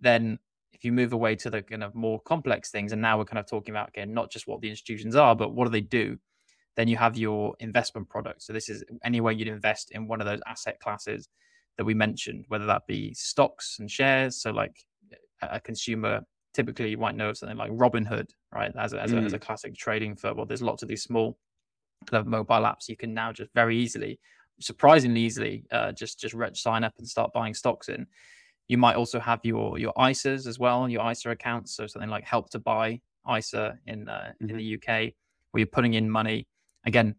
Then, 0.00 0.38
if 0.74 0.84
you 0.84 0.92
move 0.92 1.12
away 1.12 1.36
to 1.36 1.50
the 1.50 1.62
kind 1.62 1.82
of 1.82 1.94
more 1.94 2.20
complex 2.20 2.70
things, 2.70 2.92
and 2.92 3.00
now 3.00 3.16
we're 3.16 3.24
kind 3.24 3.38
of 3.38 3.46
talking 3.46 3.74
about 3.74 3.88
again 3.88 4.12
not 4.12 4.30
just 4.30 4.46
what 4.46 4.60
the 4.60 4.68
institutions 4.68 5.16
are, 5.16 5.34
but 5.34 5.54
what 5.54 5.64
do 5.64 5.70
they 5.70 5.80
do? 5.80 6.18
Then 6.76 6.88
you 6.88 6.96
have 6.96 7.16
your 7.16 7.54
investment 7.60 8.08
product. 8.08 8.42
So 8.42 8.52
this 8.52 8.68
is 8.68 8.84
anywhere 9.04 9.32
you'd 9.32 9.48
invest 9.48 9.92
in 9.92 10.08
one 10.08 10.20
of 10.20 10.26
those 10.26 10.40
asset 10.46 10.80
classes 10.80 11.28
that 11.78 11.84
we 11.84 11.94
mentioned, 11.94 12.44
whether 12.48 12.66
that 12.66 12.82
be 12.86 13.14
stocks 13.14 13.76
and 13.78 13.90
shares. 13.90 14.42
So 14.42 14.50
like 14.50 14.76
a 15.40 15.60
consumer 15.60 16.22
typically 16.54 16.90
you 16.90 16.96
might 16.98 17.16
know 17.16 17.30
of 17.30 17.36
something 17.36 17.58
like 17.58 17.72
Robinhood, 17.72 18.30
right? 18.52 18.72
As 18.78 18.92
a, 18.92 19.02
as, 19.02 19.12
mm. 19.12 19.20
a, 19.20 19.24
as 19.24 19.32
a 19.32 19.38
mm. 19.38 19.42
classic 19.42 19.74
trading 19.76 20.16
firm. 20.16 20.36
Well, 20.36 20.46
there's 20.46 20.62
lots 20.62 20.82
of 20.82 20.88
these 20.88 21.02
small 21.02 21.36
kind 22.06 22.20
of 22.20 22.26
mobile 22.26 22.62
apps 22.62 22.88
you 22.88 22.96
can 22.96 23.12
now 23.12 23.32
just 23.32 23.50
very 23.54 23.76
easily, 23.76 24.20
surprisingly 24.60 25.20
easily, 25.20 25.64
uh, 25.72 25.92
just 25.92 26.20
just 26.20 26.36
sign 26.56 26.84
up 26.84 26.94
and 26.98 27.08
start 27.08 27.32
buying 27.32 27.54
stocks 27.54 27.88
in. 27.88 28.06
You 28.68 28.78
might 28.78 28.96
also 28.96 29.20
have 29.20 29.40
your 29.42 29.78
your 29.78 29.92
ISAs 29.94 30.46
as 30.46 30.58
well, 30.58 30.88
your 30.88 31.08
ISA 31.10 31.30
accounts. 31.30 31.76
So 31.76 31.86
something 31.86 32.10
like 32.10 32.24
Help 32.24 32.50
to 32.50 32.58
Buy 32.58 33.00
ISA 33.30 33.78
in 33.86 34.08
uh, 34.08 34.32
mm-hmm. 34.40 34.50
in 34.50 34.56
the 34.56 34.74
UK, 34.74 35.12
where 35.50 35.60
you're 35.60 35.66
putting 35.66 35.94
in 35.94 36.10
money. 36.10 36.46
Again, 36.86 37.16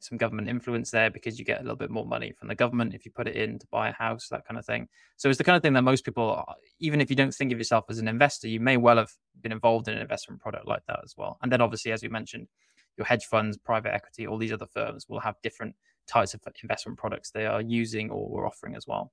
some 0.00 0.18
government 0.18 0.48
influence 0.48 0.90
there 0.90 1.10
because 1.10 1.38
you 1.38 1.44
get 1.44 1.60
a 1.60 1.62
little 1.62 1.76
bit 1.76 1.90
more 1.90 2.06
money 2.06 2.32
from 2.32 2.48
the 2.48 2.54
government 2.54 2.94
if 2.94 3.04
you 3.04 3.10
put 3.10 3.28
it 3.28 3.36
in 3.36 3.58
to 3.58 3.66
buy 3.70 3.88
a 3.88 3.92
house, 3.92 4.28
that 4.28 4.46
kind 4.46 4.58
of 4.58 4.64
thing. 4.64 4.88
So 5.16 5.28
it's 5.28 5.38
the 5.38 5.44
kind 5.44 5.56
of 5.56 5.62
thing 5.62 5.74
that 5.74 5.82
most 5.82 6.04
people, 6.04 6.44
even 6.80 7.00
if 7.00 7.10
you 7.10 7.16
don't 7.16 7.32
think 7.32 7.52
of 7.52 7.58
yourself 7.58 7.84
as 7.88 7.98
an 7.98 8.08
investor, 8.08 8.48
you 8.48 8.60
may 8.60 8.76
well 8.76 8.96
have 8.96 9.10
been 9.40 9.52
involved 9.52 9.88
in 9.88 9.94
an 9.94 10.00
investment 10.00 10.40
product 10.40 10.66
like 10.66 10.82
that 10.88 11.00
as 11.04 11.14
well. 11.16 11.38
And 11.42 11.50
then 11.50 11.60
obviously, 11.60 11.92
as 11.92 12.02
we 12.02 12.08
mentioned, 12.08 12.48
your 12.96 13.06
hedge 13.06 13.24
funds, 13.26 13.56
private 13.58 13.94
equity, 13.94 14.26
all 14.26 14.38
these 14.38 14.52
other 14.52 14.66
firms 14.66 15.06
will 15.08 15.20
have 15.20 15.36
different 15.42 15.74
types 16.06 16.34
of 16.34 16.40
investment 16.62 16.98
products 16.98 17.30
they 17.30 17.46
are 17.46 17.60
using 17.60 18.10
or 18.10 18.28
were 18.28 18.46
offering 18.46 18.74
as 18.74 18.86
well. 18.86 19.12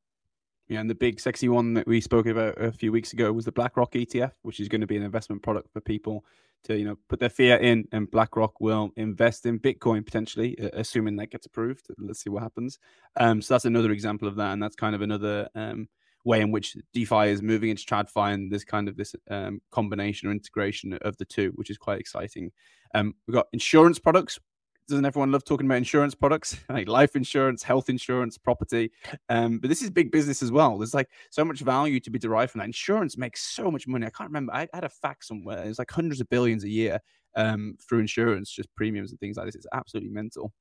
Yeah, 0.70 0.80
and 0.80 0.90
the 0.90 0.96
big 0.96 1.20
sexy 1.20 1.50
one 1.50 1.74
that 1.74 1.88
we 1.88 2.00
spoke 2.00 2.26
about 2.26 2.60
a 2.62 2.72
few 2.72 2.92
weeks 2.92 3.14
ago 3.14 3.32
was 3.34 3.46
the 3.46 3.52
BlackRock 3.52 3.92
ETF, 3.92 4.32
which 4.44 4.60
is 4.60 4.70
going 4.70 4.82
to 4.82 4.88
be 4.88 4.96
an 4.96 5.04
investment 5.04 5.42
product 5.42 5.72
for 5.74 5.82
people 5.82 6.24
to 6.64 6.78
you 6.78 6.86
know 6.86 6.98
put 7.10 7.20
their 7.20 7.30
fiat 7.30 7.62
in, 7.62 7.86
and 7.92 8.10
BlackRock 8.10 8.62
will 8.62 8.92
invest 8.96 9.46
in 9.46 9.60
Bitcoin 9.60 10.06
potentially, 10.06 10.58
assuming 10.74 11.18
that 11.18 11.32
gets 11.32 11.46
approved. 11.46 11.88
Let's 11.98 12.24
see 12.24 12.30
what 12.30 12.44
happens. 12.44 12.80
Um, 13.18 13.42
so 13.42 13.54
that's 13.54 13.66
another 13.66 13.92
example 13.92 14.28
of 14.28 14.36
that, 14.38 14.54
and 14.54 14.64
that's 14.64 14.76
kind 14.76 14.96
of 14.96 15.02
another 15.02 15.50
um, 15.56 15.90
way 16.26 16.40
in 16.40 16.52
which 16.52 16.78
DeFi 16.94 17.30
is 17.30 17.42
moving 17.42 17.70
into 17.70 17.84
TradFi, 17.84 18.34
and 18.34 18.52
this 18.52 18.64
kind 18.64 18.88
of 18.88 18.96
this 18.96 19.16
um, 19.30 19.62
combination 19.72 20.30
or 20.30 20.32
integration 20.32 20.94
of 21.02 21.18
the 21.18 21.26
two, 21.26 21.52
which 21.56 21.70
is 21.70 21.78
quite 21.78 22.00
exciting. 22.00 22.52
Um, 22.96 23.16
we've 23.28 23.36
got 23.36 23.48
insurance 23.52 24.00
products, 24.00 24.40
doesn't 24.88 25.06
everyone 25.06 25.32
love 25.32 25.44
talking 25.44 25.66
about 25.66 25.78
insurance 25.78 26.16
products? 26.16 26.58
Like 26.70 26.88
life 26.88 27.16
insurance 27.16 27.62
health 27.62 27.90
insurance 27.90 28.38
property. 28.38 28.92
Um, 29.30 29.60
but 29.60 29.70
this 29.70 29.82
is 29.82 29.90
big 29.92 30.12
business 30.12 30.42
as 30.42 30.52
well. 30.52 30.78
There's 30.78 30.94
like 30.94 31.10
so 31.30 31.46
much 31.46 31.60
value 31.60 32.00
to 32.00 32.10
be 32.10 32.18
derived 32.18 32.52
from 32.52 32.60
that. 32.60 32.66
Insurance 32.66 33.18
makes 33.18 33.42
so 33.42 33.70
much 33.70 33.88
money. 33.88 34.08
I 34.08 34.10
can't 34.10 34.30
remember. 34.30 34.54
I 34.54 34.68
had 34.74 34.84
a 34.84 34.90
fact 34.90 35.26
somewhere. 35.26 35.64
It's 35.66 35.78
like 35.80 35.92
hundreds 35.92 36.20
of 36.20 36.30
billions 36.30 36.64
a 36.64 36.70
year 36.70 37.00
um, 37.36 37.78
through 37.88 38.00
insurance 38.00 38.50
just 38.50 38.74
premiums 38.76 39.12
and 39.12 39.20
things 39.20 39.38
like 39.38 39.46
this. 39.46 39.56
It's 39.56 39.68
absolutely 39.74 40.10
mental 40.10 40.52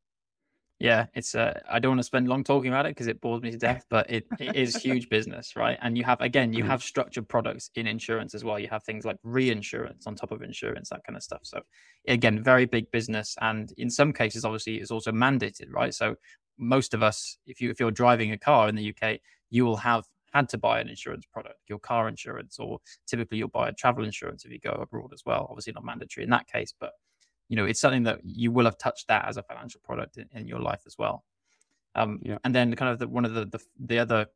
yeah, 0.82 1.06
it's. 1.14 1.36
Uh, 1.36 1.60
I 1.70 1.78
don't 1.78 1.92
want 1.92 2.00
to 2.00 2.04
spend 2.04 2.28
long 2.28 2.42
talking 2.42 2.68
about 2.68 2.86
it 2.86 2.90
because 2.90 3.06
it 3.06 3.20
bores 3.20 3.40
me 3.40 3.52
to 3.52 3.56
death, 3.56 3.86
but 3.88 4.10
it, 4.10 4.26
it 4.40 4.56
is 4.56 4.74
huge 4.74 5.08
business, 5.08 5.54
right? 5.54 5.78
And 5.80 5.96
you 5.96 6.02
have 6.02 6.20
again, 6.20 6.52
you 6.52 6.64
mm-hmm. 6.64 6.70
have 6.70 6.82
structured 6.82 7.28
products 7.28 7.70
in 7.76 7.86
insurance 7.86 8.34
as 8.34 8.42
well. 8.42 8.58
You 8.58 8.66
have 8.66 8.82
things 8.82 9.04
like 9.04 9.16
reinsurance 9.22 10.08
on 10.08 10.16
top 10.16 10.32
of 10.32 10.42
insurance, 10.42 10.88
that 10.88 11.04
kind 11.04 11.16
of 11.16 11.22
stuff. 11.22 11.42
So 11.44 11.60
again, 12.08 12.42
very 12.42 12.66
big 12.66 12.90
business, 12.90 13.36
and 13.40 13.72
in 13.76 13.90
some 13.90 14.12
cases, 14.12 14.44
obviously, 14.44 14.78
it's 14.78 14.90
also 14.90 15.12
mandated, 15.12 15.70
right? 15.70 15.94
So 15.94 16.16
most 16.58 16.94
of 16.94 17.02
us, 17.04 17.38
if 17.46 17.60
you 17.60 17.70
if 17.70 17.78
you're 17.78 17.92
driving 17.92 18.32
a 18.32 18.38
car 18.38 18.68
in 18.68 18.74
the 18.74 18.92
UK, 18.92 19.20
you 19.50 19.64
will 19.64 19.76
have 19.76 20.04
had 20.32 20.48
to 20.48 20.58
buy 20.58 20.80
an 20.80 20.88
insurance 20.88 21.26
product, 21.32 21.60
your 21.68 21.78
car 21.78 22.08
insurance, 22.08 22.58
or 22.58 22.80
typically 23.06 23.38
you'll 23.38 23.46
buy 23.46 23.68
a 23.68 23.72
travel 23.72 24.04
insurance 24.04 24.44
if 24.44 24.50
you 24.50 24.58
go 24.58 24.72
abroad 24.72 25.12
as 25.14 25.22
well. 25.24 25.46
Obviously, 25.48 25.74
not 25.74 25.84
mandatory 25.84 26.24
in 26.24 26.30
that 26.30 26.48
case, 26.48 26.74
but 26.80 26.90
you 27.48 27.56
know 27.56 27.64
it's 27.64 27.80
something 27.80 28.04
that 28.04 28.20
you 28.24 28.50
will 28.50 28.64
have 28.64 28.78
touched 28.78 29.08
that 29.08 29.26
as 29.26 29.36
a 29.36 29.42
financial 29.42 29.80
product 29.84 30.16
in, 30.16 30.28
in 30.32 30.46
your 30.46 30.60
life 30.60 30.82
as 30.86 30.96
well. 30.98 31.24
Um, 31.94 32.20
yeah. 32.22 32.38
and 32.44 32.54
then 32.54 32.74
kind 32.74 32.90
of 32.90 32.98
the, 32.98 33.06
one 33.06 33.26
of 33.26 33.34
the, 33.34 33.44
the, 33.44 33.60
the 33.78 33.98
other 33.98 34.26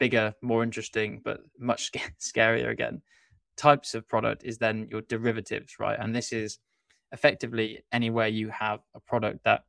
bigger 0.00 0.34
more 0.42 0.64
interesting 0.64 1.20
but 1.24 1.40
much 1.58 1.92
scarier 2.20 2.70
again 2.70 3.02
types 3.56 3.94
of 3.94 4.08
product 4.08 4.42
is 4.44 4.58
then 4.58 4.88
your 4.90 5.02
derivatives 5.02 5.78
right? 5.78 5.98
And 6.00 6.14
this 6.14 6.32
is 6.32 6.58
effectively 7.12 7.84
anywhere 7.92 8.28
you 8.28 8.48
have 8.48 8.80
a 8.94 9.00
product 9.00 9.44
that 9.44 9.64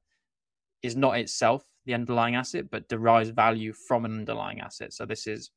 is 0.82 0.96
not 0.96 1.18
itself 1.18 1.64
the 1.86 1.94
underlying 1.94 2.36
asset 2.36 2.70
but 2.70 2.90
derives 2.90 3.30
value 3.30 3.74
from 3.74 4.06
an 4.06 4.20
underlying 4.20 4.60
asset. 4.60 4.94
So 4.94 5.06
this 5.06 5.28
is 5.28 5.52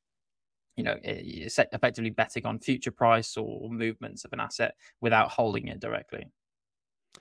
you 0.77 0.85
know 0.85 0.97
it's 1.03 1.59
effectively 1.59 2.11
betting 2.11 2.47
on 2.47 2.59
future 2.59 2.91
price 2.91 3.37
or 3.37 3.71
movements 3.71 4.25
of 4.25 4.33
an 4.33 4.41
asset 4.41 4.75
without 5.01 5.31
holding 5.31 5.69
it 5.69 5.81
directly 5.81 6.27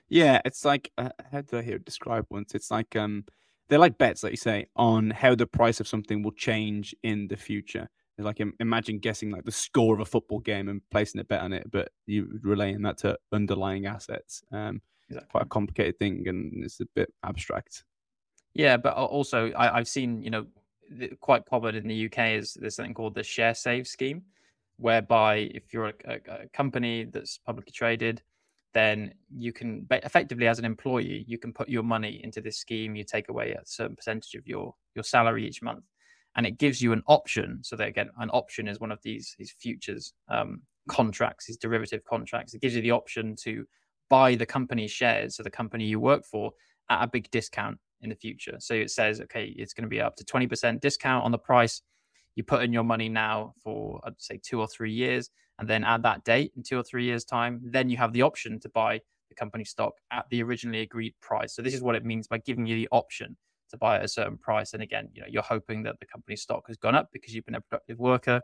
yeah, 0.08 0.40
it's 0.44 0.64
like 0.64 0.90
uh, 0.98 1.10
how 1.30 1.40
did 1.42 1.54
I 1.54 1.62
hear 1.62 1.76
it 1.76 1.84
described 1.84 2.26
once? 2.30 2.54
It's 2.54 2.70
like 2.70 2.96
um, 2.96 3.24
they're 3.68 3.78
like 3.78 3.98
bets, 3.98 4.22
like 4.22 4.32
you 4.32 4.36
say, 4.36 4.66
on 4.76 5.10
how 5.10 5.34
the 5.34 5.46
price 5.46 5.80
of 5.80 5.88
something 5.88 6.22
will 6.22 6.32
change 6.32 6.94
in 7.02 7.28
the 7.28 7.36
future. 7.36 7.88
It's 8.18 8.24
like 8.24 8.42
imagine 8.60 8.98
guessing 8.98 9.30
like 9.30 9.44
the 9.44 9.52
score 9.52 9.94
of 9.94 10.00
a 10.00 10.04
football 10.04 10.40
game 10.40 10.68
and 10.68 10.82
placing 10.90 11.20
a 11.20 11.24
bet 11.24 11.40
on 11.40 11.52
it, 11.52 11.70
but 11.70 11.90
you 12.06 12.38
relaying 12.42 12.82
that 12.82 12.98
to 12.98 13.18
underlying 13.32 13.86
assets. 13.86 14.42
Um, 14.52 14.82
exactly. 15.08 15.30
quite 15.30 15.44
a 15.44 15.48
complicated 15.48 15.98
thing, 15.98 16.28
and 16.28 16.62
it's 16.62 16.80
a 16.80 16.86
bit 16.94 17.12
abstract. 17.24 17.84
Yeah, 18.54 18.76
but 18.76 18.94
also 18.94 19.50
I, 19.52 19.78
I've 19.78 19.88
seen 19.88 20.22
you 20.22 20.30
know 20.30 20.46
quite 21.20 21.46
common 21.46 21.74
in 21.74 21.88
the 21.88 22.06
UK 22.06 22.32
is 22.32 22.54
there's 22.54 22.76
something 22.76 22.94
called 22.94 23.14
the 23.14 23.22
share 23.22 23.54
save 23.54 23.88
scheme, 23.88 24.22
whereby 24.76 25.50
if 25.54 25.72
you're 25.72 25.88
a, 25.88 25.94
a, 26.04 26.14
a 26.42 26.48
company 26.48 27.04
that's 27.04 27.38
publicly 27.38 27.72
traded 27.72 28.22
then 28.74 29.12
you 29.30 29.52
can 29.52 29.86
effectively 29.90 30.46
as 30.46 30.58
an 30.58 30.64
employee 30.64 31.24
you 31.26 31.38
can 31.38 31.52
put 31.52 31.68
your 31.68 31.82
money 31.82 32.20
into 32.24 32.40
this 32.40 32.58
scheme 32.58 32.96
you 32.96 33.04
take 33.04 33.28
away 33.28 33.52
a 33.52 33.60
certain 33.64 33.96
percentage 33.96 34.34
of 34.34 34.46
your 34.46 34.74
your 34.94 35.04
salary 35.04 35.46
each 35.46 35.62
month 35.62 35.84
and 36.36 36.46
it 36.46 36.58
gives 36.58 36.80
you 36.80 36.92
an 36.92 37.02
option 37.06 37.58
so 37.62 37.76
that 37.76 37.88
again 37.88 38.10
an 38.18 38.30
option 38.30 38.66
is 38.68 38.80
one 38.80 38.92
of 38.92 39.00
these 39.02 39.34
these 39.38 39.54
futures 39.58 40.14
um, 40.28 40.62
contracts 40.88 41.46
these 41.46 41.56
derivative 41.56 42.02
contracts 42.04 42.54
it 42.54 42.60
gives 42.60 42.74
you 42.74 42.82
the 42.82 42.90
option 42.90 43.36
to 43.36 43.64
buy 44.08 44.34
the 44.34 44.46
company's 44.46 44.90
shares 44.90 45.36
so 45.36 45.42
the 45.42 45.50
company 45.50 45.84
you 45.84 46.00
work 46.00 46.24
for 46.24 46.52
at 46.90 47.02
a 47.02 47.06
big 47.06 47.30
discount 47.30 47.78
in 48.02 48.10
the 48.10 48.16
future. 48.16 48.56
So 48.58 48.74
it 48.74 48.90
says, 48.90 49.20
okay, 49.22 49.54
it's 49.56 49.72
going 49.72 49.84
to 49.84 49.88
be 49.88 50.00
up 50.00 50.16
to 50.16 50.24
20% 50.24 50.80
discount 50.80 51.24
on 51.24 51.32
the 51.32 51.38
price. 51.38 51.82
You 52.34 52.44
put 52.44 52.62
in 52.62 52.72
your 52.72 52.84
money 52.84 53.08
now 53.08 53.54
for, 53.62 54.00
I'd 54.04 54.20
say, 54.20 54.40
two 54.42 54.60
or 54.60 54.66
three 54.66 54.92
years. 54.92 55.30
And 55.58 55.68
then 55.68 55.84
at 55.84 56.02
that 56.02 56.24
date, 56.24 56.52
in 56.56 56.62
two 56.62 56.78
or 56.78 56.82
three 56.82 57.04
years' 57.04 57.24
time, 57.24 57.60
then 57.62 57.90
you 57.90 57.96
have 57.98 58.12
the 58.12 58.22
option 58.22 58.58
to 58.60 58.68
buy 58.68 59.00
the 59.28 59.34
company 59.34 59.64
stock 59.64 59.94
at 60.10 60.26
the 60.30 60.42
originally 60.42 60.80
agreed 60.80 61.14
price. 61.20 61.54
So 61.54 61.62
this 61.62 61.74
is 61.74 61.82
what 61.82 61.94
it 61.94 62.04
means 62.04 62.26
by 62.26 62.38
giving 62.38 62.66
you 62.66 62.76
the 62.76 62.88
option 62.90 63.36
to 63.70 63.76
buy 63.76 63.96
at 63.96 64.04
a 64.04 64.08
certain 64.08 64.38
price. 64.38 64.72
And 64.74 64.82
again, 64.82 65.08
you 65.14 65.22
know, 65.22 65.28
you're 65.28 65.42
hoping 65.42 65.82
that 65.84 65.98
the 66.00 66.06
company 66.06 66.36
stock 66.36 66.64
has 66.68 66.76
gone 66.76 66.94
up 66.94 67.08
because 67.12 67.34
you've 67.34 67.44
been 67.44 67.54
a 67.54 67.60
productive 67.60 67.98
worker 67.98 68.40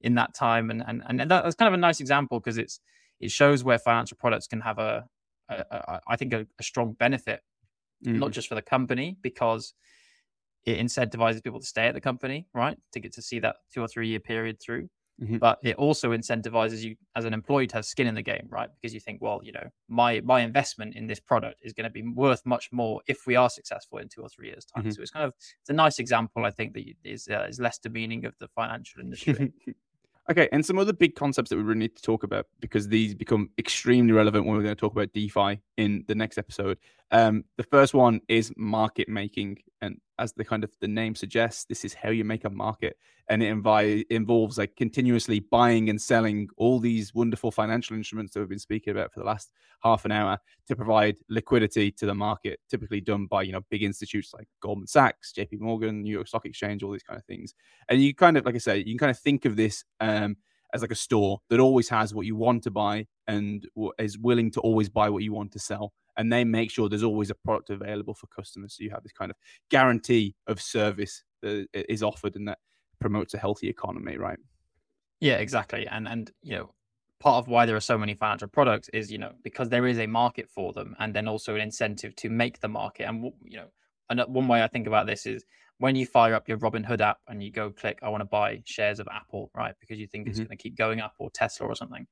in 0.00 0.14
that 0.14 0.34
time. 0.34 0.70
And 0.70 0.82
and 0.86 1.02
and 1.06 1.30
that's 1.30 1.54
kind 1.56 1.68
of 1.68 1.74
a 1.74 1.80
nice 1.80 2.00
example 2.00 2.40
because 2.40 2.58
it's 2.58 2.80
it 3.20 3.30
shows 3.30 3.64
where 3.64 3.78
financial 3.78 4.16
products 4.16 4.46
can 4.46 4.60
have 4.60 4.78
a, 4.78 5.04
a, 5.48 5.64
a 5.70 6.00
I 6.06 6.16
think 6.16 6.32
a, 6.32 6.46
a 6.58 6.62
strong 6.62 6.92
benefit, 6.92 7.40
mm. 8.06 8.18
not 8.18 8.30
just 8.30 8.48
for 8.48 8.54
the 8.54 8.62
company 8.62 9.16
because 9.20 9.74
it 10.68 10.84
incentivizes 10.84 11.42
people 11.42 11.60
to 11.60 11.66
stay 11.66 11.86
at 11.86 11.94
the 11.94 12.00
company, 12.00 12.46
right? 12.52 12.76
To 12.92 13.00
get 13.00 13.12
to 13.14 13.22
see 13.22 13.38
that 13.40 13.56
two 13.72 13.80
or 13.80 13.88
three 13.88 14.08
year 14.08 14.20
period 14.20 14.60
through. 14.60 14.88
Mm-hmm. 15.20 15.38
But 15.38 15.58
it 15.64 15.74
also 15.76 16.10
incentivizes 16.10 16.82
you 16.82 16.94
as 17.16 17.24
an 17.24 17.34
employee 17.34 17.66
to 17.68 17.76
have 17.76 17.84
skin 17.84 18.06
in 18.06 18.14
the 18.14 18.22
game, 18.22 18.46
right? 18.50 18.68
Because 18.80 18.94
you 18.94 19.00
think, 19.00 19.20
well, 19.20 19.40
you 19.42 19.50
know, 19.50 19.66
my 19.88 20.20
my 20.20 20.40
investment 20.42 20.94
in 20.94 21.08
this 21.08 21.18
product 21.18 21.60
is 21.62 21.72
going 21.72 21.84
to 21.84 21.90
be 21.90 22.02
worth 22.02 22.42
much 22.44 22.68
more 22.70 23.00
if 23.08 23.26
we 23.26 23.34
are 23.34 23.50
successful 23.50 23.98
in 23.98 24.08
two 24.08 24.20
or 24.20 24.28
three 24.28 24.48
years' 24.48 24.64
time. 24.64 24.84
Mm-hmm. 24.84 24.92
So 24.92 25.02
it's 25.02 25.10
kind 25.10 25.24
of 25.24 25.32
it's 25.38 25.70
a 25.70 25.72
nice 25.72 25.98
example, 25.98 26.44
I 26.44 26.50
think, 26.50 26.74
that 26.74 26.84
is 27.02 27.26
uh, 27.28 27.46
is 27.48 27.58
less 27.58 27.78
demeaning 27.78 28.26
of 28.26 28.34
the 28.38 28.48
financial 28.48 29.00
industry. 29.00 29.52
Okay, 30.30 30.46
and 30.52 30.64
some 30.64 30.78
other 30.78 30.92
big 30.92 31.14
concepts 31.14 31.48
that 31.48 31.56
we 31.56 31.62
really 31.62 31.78
need 31.78 31.96
to 31.96 32.02
talk 32.02 32.22
about 32.22 32.46
because 32.60 32.86
these 32.86 33.14
become 33.14 33.48
extremely 33.58 34.12
relevant 34.12 34.44
when 34.44 34.56
we're 34.56 34.62
going 34.62 34.76
to 34.76 34.80
talk 34.80 34.92
about 34.92 35.10
DeFi 35.14 35.58
in 35.78 36.04
the 36.06 36.14
next 36.14 36.36
episode. 36.36 36.78
Um, 37.10 37.44
the 37.56 37.64
first 37.64 37.94
one 37.94 38.20
is 38.28 38.52
market 38.56 39.08
making, 39.08 39.58
and 39.80 39.96
as 40.18 40.32
the 40.32 40.44
kind 40.44 40.62
of 40.62 40.72
the 40.80 40.88
name 40.88 41.14
suggests, 41.14 41.64
this 41.64 41.84
is 41.84 41.94
how 41.94 42.10
you 42.10 42.24
make 42.24 42.44
a 42.44 42.50
market, 42.50 42.96
and 43.28 43.42
it 43.42 43.54
invi- 43.54 44.04
involves 44.10 44.58
like 44.58 44.76
continuously 44.76 45.40
buying 45.40 45.88
and 45.88 46.00
selling 46.00 46.48
all 46.58 46.78
these 46.78 47.14
wonderful 47.14 47.50
financial 47.50 47.96
instruments 47.96 48.34
that 48.34 48.40
we've 48.40 48.48
been 48.48 48.58
speaking 48.58 48.90
about 48.90 49.12
for 49.12 49.20
the 49.20 49.26
last 49.26 49.50
half 49.82 50.04
an 50.04 50.12
hour 50.12 50.38
to 50.66 50.76
provide 50.76 51.16
liquidity 51.30 51.90
to 51.92 52.04
the 52.04 52.14
market. 52.14 52.60
Typically 52.68 53.00
done 53.00 53.26
by 53.26 53.42
you 53.42 53.52
know 53.52 53.62
big 53.70 53.82
institutes 53.82 54.34
like 54.34 54.48
Goldman 54.60 54.86
Sachs, 54.86 55.32
J.P. 55.32 55.56
Morgan, 55.56 56.02
New 56.02 56.12
York 56.12 56.28
Stock 56.28 56.44
Exchange, 56.44 56.82
all 56.82 56.92
these 56.92 57.02
kind 57.02 57.18
of 57.18 57.24
things. 57.24 57.54
And 57.88 58.02
you 58.02 58.14
kind 58.14 58.36
of 58.36 58.44
like 58.44 58.54
I 58.54 58.58
say, 58.58 58.78
you 58.78 58.84
can 58.84 58.98
kind 58.98 59.10
of 59.10 59.18
think 59.18 59.44
of 59.44 59.56
this. 59.56 59.84
Um, 60.00 60.36
as 60.74 60.82
like 60.82 60.90
a 60.90 60.94
store 60.94 61.40
that 61.48 61.60
always 61.60 61.88
has 61.88 62.14
what 62.14 62.26
you 62.26 62.36
want 62.36 62.62
to 62.62 62.70
buy 62.70 63.06
and 63.26 63.66
is 63.98 64.18
willing 64.18 64.50
to 64.50 64.60
always 64.60 64.90
buy 64.90 65.08
what 65.08 65.22
you 65.22 65.32
want 65.32 65.50
to 65.50 65.58
sell 65.58 65.94
and 66.18 66.32
they 66.32 66.44
make 66.44 66.70
sure 66.70 66.88
there's 66.88 67.04
always 67.04 67.30
a 67.30 67.34
product 67.34 67.70
available 67.70 68.12
for 68.12 68.26
customers. 68.26 68.76
So 68.76 68.84
you 68.84 68.90
have 68.90 69.02
this 69.04 69.12
kind 69.12 69.30
of 69.30 69.36
guarantee 69.70 70.34
of 70.48 70.60
service 70.60 71.22
that 71.42 71.68
is 71.72 72.02
offered 72.02 72.36
and 72.36 72.48
that 72.48 72.58
promotes 73.00 73.32
a 73.34 73.38
healthy 73.38 73.68
economy, 73.68 74.18
right? 74.18 74.38
Yeah, 75.20 75.36
exactly. 75.36 75.86
And 75.86 76.06
and 76.06 76.30
you 76.42 76.56
know, 76.56 76.74
part 77.20 77.36
of 77.36 77.48
why 77.48 77.64
there 77.66 77.76
are 77.76 77.80
so 77.80 77.96
many 77.96 78.14
financial 78.14 78.48
products 78.48 78.88
is 78.90 79.10
you 79.10 79.18
know 79.18 79.32
because 79.42 79.68
there 79.68 79.86
is 79.86 79.98
a 79.98 80.06
market 80.06 80.50
for 80.50 80.72
them, 80.72 80.94
and 80.98 81.14
then 81.14 81.28
also 81.28 81.54
an 81.54 81.60
incentive 81.60 82.14
to 82.16 82.28
make 82.28 82.60
the 82.60 82.68
market. 82.68 83.04
And 83.04 83.32
you 83.44 83.58
know, 83.58 83.68
and 84.10 84.20
one 84.28 84.48
way 84.48 84.62
I 84.62 84.68
think 84.68 84.86
about 84.86 85.06
this 85.06 85.24
is 85.24 85.44
when 85.78 85.94
you 85.94 86.06
fire 86.06 86.34
up 86.34 86.48
your 86.48 86.58
Robinhood 86.58 87.00
app 87.00 87.18
and 87.28 87.42
you 87.42 87.52
go 87.52 87.70
click, 87.70 88.00
I 88.02 88.08
want 88.08 88.22
to 88.22 88.24
buy 88.26 88.62
shares 88.64 88.98
of 88.98 89.06
Apple, 89.08 89.50
right? 89.54 89.74
Because 89.80 89.98
you 89.98 90.08
think 90.08 90.26
it's 90.26 90.38
mm-hmm. 90.38 90.48
going 90.48 90.58
to 90.58 90.62
keep 90.62 90.76
going 90.76 91.00
up 91.00 91.14
or 91.20 91.30
Tesla 91.30 91.68
or 91.68 91.76
something, 91.76 92.06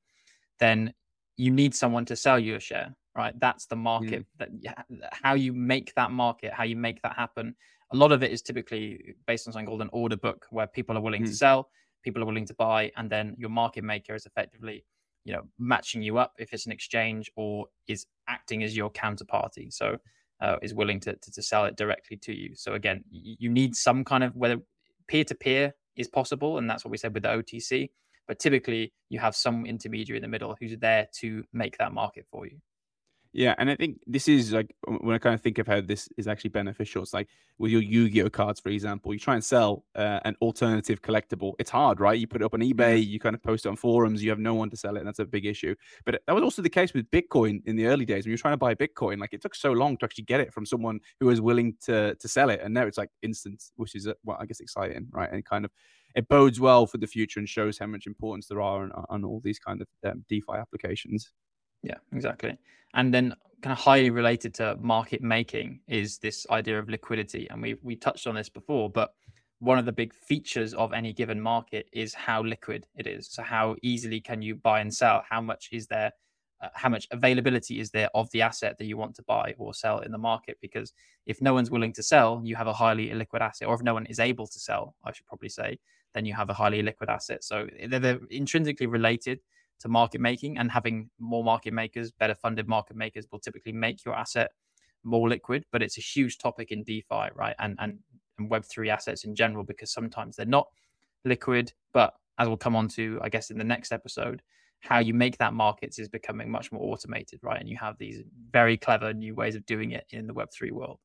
then 0.59 0.93
you 1.35 1.51
need 1.51 1.75
someone 1.75 2.05
to 2.05 2.15
sell 2.15 2.39
you 2.39 2.55
a 2.55 2.59
share, 2.59 2.95
right? 3.17 3.37
That's 3.39 3.65
the 3.65 3.75
market. 3.75 4.25
Mm. 4.39 4.61
That 4.61 5.09
how 5.11 5.33
you 5.33 5.51
make 5.53 5.93
that 5.95 6.11
market, 6.11 6.53
how 6.53 6.63
you 6.63 6.75
make 6.75 7.01
that 7.01 7.15
happen. 7.15 7.55
A 7.91 7.97
lot 7.97 8.11
of 8.11 8.21
it 8.23 8.31
is 8.31 8.41
typically 8.41 9.15
based 9.25 9.47
on 9.47 9.53
something 9.53 9.65
called 9.65 9.81
an 9.81 9.89
order 9.91 10.17
book, 10.17 10.45
where 10.51 10.67
people 10.67 10.97
are 10.97 11.01
willing 11.01 11.23
mm. 11.23 11.27
to 11.27 11.33
sell, 11.33 11.69
people 12.03 12.21
are 12.21 12.25
willing 12.25 12.45
to 12.45 12.53
buy, 12.53 12.91
and 12.95 13.09
then 13.09 13.35
your 13.37 13.49
market 13.49 13.83
maker 13.83 14.13
is 14.13 14.25
effectively, 14.25 14.85
you 15.25 15.33
know, 15.33 15.43
matching 15.57 16.01
you 16.01 16.17
up 16.17 16.33
if 16.37 16.53
it's 16.53 16.65
an 16.65 16.71
exchange 16.71 17.31
or 17.35 17.65
is 17.87 18.05
acting 18.27 18.63
as 18.63 18.77
your 18.77 18.91
counterparty. 18.91 19.73
So 19.73 19.97
uh, 20.41 20.57
is 20.61 20.73
willing 20.73 20.99
to, 20.99 21.15
to, 21.15 21.31
to 21.31 21.41
sell 21.41 21.65
it 21.65 21.75
directly 21.75 22.17
to 22.17 22.33
you. 22.33 22.55
So 22.55 22.73
again, 22.73 23.03
you 23.09 23.49
need 23.49 23.75
some 23.75 24.03
kind 24.03 24.23
of 24.23 24.35
whether 24.35 24.57
peer 25.07 25.23
to 25.23 25.35
peer 25.35 25.73
is 25.95 26.07
possible, 26.07 26.57
and 26.57 26.69
that's 26.69 26.85
what 26.85 26.91
we 26.91 26.97
said 26.97 27.13
with 27.13 27.23
the 27.23 27.29
OTC. 27.29 27.89
But 28.27 28.39
typically, 28.39 28.93
you 29.09 29.19
have 29.19 29.35
some 29.35 29.65
intermediary 29.65 30.17
in 30.17 30.21
the 30.21 30.27
middle 30.27 30.55
who's 30.59 30.77
there 30.77 31.07
to 31.19 31.43
make 31.53 31.77
that 31.77 31.93
market 31.93 32.25
for 32.29 32.45
you. 32.45 32.57
Yeah, 33.37 33.53
and 33.59 33.69
I 33.69 33.75
think 33.75 33.99
this 34.07 34.27
is 34.27 34.51
like 34.51 34.73
when 34.87 35.13
I 35.13 35.19
kind 35.19 35.35
of 35.35 35.41
think 35.41 35.59
of 35.59 35.67
how 35.67 35.79
this 35.79 36.09
is 36.17 36.27
actually 36.27 36.49
beneficial. 36.49 37.03
It's 37.03 37.13
like 37.13 37.27
with 37.59 37.71
your 37.71 37.83
Yu-Gi-Oh 37.83 38.31
cards, 38.31 38.59
for 38.59 38.69
example, 38.69 39.13
you 39.13 39.19
try 39.19 39.35
and 39.35 39.45
sell 39.45 39.83
uh, 39.93 40.19
an 40.25 40.35
alternative 40.41 41.03
collectible. 41.03 41.53
It's 41.59 41.69
hard, 41.69 41.99
right? 41.99 42.17
You 42.17 42.25
put 42.25 42.41
it 42.41 42.45
up 42.45 42.55
on 42.55 42.61
eBay, 42.61 43.05
you 43.05 43.19
kind 43.19 43.35
of 43.35 43.43
post 43.43 43.67
it 43.67 43.69
on 43.69 43.75
forums, 43.75 44.23
you 44.23 44.31
have 44.31 44.39
no 44.39 44.55
one 44.55 44.71
to 44.71 44.75
sell 44.75 44.95
it, 44.95 45.01
and 45.01 45.07
that's 45.07 45.19
a 45.19 45.25
big 45.25 45.45
issue. 45.45 45.75
But 46.03 46.19
that 46.25 46.33
was 46.33 46.41
also 46.41 46.63
the 46.63 46.69
case 46.69 46.95
with 46.95 47.11
Bitcoin 47.11 47.61
in 47.67 47.75
the 47.75 47.85
early 47.85 48.05
days 48.05 48.25
when 48.25 48.31
you're 48.31 48.39
trying 48.39 48.53
to 48.53 48.57
buy 48.57 48.73
Bitcoin. 48.73 49.19
Like 49.19 49.33
it 49.33 49.43
took 49.43 49.53
so 49.53 49.71
long 49.71 49.97
to 49.97 50.05
actually 50.05 50.23
get 50.23 50.39
it 50.39 50.51
from 50.51 50.65
someone 50.65 50.99
who 51.19 51.27
was 51.27 51.39
willing 51.39 51.75
to 51.85 52.15
to 52.15 52.27
sell 52.27 52.49
it, 52.49 52.61
and 52.63 52.73
now 52.73 52.87
it's 52.87 52.97
like 52.97 53.11
instant, 53.21 53.65
which 53.75 53.93
is 53.93 54.07
uh, 54.07 54.13
well, 54.23 54.37
I 54.39 54.47
guess 54.47 54.61
exciting, 54.61 55.09
right? 55.11 55.31
And 55.31 55.45
kind 55.45 55.63
of 55.63 55.69
it 56.15 56.27
bodes 56.27 56.59
well 56.59 56.87
for 56.87 56.97
the 56.97 57.05
future 57.05 57.39
and 57.39 57.47
shows 57.47 57.77
how 57.77 57.85
much 57.85 58.07
importance 58.07 58.47
there 58.47 58.61
are 58.61 58.81
on, 58.81 58.91
on 59.09 59.23
all 59.23 59.41
these 59.43 59.59
kind 59.59 59.83
of 59.83 59.87
um, 60.11 60.25
DeFi 60.27 60.53
applications. 60.53 61.29
Yeah, 61.83 61.97
exactly. 62.11 62.57
And 62.93 63.13
then 63.13 63.33
kind 63.61 63.71
of 63.73 63.79
highly 63.79 64.09
related 64.09 64.53
to 64.55 64.77
market 64.79 65.21
making 65.21 65.79
is 65.87 66.19
this 66.19 66.45
idea 66.49 66.79
of 66.79 66.89
liquidity. 66.89 67.47
And 67.49 67.61
we 67.61 67.75
we 67.81 67.95
touched 67.95 68.27
on 68.27 68.35
this 68.35 68.49
before, 68.49 68.89
but 68.89 69.13
one 69.59 69.79
of 69.79 69.85
the 69.85 69.91
big 69.91 70.13
features 70.13 70.73
of 70.75 70.93
any 70.93 71.13
given 71.13 71.41
market 71.41 71.87
is 71.91 72.13
how 72.13 72.43
liquid 72.43 72.85
it 72.95 73.07
is. 73.07 73.27
So 73.31 73.41
how 73.41 73.75
easily 73.81 74.21
can 74.21 74.41
you 74.41 74.55
buy 74.55 74.81
and 74.81 74.93
sell? 74.93 75.23
How 75.27 75.41
much 75.41 75.69
is 75.71 75.87
there? 75.87 76.11
Uh, 76.59 76.69
how 76.73 76.89
much 76.89 77.07
availability 77.11 77.79
is 77.79 77.91
there 77.91 78.09
of 78.15 78.29
the 78.31 78.41
asset 78.41 78.77
that 78.79 78.85
you 78.85 78.97
want 78.97 79.15
to 79.15 79.23
buy 79.23 79.53
or 79.59 79.73
sell 79.73 79.99
in 79.99 80.11
the 80.11 80.17
market? 80.17 80.57
Because 80.59 80.91
if 81.27 81.39
no 81.39 81.53
one's 81.53 81.69
willing 81.69 81.93
to 81.93 82.03
sell, 82.03 82.41
you 82.43 82.55
have 82.55 82.65
a 82.67 82.73
highly 82.73 83.09
illiquid 83.09 83.41
asset, 83.41 83.67
or 83.67 83.75
if 83.75 83.83
no 83.83 83.93
one 83.93 84.07
is 84.07 84.19
able 84.19 84.47
to 84.47 84.59
sell, 84.59 84.95
I 85.03 85.11
should 85.11 85.27
probably 85.27 85.49
say, 85.49 85.77
then 86.15 86.25
you 86.25 86.33
have 86.33 86.49
a 86.49 86.53
highly 86.53 86.81
liquid 86.81 87.09
asset. 87.11 87.43
So 87.43 87.67
they're, 87.87 87.99
they're 87.99 88.19
intrinsically 88.31 88.87
related 88.87 89.39
to 89.79 89.87
market 89.87 90.21
making 90.21 90.57
and 90.57 90.71
having 90.71 91.09
more 91.19 91.43
market 91.43 91.73
makers, 91.73 92.11
better 92.11 92.35
funded 92.35 92.67
market 92.67 92.95
makers 92.95 93.27
will 93.31 93.39
typically 93.39 93.71
make 93.71 94.03
your 94.05 94.15
asset 94.15 94.51
more 95.03 95.29
liquid. 95.29 95.65
But 95.71 95.81
it's 95.81 95.97
a 95.97 96.01
huge 96.01 96.37
topic 96.37 96.71
in 96.71 96.83
DeFi, 96.83 97.29
right? 97.35 97.55
And 97.59 97.75
and, 97.79 97.99
and 98.37 98.49
Web3 98.49 98.89
assets 98.89 99.23
in 99.23 99.35
general, 99.35 99.63
because 99.63 99.91
sometimes 99.91 100.35
they're 100.35 100.45
not 100.45 100.67
liquid. 101.25 101.73
But 101.93 102.13
as 102.37 102.47
we'll 102.47 102.57
come 102.57 102.75
on 102.75 102.87
to, 102.89 103.19
I 103.21 103.29
guess, 103.29 103.49
in 103.49 103.57
the 103.57 103.63
next 103.63 103.91
episode, 103.91 104.41
how 104.79 104.99
you 104.99 105.13
make 105.13 105.37
that 105.37 105.53
markets 105.53 105.99
is 105.99 106.07
becoming 106.07 106.51
much 106.51 106.71
more 106.71 106.93
automated, 106.93 107.39
right? 107.41 107.59
And 107.59 107.69
you 107.69 107.77
have 107.77 107.97
these 107.97 108.21
very 108.51 108.77
clever 108.77 109.13
new 109.13 109.33
ways 109.35 109.55
of 109.55 109.65
doing 109.65 109.91
it 109.91 110.05
in 110.11 110.27
the 110.27 110.33
Web3 110.33 110.71
world. 110.71 110.99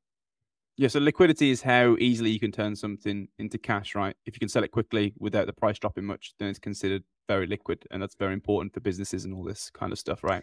Yeah, 0.76 0.88
so 0.88 1.00
liquidity 1.00 1.50
is 1.50 1.60
how 1.62 1.96
easily 1.98 2.30
you 2.30 2.40
can 2.40 2.50
turn 2.50 2.74
something 2.74 3.28
into 3.38 3.58
cash, 3.58 3.94
right? 3.94 4.16
If 4.24 4.34
you 4.34 4.40
can 4.40 4.48
sell 4.48 4.64
it 4.64 4.72
quickly 4.72 5.12
without 5.18 5.46
the 5.46 5.52
price 5.52 5.78
dropping 5.78 6.04
much, 6.04 6.32
then 6.38 6.48
it's 6.48 6.58
considered 6.58 7.04
very 7.28 7.46
liquid, 7.46 7.84
and 7.90 8.02
that's 8.02 8.14
very 8.14 8.32
important 8.32 8.72
for 8.72 8.80
businesses 8.80 9.24
and 9.24 9.34
all 9.34 9.44
this 9.44 9.70
kind 9.70 9.92
of 9.92 9.98
stuff, 9.98 10.24
right? 10.24 10.42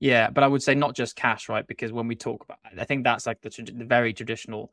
Yeah, 0.00 0.30
but 0.30 0.44
I 0.44 0.46
would 0.46 0.62
say 0.62 0.74
not 0.74 0.94
just 0.94 1.16
cash, 1.16 1.48
right? 1.48 1.66
Because 1.66 1.92
when 1.92 2.06
we 2.06 2.14
talk 2.14 2.44
about, 2.44 2.58
I 2.78 2.84
think 2.84 3.02
that's 3.02 3.26
like 3.26 3.40
the, 3.40 3.50
the 3.50 3.84
very 3.84 4.12
traditional 4.12 4.66
mm. 4.66 4.70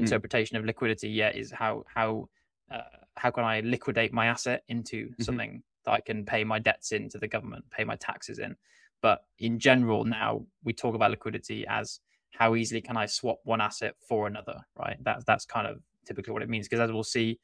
interpretation 0.00 0.56
mm. 0.56 0.60
of 0.60 0.66
liquidity. 0.66 1.08
Yeah, 1.08 1.30
is 1.30 1.50
how 1.50 1.84
how 1.92 2.28
uh, 2.70 2.82
how 3.16 3.30
can 3.30 3.44
I 3.44 3.60
liquidate 3.60 4.12
my 4.12 4.26
asset 4.26 4.62
into 4.68 5.08
mm-hmm. 5.08 5.22
something 5.22 5.62
that 5.84 5.92
I 5.92 6.00
can 6.00 6.24
pay 6.24 6.44
my 6.44 6.60
debts 6.60 6.92
in 6.92 7.08
to 7.10 7.18
the 7.18 7.26
government, 7.26 7.64
pay 7.70 7.84
my 7.84 7.96
taxes 7.96 8.38
in. 8.38 8.54
But 9.02 9.24
in 9.38 9.58
general, 9.58 10.04
now 10.04 10.44
we 10.62 10.72
talk 10.72 10.94
about 10.94 11.10
liquidity 11.10 11.66
as 11.66 12.00
how 12.30 12.54
easily 12.54 12.80
can 12.80 12.96
I 12.96 13.06
swap 13.06 13.38
one 13.44 13.60
asset 13.60 13.94
for 14.00 14.26
another, 14.26 14.60
right? 14.76 14.96
That's 15.02 15.24
that's 15.24 15.44
kind 15.44 15.66
of 15.66 15.80
typically 16.06 16.32
what 16.32 16.42
it 16.42 16.48
means. 16.48 16.68
Because 16.68 16.80
as 16.80 16.92
we'll 16.92 17.04
see 17.04 17.38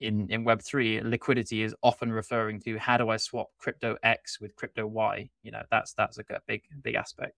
in, 0.00 0.28
in 0.30 0.44
Web3, 0.44 1.04
liquidity 1.04 1.62
is 1.62 1.74
often 1.82 2.12
referring 2.12 2.60
to 2.60 2.76
how 2.76 2.96
do 2.96 3.08
I 3.08 3.16
swap 3.16 3.48
crypto 3.58 3.96
X 4.02 4.40
with 4.40 4.54
crypto 4.56 4.86
Y? 4.86 5.30
You 5.42 5.52
know, 5.52 5.62
that's 5.70 5.94
that's 5.94 6.18
a 6.18 6.24
big 6.46 6.62
big 6.82 6.96
aspect. 6.96 7.34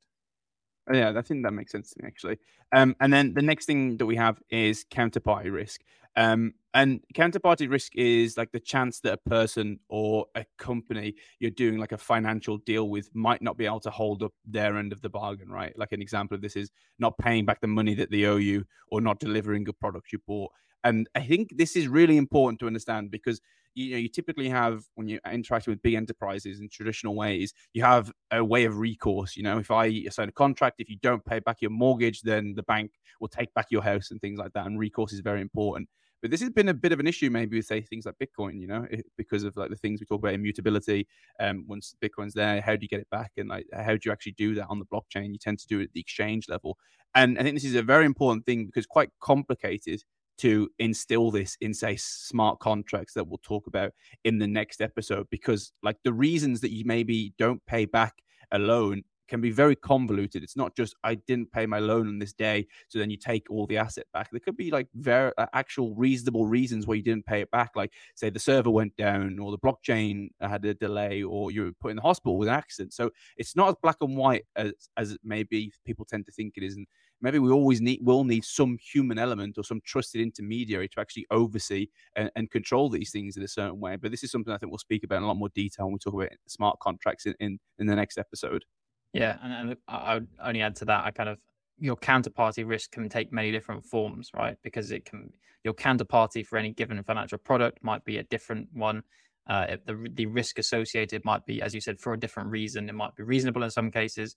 Yeah, 0.93 1.15
I 1.17 1.23
think 1.23 1.45
that 1.45 1.53
makes 1.53 1.73
sense 1.73 1.91
to 1.93 2.03
me 2.03 2.07
actually. 2.07 2.39
Um, 2.73 2.95
and 3.01 3.13
then 3.13 3.33
the 3.35 3.43
next 3.43 3.67
thing 3.67 3.97
that 3.97 4.07
we 4.07 4.17
have 4.17 4.41
is 4.51 4.85
counterparty 4.85 5.51
risk. 5.51 5.81
Um, 6.17 6.55
and 6.75 7.01
counterparty 7.15 7.71
risk 7.71 7.97
is 7.97 8.37
like 8.37 8.53
the 8.53 8.61
chance 8.61 9.01
that 9.01 9.15
a 9.15 9.29
person 9.29 9.81
or 9.89 10.27
a 10.35 10.45
company 10.59 11.15
you're 11.41 11.51
doing 11.51 11.79
like 11.79 11.93
a 11.93 11.99
financial 11.99 12.59
deal 12.59 12.89
with 12.89 13.09
might 13.15 13.43
not 13.43 13.57
be 13.57 13.65
able 13.65 13.81
to 13.81 13.91
hold 13.91 14.23
up 14.23 14.33
their 14.45 14.77
end 14.77 14.93
of 14.93 15.01
the 15.01 15.09
bargain, 15.09 15.49
right? 15.49 15.77
Like 15.79 15.93
an 15.93 16.03
example 16.03 16.35
of 16.35 16.43
this 16.43 16.57
is 16.57 16.71
not 16.99 17.17
paying 17.19 17.47
back 17.47 17.61
the 17.61 17.67
money 17.67 17.95
that 17.95 18.11
they 18.11 18.25
owe 18.25 18.37
you 18.37 18.65
or 18.89 19.01
not 19.01 19.19
delivering 19.21 19.67
a 19.69 19.73
product 19.73 20.13
you 20.13 20.19
bought. 20.27 20.53
And 20.85 21.09
I 21.15 21.21
think 21.21 21.57
this 21.57 21.77
is 21.77 21.89
really 21.89 22.19
important 22.19 22.61
to 22.61 22.67
understand 22.67 23.11
because 23.11 23.41
you 23.75 23.93
know 23.93 23.99
you 23.99 24.09
typically 24.09 24.49
have 24.49 24.85
when 24.95 25.09
you're 25.09 25.21
interacting 25.31 25.73
with 25.73 25.83
big 25.83 25.95
enterprises 25.95 26.61
in 26.61 26.69
traditional 26.69 27.15
ways, 27.15 27.53
you 27.73 27.83
have 27.83 28.13
a 28.31 28.45
way 28.45 28.65
of 28.65 28.79
recourse. 28.79 29.37
You 29.37 29.43
know, 29.43 29.59
if 29.59 29.71
I 29.71 30.05
sign 30.05 30.29
a 30.29 30.33
contract, 30.33 30.77
if 30.81 30.89
you 30.89 30.97
don't 31.03 31.25
pay 31.25 31.41
back 31.41 31.61
your 31.61 31.71
mortgage, 31.71 32.23
then 32.23 32.55
the 32.55 32.63
bank 32.63 32.93
will 33.21 33.29
take 33.29 33.53
back 33.55 33.67
your 33.71 33.83
house 33.83 34.11
and 34.11 34.21
things 34.21 34.39
like 34.39 34.53
that. 34.53 34.67
And 34.67 34.79
recourse 34.79 35.13
is 35.13 35.21
very 35.21 35.41
important. 35.41 35.89
But 36.25 36.31
this 36.31 36.41
has 36.41 36.49
been 36.49 36.71
a 36.71 36.75
bit 36.75 36.93
of 36.93 37.01
an 37.01 37.07
issue, 37.07 37.29
maybe 37.29 37.59
with 37.59 37.67
say 37.67 37.83
things 37.83 38.07
like 38.07 38.15
Bitcoin, 38.19 38.59
you 38.59 38.67
know, 38.67 38.87
because 39.19 39.45
of 39.45 39.59
like 39.59 39.69
the 39.69 39.77
things 39.77 40.01
we 40.01 40.07
talk 40.07 40.21
about 40.21 40.33
immutability. 40.33 41.07
Um, 41.39 41.67
once 41.69 41.95
Bitcoin's 42.03 42.33
there, 42.33 42.63
how 42.63 42.77
do 42.77 42.83
you 42.83 42.89
get 42.89 43.01
it 43.01 43.11
back, 43.11 43.33
and 43.37 43.51
like 43.51 43.67
how 43.75 43.93
do 43.93 44.01
you 44.07 44.11
actually 44.13 44.33
do 44.33 44.55
that 44.55 44.69
on 44.71 44.79
the 44.79 44.87
blockchain? 44.87 45.33
You 45.33 45.39
tend 45.39 45.59
to 45.59 45.67
do 45.67 45.81
it 45.81 45.85
at 45.85 45.93
the 45.93 46.01
exchange 46.01 46.49
level, 46.49 46.79
and 47.15 47.39
I 47.39 47.43
think 47.43 47.57
this 47.57 47.65
is 47.65 47.75
a 47.75 47.83
very 47.83 48.07
important 48.07 48.47
thing 48.47 48.65
because 48.65 48.87
quite 48.87 49.11
complicated 49.21 50.03
to 50.39 50.69
instill 50.79 51.31
this 51.31 51.57
in 51.61 51.73
say 51.73 51.97
smart 51.97 52.59
contracts 52.59 53.15
that 53.15 53.27
we'll 53.27 53.41
talk 53.43 53.67
about 53.67 53.93
in 54.25 54.39
the 54.39 54.47
next 54.47 54.81
episode 54.81 55.27
because 55.31 55.73
like 55.83 55.97
the 56.05 56.13
reasons 56.13 56.61
that 56.61 56.73
you 56.73 56.85
maybe 56.85 57.33
don't 57.39 57.65
pay 57.67 57.85
back 57.85 58.15
a 58.53 58.59
loan 58.59 59.03
can 59.29 59.41
be 59.41 59.51
very 59.51 59.75
convoluted. 59.75 60.43
It's 60.43 60.57
not 60.57 60.77
just 60.77 60.95
I 61.03 61.15
didn't 61.15 61.51
pay 61.51 61.67
my 61.67 61.79
loan 61.79 62.09
on 62.09 62.19
this 62.19 62.33
day, 62.33 62.67
so 62.89 62.99
then 62.99 63.11
you 63.11 63.17
take 63.17 63.51
all 63.51 63.67
the 63.67 63.79
asset 63.79 64.07
back. 64.13 64.31
There 64.31 64.41
could 64.41 64.57
be 64.57 64.71
like 64.71 64.89
very 64.95 65.33
actual 65.53 65.95
reasonable 65.95 66.47
reasons 66.47 66.87
why 66.87 66.95
you 66.95 67.03
didn't 67.03 67.27
pay 67.27 67.41
it 67.41 67.51
back, 67.51 67.71
like 67.75 67.93
say 68.15 68.31
the 68.31 68.39
server 68.39 68.71
went 68.71 68.97
down, 68.97 69.39
or 69.39 69.51
the 69.51 69.59
blockchain 69.59 70.29
had 70.41 70.65
a 70.65 70.75
delay, 70.75 71.23
or 71.23 71.51
you 71.51 71.65
were 71.65 71.73
put 71.81 71.91
in 71.91 71.97
the 71.97 72.03
hospital 72.03 72.37
with 72.37 72.49
an 72.49 72.55
accident. 72.55 72.93
So 72.93 73.11
it's 73.37 73.57
not 73.57 73.69
as 73.69 73.77
black 73.83 73.97
and 74.01 74.17
white 74.17 74.45
as 74.57 74.73
as 74.97 75.17
maybe 75.25 75.73
people 75.85 76.05
tend 76.05 76.27
to 76.27 76.33
think 76.33 76.55
it 76.57 76.63
is. 76.63 76.77
And 76.77 76.87
maybe 77.21 77.39
we 77.39 77.51
always 77.51 77.81
need 77.81 78.01
will 78.03 78.25
need 78.25 78.45
some 78.45 78.79
human 78.79 79.19
element 79.19 79.59
or 79.59 79.65
some 79.65 79.81
trusted 79.85 80.21
intermediary 80.21 80.89
to 80.89 81.01
actually 81.01 81.27
oversee 81.31 81.89
and, 82.17 82.31
and, 82.37 82.51
control 82.51 82.89
these 82.89 83.11
things 83.11 83.37
in 83.37 83.43
a 83.43 83.49
certain 83.49 83.81
way. 83.81 83.97
But 83.97 84.11
this 84.11 84.23
is 84.23 84.31
something 84.31 84.53
I 84.53 84.59
think 84.59 84.71
we'll 84.71 84.79
speak 84.79 85.05
about 85.05 85.17
in 85.17 85.23
a 85.23 85.27
lot 85.27 85.37
more 85.37 85.49
detail 85.55 85.87
when 85.87 85.95
we 85.95 85.99
talk 85.99 86.15
about 86.15 86.31
smart 86.47 86.79
contracts 86.81 87.27
in, 87.27 87.35
in, 87.41 87.59
in 87.79 87.87
the 87.87 87.97
next 87.97 88.19
episode. 88.19 88.65
Yeah, 89.13 89.39
and, 89.43 89.71
and 89.71 89.77
I 89.89 90.15
would 90.15 90.29
only 90.43 90.61
add 90.61 90.77
to 90.77 90.85
that. 90.87 91.05
I 91.05 91.11
kind 91.11 91.29
of 91.29 91.39
your 91.79 91.97
counterparty 91.97 92.67
risk 92.67 92.93
can 92.93 93.09
take 93.09 93.33
many 93.33 93.51
different 93.51 93.85
forms, 93.85 94.31
right? 94.35 94.57
Because 94.63 94.91
it 94.91 95.05
can 95.05 95.33
your 95.65 95.75
counterparty 95.75 96.47
for 96.47 96.59
any 96.59 96.73
given 96.73 97.03
financial 97.03 97.39
product 97.39 97.83
might 97.83 98.05
be 98.05 98.19
a 98.19 98.23
different 98.25 98.69
one. 98.73 99.03
Uh, 99.49 99.77
the 99.87 100.09
the 100.15 100.27
risk 100.27 100.59
associated 100.59 101.25
might 101.25 101.45
be, 101.47 101.63
as 101.63 101.75
you 101.75 101.81
said, 101.81 102.01
for 102.01 102.13
a 102.13 102.21
different 102.21 102.51
reason. 102.51 102.89
It 102.89 102.95
might 102.95 103.15
be 103.15 103.23
reasonable 103.23 103.63
in 103.63 103.71
some 103.71 103.91
cases. 103.91 104.37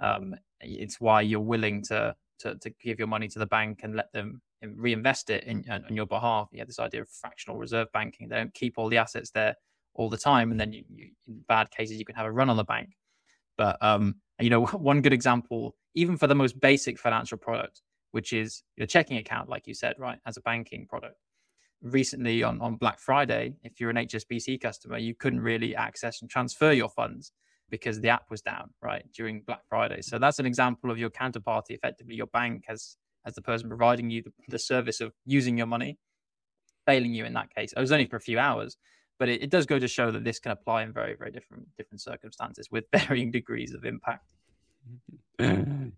Um, 0.00 0.34
it's 0.60 1.00
why 1.00 1.22
you're 1.22 1.40
willing 1.40 1.82
to, 1.84 2.14
to 2.40 2.56
to 2.56 2.70
give 2.82 2.98
your 2.98 3.08
money 3.08 3.28
to 3.28 3.38
the 3.38 3.46
bank 3.46 3.80
and 3.82 3.94
let 3.94 4.12
them 4.12 4.40
reinvest 4.62 5.30
it 5.30 5.44
in, 5.44 5.64
on 5.70 5.94
your 5.94 6.06
behalf. 6.06 6.48
You 6.52 6.60
have 6.60 6.68
this 6.68 6.78
idea 6.78 7.02
of 7.02 7.08
fractional 7.08 7.58
reserve 7.58 7.88
banking. 7.92 8.28
They 8.28 8.36
don't 8.36 8.54
keep 8.54 8.78
all 8.78 8.88
the 8.88 8.98
assets 8.98 9.30
there 9.30 9.56
all 9.94 10.08
the 10.08 10.18
time, 10.18 10.50
and 10.50 10.58
then 10.58 10.72
you, 10.72 10.84
you, 10.94 11.10
in 11.28 11.44
bad 11.48 11.70
cases 11.70 11.98
you 11.98 12.04
can 12.04 12.16
have 12.16 12.26
a 12.26 12.32
run 12.32 12.50
on 12.50 12.56
the 12.56 12.64
bank. 12.64 12.90
But 13.56 13.76
um, 13.82 14.16
you 14.40 14.50
know, 14.50 14.66
one 14.66 15.02
good 15.02 15.12
example, 15.12 15.76
even 15.94 16.16
for 16.16 16.26
the 16.26 16.34
most 16.34 16.60
basic 16.60 16.98
financial 16.98 17.38
product, 17.38 17.82
which 18.12 18.32
is 18.32 18.62
your 18.76 18.86
checking 18.86 19.16
account, 19.16 19.48
like 19.48 19.66
you 19.66 19.74
said, 19.74 19.96
right, 19.98 20.18
as 20.26 20.36
a 20.36 20.40
banking 20.42 20.86
product. 20.86 21.16
Recently 21.82 22.42
on, 22.42 22.60
on 22.62 22.76
Black 22.76 22.98
Friday, 22.98 23.56
if 23.62 23.78
you're 23.78 23.90
an 23.90 23.96
HSBC 23.96 24.60
customer, 24.60 24.96
you 24.96 25.14
couldn't 25.14 25.40
really 25.40 25.76
access 25.76 26.22
and 26.22 26.30
transfer 26.30 26.72
your 26.72 26.88
funds 26.88 27.32
because 27.70 28.00
the 28.00 28.08
app 28.08 28.30
was 28.30 28.42
down, 28.42 28.70
right, 28.82 29.04
during 29.12 29.40
Black 29.40 29.62
Friday. 29.68 30.02
So 30.02 30.18
that's 30.18 30.38
an 30.38 30.46
example 30.46 30.90
of 30.90 30.98
your 30.98 31.10
counterparty. 31.10 31.70
Effectively, 31.70 32.14
your 32.14 32.26
bank 32.26 32.64
as 32.68 32.96
as 33.26 33.34
the 33.34 33.42
person 33.42 33.68
providing 33.68 34.10
you 34.10 34.22
the, 34.22 34.32
the 34.48 34.58
service 34.58 35.00
of 35.00 35.12
using 35.24 35.56
your 35.56 35.66
money, 35.66 35.98
failing 36.86 37.14
you 37.14 37.24
in 37.24 37.32
that 37.32 37.54
case. 37.54 37.72
It 37.72 37.80
was 37.80 37.90
only 37.90 38.06
for 38.06 38.16
a 38.16 38.20
few 38.20 38.38
hours, 38.38 38.76
but 39.18 39.28
it, 39.28 39.42
it, 39.42 39.50
does 39.50 39.66
go 39.66 39.78
to 39.78 39.88
show 39.88 40.10
that 40.10 40.24
this 40.24 40.38
can 40.38 40.52
apply 40.52 40.82
in 40.82 40.92
very 40.92 41.14
very 41.14 41.30
different 41.30 41.66
different 41.76 42.00
circumstances 42.00 42.68
with 42.70 42.84
varying 42.92 43.30
degrees 43.30 43.74
of 43.74 43.84
impact 43.84 44.32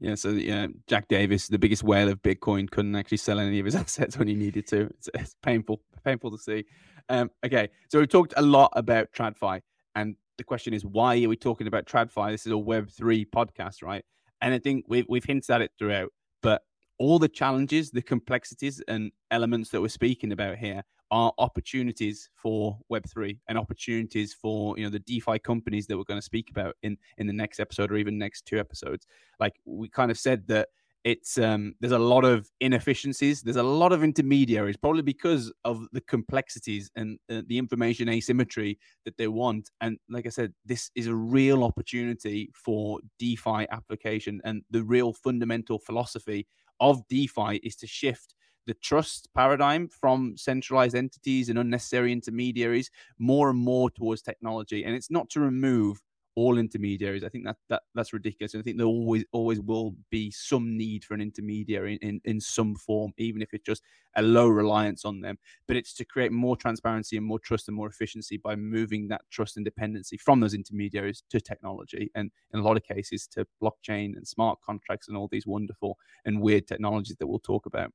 yeah 0.00 0.14
so 0.14 0.30
yeah 0.30 0.66
jack 0.86 1.08
davies 1.08 1.48
the 1.48 1.58
biggest 1.58 1.82
whale 1.82 2.08
of 2.08 2.22
bitcoin 2.22 2.70
couldn't 2.70 2.94
actually 2.94 3.16
sell 3.16 3.38
any 3.38 3.58
of 3.58 3.64
his 3.64 3.74
assets 3.84 4.16
when 4.16 4.28
he 4.28 4.34
needed 4.34 4.66
to 4.66 4.82
it's, 4.82 5.08
it's 5.14 5.34
painful 5.42 5.80
painful 6.04 6.30
to 6.30 6.38
see 6.38 6.64
um, 7.08 7.30
okay 7.44 7.68
so 7.88 7.98
we 7.98 8.06
talked 8.06 8.34
a 8.36 8.42
lot 8.42 8.72
about 8.74 9.08
tradfi 9.12 9.60
and 9.94 10.16
the 10.38 10.44
question 10.44 10.74
is 10.74 10.84
why 10.84 11.22
are 11.22 11.28
we 11.28 11.36
talking 11.36 11.66
about 11.66 11.86
tradfi 11.86 12.30
this 12.30 12.46
is 12.46 12.52
a 12.52 12.56
web3 12.56 13.26
podcast 13.34 13.82
right 13.82 14.04
and 14.40 14.52
i 14.54 14.58
think 14.58 14.84
we've, 14.88 15.06
we've 15.08 15.24
hinted 15.24 15.50
at 15.50 15.60
it 15.60 15.70
throughout 15.78 16.10
but 16.42 16.62
all 16.98 17.18
the 17.18 17.28
challenges 17.28 17.90
the 17.90 18.02
complexities 18.02 18.82
and 18.88 19.10
elements 19.30 19.70
that 19.70 19.80
we're 19.80 19.88
speaking 19.88 20.32
about 20.32 20.56
here 20.56 20.82
are 21.10 21.32
opportunities 21.38 22.28
for 22.34 22.78
Web3 22.90 23.38
and 23.48 23.58
opportunities 23.58 24.34
for 24.34 24.76
you 24.76 24.84
know 24.84 24.90
the 24.90 24.98
DeFi 25.00 25.38
companies 25.38 25.86
that 25.86 25.96
we're 25.96 26.04
going 26.04 26.18
to 26.18 26.24
speak 26.24 26.50
about 26.50 26.74
in 26.82 26.96
in 27.18 27.26
the 27.26 27.32
next 27.32 27.60
episode 27.60 27.92
or 27.92 27.96
even 27.96 28.18
next 28.18 28.44
two 28.44 28.58
episodes. 28.58 29.06
Like 29.38 29.54
we 29.64 29.88
kind 29.88 30.10
of 30.10 30.18
said 30.18 30.46
that 30.48 30.68
it's 31.06 31.38
um 31.38 31.72
there's 31.80 31.92
a 31.92 31.98
lot 31.98 32.24
of 32.24 32.50
inefficiencies 32.60 33.40
there's 33.42 33.56
a 33.56 33.62
lot 33.62 33.92
of 33.92 34.02
intermediaries 34.02 34.76
probably 34.76 35.02
because 35.02 35.52
of 35.64 35.86
the 35.92 36.00
complexities 36.00 36.90
and 36.96 37.16
uh, 37.30 37.42
the 37.46 37.58
information 37.58 38.08
asymmetry 38.08 38.76
that 39.04 39.16
they 39.16 39.28
want 39.28 39.70
and 39.80 39.98
like 40.10 40.26
i 40.26 40.28
said 40.28 40.52
this 40.64 40.90
is 40.96 41.06
a 41.06 41.14
real 41.14 41.62
opportunity 41.62 42.50
for 42.54 42.98
defi 43.20 43.66
application 43.70 44.40
and 44.44 44.62
the 44.70 44.82
real 44.82 45.12
fundamental 45.12 45.78
philosophy 45.78 46.44
of 46.80 47.06
defi 47.08 47.58
is 47.62 47.76
to 47.76 47.86
shift 47.86 48.34
the 48.66 48.74
trust 48.74 49.28
paradigm 49.32 49.88
from 49.88 50.36
centralized 50.36 50.96
entities 50.96 51.48
and 51.48 51.56
unnecessary 51.56 52.12
intermediaries 52.12 52.90
more 53.16 53.48
and 53.48 53.60
more 53.60 53.88
towards 53.90 54.22
technology. 54.22 54.84
And 54.84 54.92
it's 54.92 55.08
not 55.08 55.30
to 55.30 55.40
remove 55.40 56.02
all 56.36 56.58
intermediaries. 56.58 57.24
I 57.24 57.28
think 57.28 57.44
that, 57.46 57.56
that 57.68 57.82
that's 57.94 58.12
ridiculous. 58.12 58.54
And 58.54 58.62
I 58.62 58.64
think 58.64 58.76
there 58.76 58.86
always 58.86 59.24
always 59.32 59.60
will 59.60 59.96
be 60.10 60.30
some 60.30 60.76
need 60.76 61.02
for 61.04 61.14
an 61.14 61.20
intermediary 61.20 61.94
in, 61.94 62.08
in, 62.08 62.20
in 62.24 62.40
some 62.40 62.76
form, 62.76 63.12
even 63.16 63.42
if 63.42 63.52
it's 63.52 63.64
just 63.64 63.82
a 64.16 64.22
low 64.22 64.46
reliance 64.46 65.04
on 65.04 65.20
them. 65.20 65.38
But 65.66 65.76
it's 65.76 65.94
to 65.94 66.04
create 66.04 66.32
more 66.32 66.56
transparency 66.56 67.16
and 67.16 67.26
more 67.26 67.38
trust 67.38 67.68
and 67.68 67.76
more 67.76 67.88
efficiency 67.88 68.36
by 68.36 68.54
moving 68.54 69.08
that 69.08 69.22
trust 69.30 69.56
and 69.56 69.64
dependency 69.64 70.18
from 70.18 70.40
those 70.40 70.54
intermediaries 70.54 71.22
to 71.30 71.40
technology. 71.40 72.10
And 72.14 72.30
in 72.52 72.60
a 72.60 72.62
lot 72.62 72.76
of 72.76 72.84
cases 72.84 73.26
to 73.28 73.46
blockchain 73.62 74.16
and 74.16 74.28
smart 74.28 74.58
contracts 74.64 75.08
and 75.08 75.16
all 75.16 75.28
these 75.28 75.46
wonderful 75.46 75.96
and 76.24 76.40
weird 76.40 76.68
technologies 76.68 77.16
that 77.16 77.26
we'll 77.26 77.38
talk 77.38 77.66
about. 77.66 77.92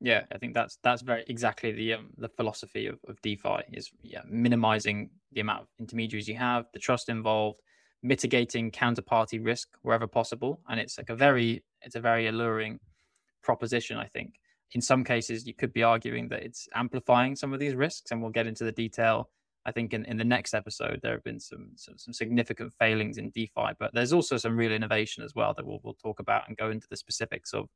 Yeah, 0.00 0.24
I 0.32 0.38
think 0.38 0.54
that's 0.54 0.78
that's 0.82 1.02
very 1.02 1.24
exactly 1.26 1.72
the 1.72 1.94
um, 1.94 2.10
the 2.18 2.28
philosophy 2.28 2.86
of, 2.86 2.98
of 3.08 3.20
DeFi 3.20 3.62
is 3.72 3.90
yeah, 4.02 4.22
minimizing 4.28 5.10
the 5.32 5.40
amount 5.40 5.62
of 5.62 5.68
intermediaries 5.80 6.28
you 6.28 6.36
have, 6.36 6.66
the 6.72 6.78
trust 6.78 7.08
involved, 7.08 7.60
mitigating 8.02 8.70
counterparty 8.70 9.44
risk 9.44 9.68
wherever 9.82 10.06
possible, 10.06 10.60
and 10.68 10.78
it's 10.78 10.98
like 10.98 11.10
a 11.10 11.16
very 11.16 11.64
it's 11.82 11.96
a 11.96 12.00
very 12.00 12.28
alluring 12.28 12.78
proposition. 13.42 13.96
I 13.96 14.06
think 14.06 14.34
in 14.72 14.80
some 14.80 15.02
cases 15.02 15.46
you 15.46 15.54
could 15.54 15.72
be 15.72 15.82
arguing 15.82 16.28
that 16.28 16.42
it's 16.42 16.68
amplifying 16.74 17.34
some 17.34 17.52
of 17.52 17.58
these 17.58 17.74
risks, 17.74 18.12
and 18.12 18.22
we'll 18.22 18.30
get 18.30 18.46
into 18.46 18.64
the 18.64 18.72
detail. 18.72 19.30
I 19.66 19.72
think 19.72 19.92
in, 19.92 20.04
in 20.04 20.16
the 20.16 20.24
next 20.24 20.54
episode 20.54 21.00
there 21.02 21.12
have 21.12 21.24
been 21.24 21.40
some, 21.40 21.72
some 21.74 21.98
some 21.98 22.14
significant 22.14 22.72
failings 22.78 23.18
in 23.18 23.30
DeFi, 23.30 23.72
but 23.80 23.92
there's 23.94 24.12
also 24.12 24.36
some 24.36 24.56
real 24.56 24.72
innovation 24.72 25.24
as 25.24 25.34
well 25.34 25.54
that 25.54 25.66
we'll 25.66 25.80
we'll 25.82 25.94
talk 25.94 26.20
about 26.20 26.46
and 26.46 26.56
go 26.56 26.70
into 26.70 26.86
the 26.88 26.96
specifics 26.96 27.52
of 27.52 27.68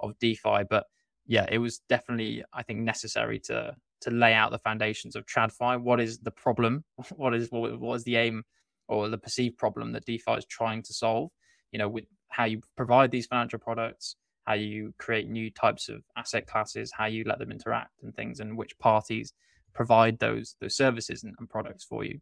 of 0.00 0.18
DeFi, 0.20 0.64
but 0.70 0.86
yeah, 1.26 1.46
it 1.50 1.58
was 1.58 1.80
definitely 1.88 2.44
I 2.52 2.62
think 2.62 2.80
necessary 2.80 3.40
to 3.40 3.74
to 4.02 4.10
lay 4.10 4.34
out 4.34 4.50
the 4.52 4.58
foundations 4.58 5.16
of 5.16 5.26
TradFi. 5.26 5.80
What 5.80 6.00
is 6.00 6.18
the 6.18 6.30
problem? 6.30 6.84
What 7.16 7.34
is 7.34 7.48
what, 7.50 7.78
what 7.80 7.94
is 7.94 8.04
the 8.04 8.16
aim 8.16 8.44
or 8.88 9.08
the 9.08 9.18
perceived 9.18 9.58
problem 9.58 9.92
that 9.92 10.04
DeFi 10.04 10.32
is 10.32 10.44
trying 10.46 10.82
to 10.84 10.94
solve? 10.94 11.30
You 11.72 11.78
know, 11.78 11.88
with 11.88 12.04
how 12.28 12.44
you 12.44 12.60
provide 12.76 13.10
these 13.10 13.26
financial 13.26 13.58
products, 13.58 14.16
how 14.44 14.54
you 14.54 14.94
create 14.98 15.28
new 15.28 15.50
types 15.50 15.88
of 15.88 16.02
asset 16.16 16.46
classes, 16.46 16.92
how 16.92 17.06
you 17.06 17.24
let 17.24 17.38
them 17.38 17.50
interact 17.50 18.02
and 18.02 18.14
things, 18.14 18.40
and 18.40 18.56
which 18.56 18.78
parties 18.78 19.32
provide 19.74 20.18
those 20.18 20.56
those 20.60 20.76
services 20.76 21.24
and, 21.24 21.34
and 21.38 21.48
products 21.48 21.84
for 21.84 22.04
you. 22.04 22.20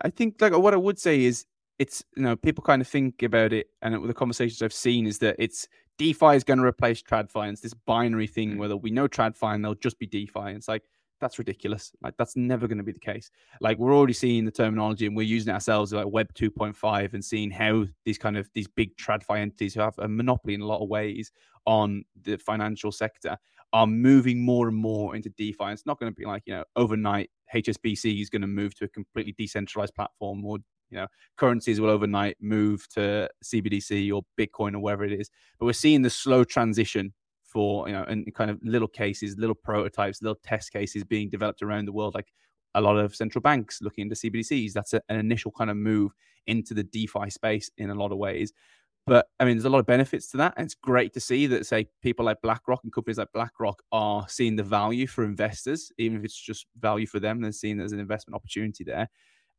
I 0.00 0.10
think 0.10 0.40
like 0.40 0.56
what 0.56 0.74
I 0.74 0.78
would 0.78 0.98
say 0.98 1.24
is 1.24 1.44
it's 1.78 2.04
you 2.16 2.22
know 2.22 2.36
people 2.36 2.64
kind 2.64 2.82
of 2.82 2.88
think 2.88 3.22
about 3.22 3.52
it 3.52 3.68
and 3.82 4.08
the 4.08 4.14
conversations 4.14 4.62
I've 4.62 4.72
seen 4.72 5.06
is 5.06 5.18
that 5.18 5.36
it's 5.38 5.68
DeFi 5.98 6.36
is 6.36 6.44
going 6.44 6.58
to 6.58 6.64
replace 6.64 7.02
TradFi. 7.02 7.42
And 7.42 7.52
it's 7.52 7.60
this 7.60 7.74
binary 7.74 8.26
thing 8.26 8.54
mm. 8.54 8.58
where 8.58 8.76
we 8.76 8.90
know 8.90 9.08
TradFi 9.08 9.54
and 9.54 9.64
they'll 9.64 9.74
just 9.74 9.98
be 9.98 10.06
DeFi. 10.06 10.40
And 10.40 10.56
it's 10.56 10.68
like, 10.68 10.84
that's 11.20 11.38
ridiculous. 11.38 11.90
Like 12.00 12.14
that's 12.16 12.36
never 12.36 12.68
going 12.68 12.78
to 12.78 12.84
be 12.84 12.92
the 12.92 13.00
case. 13.00 13.32
Like 13.60 13.76
we're 13.78 13.94
already 13.94 14.12
seeing 14.12 14.44
the 14.44 14.52
terminology 14.52 15.04
and 15.06 15.16
we're 15.16 15.22
using 15.22 15.50
it 15.50 15.54
ourselves 15.54 15.92
like 15.92 16.06
Web 16.06 16.32
2.5 16.34 17.12
and 17.12 17.24
seeing 17.24 17.50
how 17.50 17.86
these 18.04 18.18
kind 18.18 18.36
of 18.36 18.48
these 18.54 18.68
big 18.68 18.96
TradFi 18.96 19.38
entities 19.38 19.74
who 19.74 19.80
have 19.80 19.98
a 19.98 20.06
monopoly 20.06 20.54
in 20.54 20.60
a 20.60 20.66
lot 20.66 20.80
of 20.80 20.88
ways 20.88 21.32
on 21.66 22.04
the 22.22 22.36
financial 22.36 22.92
sector 22.92 23.36
are 23.72 23.88
moving 23.88 24.40
more 24.40 24.68
and 24.68 24.76
more 24.76 25.16
into 25.16 25.28
DeFi. 25.30 25.64
And 25.64 25.72
it's 25.72 25.86
not 25.86 25.98
going 25.98 26.12
to 26.12 26.16
be 26.16 26.24
like, 26.24 26.44
you 26.46 26.54
know, 26.54 26.64
overnight 26.76 27.30
HSBC 27.52 28.22
is 28.22 28.30
going 28.30 28.42
to 28.42 28.48
move 28.48 28.76
to 28.76 28.84
a 28.84 28.88
completely 28.88 29.34
decentralized 29.36 29.96
platform 29.96 30.44
or 30.44 30.58
you 30.90 30.98
know, 30.98 31.06
currencies 31.36 31.80
will 31.80 31.90
overnight 31.90 32.36
move 32.40 32.88
to 32.90 33.28
CBDC 33.44 34.12
or 34.12 34.22
Bitcoin 34.38 34.74
or 34.74 34.80
wherever 34.80 35.04
it 35.04 35.12
is. 35.12 35.30
But 35.58 35.66
we're 35.66 35.72
seeing 35.72 36.02
the 36.02 36.10
slow 36.10 36.44
transition 36.44 37.12
for 37.44 37.88
you 37.88 37.94
know, 37.94 38.04
and 38.04 38.32
kind 38.34 38.50
of 38.50 38.58
little 38.62 38.88
cases, 38.88 39.36
little 39.38 39.54
prototypes, 39.54 40.22
little 40.22 40.38
test 40.44 40.72
cases 40.72 41.04
being 41.04 41.30
developed 41.30 41.62
around 41.62 41.86
the 41.86 41.92
world. 41.92 42.14
Like 42.14 42.32
a 42.74 42.80
lot 42.80 42.96
of 42.96 43.14
central 43.14 43.42
banks 43.42 43.80
looking 43.82 44.02
into 44.02 44.14
CBDCs. 44.14 44.72
That's 44.72 44.94
a, 44.94 45.00
an 45.08 45.18
initial 45.18 45.50
kind 45.50 45.70
of 45.70 45.76
move 45.76 46.12
into 46.46 46.74
the 46.74 46.84
DeFi 46.84 47.30
space 47.30 47.70
in 47.78 47.90
a 47.90 47.94
lot 47.94 48.12
of 48.12 48.18
ways. 48.18 48.52
But 49.06 49.26
I 49.40 49.46
mean, 49.46 49.56
there's 49.56 49.64
a 49.64 49.70
lot 49.70 49.78
of 49.78 49.86
benefits 49.86 50.30
to 50.32 50.36
that. 50.36 50.54
And 50.56 50.66
it's 50.66 50.74
great 50.74 51.14
to 51.14 51.20
see 51.20 51.46
that, 51.46 51.64
say, 51.66 51.88
people 52.02 52.26
like 52.26 52.42
BlackRock 52.42 52.80
and 52.84 52.92
companies 52.92 53.16
like 53.16 53.32
BlackRock 53.32 53.82
are 53.90 54.26
seeing 54.28 54.54
the 54.54 54.62
value 54.62 55.06
for 55.06 55.24
investors, 55.24 55.90
even 55.96 56.18
if 56.18 56.24
it's 56.24 56.38
just 56.38 56.66
value 56.78 57.06
for 57.06 57.18
them, 57.18 57.40
they're 57.40 57.52
seeing 57.52 57.78
there's 57.78 57.92
an 57.92 58.00
investment 58.00 58.34
opportunity 58.34 58.84
there. 58.84 59.08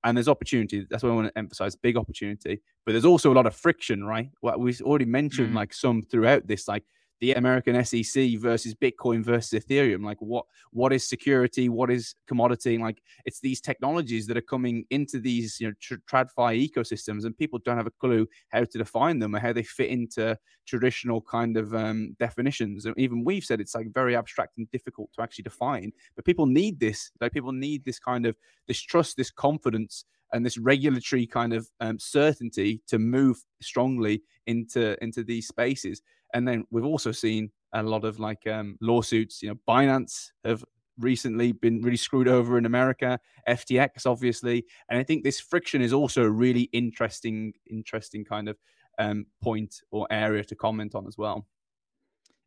And 0.03 0.15
there's 0.15 0.27
opportunity. 0.29 0.85
That's 0.89 1.03
what 1.03 1.11
I 1.11 1.15
want 1.15 1.27
to 1.27 1.37
emphasize 1.37 1.75
big 1.75 1.97
opportunity. 1.97 2.61
But 2.85 2.93
there's 2.93 3.05
also 3.05 3.33
a 3.33 3.35
lot 3.35 3.45
of 3.45 3.55
friction, 3.55 4.03
right? 4.03 4.29
What 4.41 4.59
we've 4.59 4.81
already 4.81 5.05
mentioned, 5.05 5.51
mm. 5.51 5.55
like 5.55 5.73
some 5.73 6.03
throughout 6.03 6.47
this, 6.47 6.67
like 6.67 6.83
the 7.19 7.33
American 7.33 7.83
SEC 7.83 8.37
versus 8.39 8.73
Bitcoin 8.73 9.23
versus 9.23 9.63
Ethereum. 9.63 10.03
Like 10.03 10.21
what 10.21 10.45
what 10.71 10.93
is 10.93 11.07
security? 11.07 11.69
What 11.69 11.91
is 11.91 12.15
commodity? 12.27 12.77
Like 12.77 13.01
it's 13.25 13.39
these 13.39 13.61
technologies 13.61 14.27
that 14.27 14.37
are 14.37 14.41
coming 14.41 14.85
into 14.89 15.19
these 15.19 15.59
you 15.59 15.67
know 15.67 15.73
tr- 15.79 15.95
TradFi 16.09 16.69
ecosystems, 16.69 17.25
and 17.25 17.37
people 17.37 17.59
don't 17.63 17.77
have 17.77 17.87
a 17.87 17.91
clue 17.91 18.27
how 18.49 18.63
to 18.63 18.77
define 18.77 19.19
them 19.19 19.35
or 19.35 19.39
how 19.39 19.53
they 19.53 19.63
fit 19.63 19.89
into 19.89 20.37
traditional 20.67 21.21
kind 21.21 21.57
of 21.57 21.73
um, 21.73 22.15
definitions. 22.19 22.85
And 22.85 22.97
even 22.97 23.23
we've 23.23 23.43
said 23.43 23.59
it's 23.59 23.75
like 23.75 23.93
very 23.93 24.15
abstract 24.15 24.57
and 24.57 24.69
difficult 24.71 25.09
to 25.15 25.21
actually 25.21 25.43
define. 25.43 25.91
But 26.15 26.25
people 26.25 26.45
need 26.45 26.79
this. 26.79 27.11
Like 27.19 27.33
people 27.33 27.51
need 27.51 27.83
this 27.85 27.99
kind 27.99 28.25
of 28.25 28.35
this 28.67 28.79
trust, 28.79 29.17
this 29.17 29.31
confidence 29.31 30.05
and 30.33 30.45
this 30.45 30.57
regulatory 30.57 31.25
kind 31.25 31.53
of 31.53 31.67
um, 31.79 31.99
certainty 31.99 32.81
to 32.87 32.99
move 32.99 33.43
strongly 33.61 34.21
into 34.47 35.01
into 35.03 35.23
these 35.23 35.47
spaces. 35.47 36.01
And 36.33 36.47
then 36.47 36.65
we've 36.69 36.85
also 36.85 37.11
seen 37.11 37.51
a 37.73 37.83
lot 37.83 38.05
of 38.05 38.19
like 38.19 38.45
um, 38.47 38.77
lawsuits. 38.81 39.41
You 39.41 39.49
know, 39.49 39.59
Binance 39.67 40.31
have 40.45 40.63
recently 40.97 41.51
been 41.51 41.81
really 41.81 41.97
screwed 41.97 42.27
over 42.27 42.57
in 42.57 42.65
America. 42.65 43.19
FTX, 43.47 44.05
obviously, 44.05 44.65
and 44.89 44.99
I 44.99 45.03
think 45.03 45.23
this 45.23 45.39
friction 45.39 45.81
is 45.81 45.93
also 45.93 46.23
a 46.23 46.29
really 46.29 46.69
interesting, 46.73 47.53
interesting 47.69 48.25
kind 48.25 48.49
of 48.49 48.57
um, 48.99 49.25
point 49.41 49.81
or 49.91 50.07
area 50.11 50.43
to 50.43 50.55
comment 50.55 50.93
on 50.93 51.07
as 51.07 51.17
well. 51.17 51.47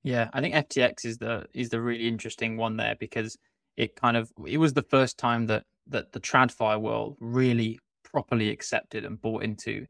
Yeah, 0.05 0.29
I 0.33 0.41
think 0.41 0.55
FTX 0.55 1.05
is 1.05 1.19
the 1.19 1.47
is 1.55 1.69
the 1.69 1.81
really 1.81 2.09
interesting 2.09 2.57
one 2.57 2.77
there 2.77 2.97
because 2.99 3.37
it 3.77 3.97
kind 3.97 4.17
of 4.17 4.31
it 4.47 4.59
was 4.59 4.73
the 4.73 4.83
first 4.83 5.17
time 5.17 5.47
that 5.47 5.65
that 5.89 6.13
the 6.13 6.21
TradFi 6.21 6.81
world 6.81 7.17
really 7.21 7.79
properly 8.05 8.51
accepted 8.51 9.05
and 9.05 9.21
bought 9.21 9.43
into 9.43 9.87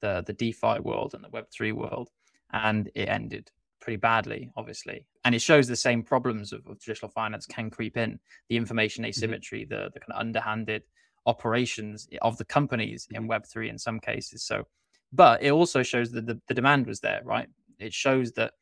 the 0.00 0.22
the 0.26 0.32
DeFi 0.32 0.80
world 0.80 1.14
and 1.14 1.24
the 1.24 1.30
Web 1.30 1.46
three 1.50 1.72
world 1.72 2.10
and 2.52 2.90
it 2.94 3.08
ended 3.08 3.50
pretty 3.84 3.96
badly, 3.98 4.50
obviously. 4.56 5.06
And 5.24 5.34
it 5.34 5.42
shows 5.42 5.68
the 5.68 5.76
same 5.76 6.02
problems 6.02 6.52
of, 6.52 6.66
of 6.66 6.80
traditional 6.80 7.10
finance 7.10 7.46
can 7.46 7.68
creep 7.68 7.96
in 7.96 8.18
the 8.48 8.56
information 8.56 9.02
mm-hmm. 9.02 9.10
asymmetry, 9.10 9.62
mm-hmm. 9.62 9.74
the, 9.74 9.90
the 9.92 10.00
kind 10.00 10.12
of 10.12 10.20
underhanded 10.20 10.82
operations 11.26 12.08
of 12.22 12.38
the 12.38 12.44
companies 12.44 13.06
in 13.10 13.28
mm-hmm. 13.28 13.32
Web3 13.32 13.68
in 13.68 13.78
some 13.78 14.00
cases. 14.00 14.42
So, 14.42 14.64
but 15.12 15.42
it 15.42 15.50
also 15.50 15.82
shows 15.82 16.10
that 16.12 16.26
the, 16.26 16.40
the 16.48 16.54
demand 16.54 16.86
was 16.86 17.00
there, 17.00 17.20
right? 17.24 17.48
It 17.78 17.92
shows 17.92 18.32
that, 18.32 18.52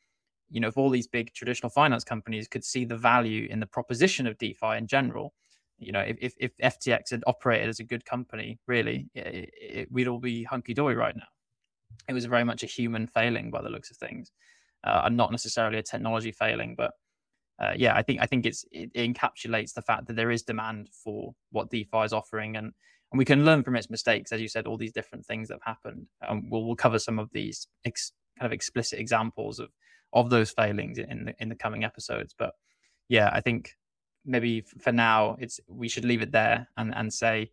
you 0.51 0.61
know, 0.61 0.68
if 0.68 0.76
all 0.76 0.91
these 0.91 1.07
big 1.07 1.33
traditional 1.33 1.70
finance 1.70 2.05
companies 2.05 2.49
could 2.49 2.64
see 2.64 2.85
the 2.85 2.97
value 2.97 3.47
in 3.49 3.61
the 3.61 3.66
proposition 3.66 4.26
of 4.26 4.39
DeFi 4.39 4.76
in 4.76 4.87
general, 4.87 5.35
you 5.83 5.93
know, 5.93 6.01
if, 6.01 6.35
if, 6.39 6.57
FTX 6.59 7.11
had 7.11 7.24
operated 7.26 7.68
as 7.68 7.80
a 7.80 7.85
good 7.85 8.05
company, 8.05 8.59
really, 8.66 9.09
it, 9.14 9.51
it, 9.61 9.93
we'd 9.93 10.09
all 10.09 10.18
be 10.18 10.45
hunky 10.45 10.74
dory 10.74 10.95
right 10.95 11.16
now 11.16 11.26
it 12.09 12.12
was 12.12 12.24
very 12.24 12.45
much 12.45 12.62
a 12.62 12.66
human 12.66 13.07
failing 13.07 13.51
by 13.51 13.62
the 13.62 13.70
looks 13.70 13.91
of 13.91 13.97
things, 13.97 14.30
uh, 14.85 15.03
and 15.05 15.16
not 15.16 15.30
necessarily 15.30 15.78
a 15.78 15.83
technology 15.83 16.33
failing. 16.33 16.74
But 16.76 16.93
uh, 17.61 17.72
yeah, 17.76 17.95
I 17.95 18.03
think 18.03 18.20
I 18.20 18.26
think 18.26 18.47
it's 18.47 18.64
it, 18.72 18.91
it, 18.95 19.14
encapsulates 19.14 19.74
the 19.74 19.83
fact 19.83 20.07
that 20.07 20.16
there 20.16 20.30
is 20.30 20.43
demand 20.43 20.89
for 20.93 21.35
what 21.51 21.70
DeFi 21.70 21.99
is 21.99 22.12
offering, 22.12 22.57
and 22.57 22.72
and 23.12 23.18
we 23.18 23.24
can 23.24 23.45
learn 23.45 23.62
from 23.62 23.76
its 23.76 23.91
mistakes, 23.91 24.33
as 24.33 24.41
you 24.41 24.49
said, 24.49 24.66
all 24.66 24.76
these 24.76 24.93
different 24.93 25.26
things 25.26 25.49
that 25.49 25.55
have 25.64 25.76
happened. 25.76 26.07
And 26.22 26.51
we'll 26.51 26.64
we'll 26.64 26.76
cover 26.76 26.99
some 26.99 27.18
of 27.18 27.30
these 27.33 27.66
ex, 27.85 28.12
kind 28.39 28.47
of 28.47 28.53
explicit 28.53 28.99
examples 28.99 29.59
of 29.59 29.70
of 30.12 30.30
those 30.30 30.51
failings 30.51 30.99
in 30.99 31.26
the 31.26 31.35
in 31.39 31.49
the 31.49 31.57
coming 31.57 31.85
episodes. 31.85 32.35
But 32.37 32.53
yeah, 33.09 33.30
I 33.33 33.41
think 33.41 33.72
maybe 34.25 34.61
for 34.61 34.93
now 34.93 35.37
it's 35.41 35.61
we 35.68 35.89
should 35.89 36.05
leave 36.05 36.23
it 36.23 36.33
there 36.33 36.68
and 36.77 36.95
and 36.95 37.12
say 37.12 37.51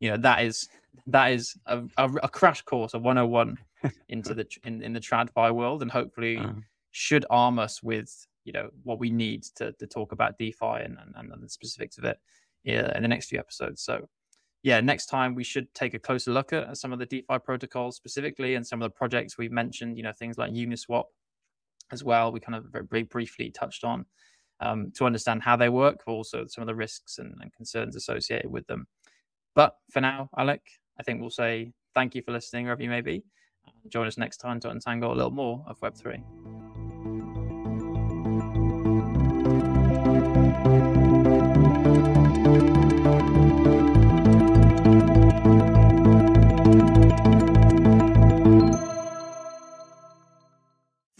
you 0.00 0.10
know 0.10 0.16
that 0.16 0.44
is 0.44 0.68
that 1.06 1.32
is 1.32 1.56
a, 1.66 1.82
a, 1.96 2.10
a 2.24 2.28
crash 2.28 2.62
course, 2.62 2.94
a 2.94 2.98
101 2.98 3.56
into 4.08 4.34
the 4.34 4.46
in, 4.64 4.82
in 4.82 4.92
the 4.92 5.00
TradFi 5.00 5.54
world, 5.54 5.82
and 5.82 5.90
hopefully 5.90 6.38
uh-huh. 6.38 6.52
should 6.90 7.24
arm 7.30 7.58
us 7.58 7.82
with 7.82 8.26
you 8.44 8.52
know 8.52 8.68
what 8.82 8.98
we 8.98 9.10
need 9.10 9.44
to 9.56 9.72
to 9.72 9.86
talk 9.86 10.12
about 10.12 10.38
DeFi 10.38 10.82
and 10.84 10.98
and, 11.16 11.32
and 11.32 11.42
the 11.42 11.48
specifics 11.48 11.98
of 11.98 12.04
it 12.04 12.18
in 12.64 13.02
the 13.02 13.08
next 13.08 13.28
few 13.28 13.38
episodes. 13.38 13.82
So 13.82 14.08
yeah, 14.62 14.80
next 14.80 15.06
time 15.06 15.34
we 15.34 15.44
should 15.44 15.72
take 15.74 15.94
a 15.94 15.98
closer 15.98 16.30
look 16.30 16.52
at 16.52 16.76
some 16.76 16.92
of 16.92 16.98
the 16.98 17.06
DeFi 17.06 17.38
protocols 17.44 17.96
specifically 17.96 18.54
and 18.54 18.66
some 18.66 18.80
of 18.80 18.86
the 18.86 18.96
projects 18.96 19.38
we've 19.38 19.52
mentioned. 19.52 19.96
You 19.96 20.02
know 20.02 20.12
things 20.12 20.38
like 20.38 20.52
Uniswap 20.52 21.04
as 21.90 22.02
well. 22.02 22.32
We 22.32 22.40
kind 22.40 22.56
of 22.56 22.64
very, 22.72 22.86
very 22.86 23.02
briefly 23.04 23.50
touched 23.50 23.84
on. 23.84 24.06
Um, 24.62 24.92
to 24.94 25.06
understand 25.06 25.42
how 25.42 25.56
they 25.56 25.68
work, 25.68 26.02
but 26.06 26.12
also 26.12 26.46
some 26.46 26.62
of 26.62 26.68
the 26.68 26.74
risks 26.74 27.18
and, 27.18 27.34
and 27.40 27.52
concerns 27.52 27.96
associated 27.96 28.48
with 28.48 28.64
them. 28.68 28.86
But 29.56 29.76
for 29.90 30.00
now, 30.00 30.30
Alec, 30.38 30.62
I 31.00 31.02
think 31.02 31.20
we'll 31.20 31.30
say 31.30 31.72
thank 31.94 32.14
you 32.14 32.22
for 32.22 32.30
listening, 32.30 32.66
wherever 32.66 32.82
you 32.82 32.88
may 32.88 33.00
be. 33.00 33.24
Join 33.88 34.06
us 34.06 34.18
next 34.18 34.36
time 34.36 34.60
to 34.60 34.70
untangle 34.70 35.12
a 35.12 35.14
little 35.14 35.32
more 35.32 35.64
of 35.66 35.80
Web3. 35.80 36.61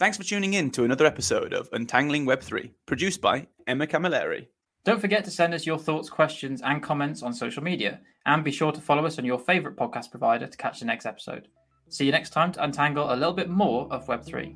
Thanks 0.03 0.17
for 0.17 0.25
tuning 0.25 0.55
in 0.55 0.69
to 0.71 0.83
another 0.83 1.05
episode 1.05 1.53
of 1.53 1.69
Untangling 1.71 2.25
Web3, 2.25 2.71
produced 2.85 3.21
by 3.21 3.47
Emma 3.67 3.87
Camilleri. 3.87 4.47
Don't 4.83 4.99
forget 4.99 5.23
to 5.23 5.31
send 5.31 5.53
us 5.53 5.65
your 5.65 5.79
thoughts, 5.79 6.09
questions, 6.09 6.61
and 6.61 6.83
comments 6.83 7.23
on 7.23 7.33
social 7.33 7.63
media, 7.63 8.01
and 8.25 8.43
be 8.43 8.51
sure 8.51 8.73
to 8.73 8.81
follow 8.81 9.05
us 9.05 9.17
on 9.17 9.23
your 9.23 9.39
favourite 9.39 9.77
podcast 9.77 10.11
provider 10.11 10.45
to 10.45 10.57
catch 10.57 10.81
the 10.81 10.85
next 10.85 11.05
episode. 11.05 11.47
See 11.87 12.05
you 12.05 12.11
next 12.11 12.31
time 12.31 12.51
to 12.51 12.63
untangle 12.65 13.13
a 13.13 13.15
little 13.15 13.31
bit 13.31 13.49
more 13.49 13.87
of 13.93 14.05
Web3. 14.07 14.53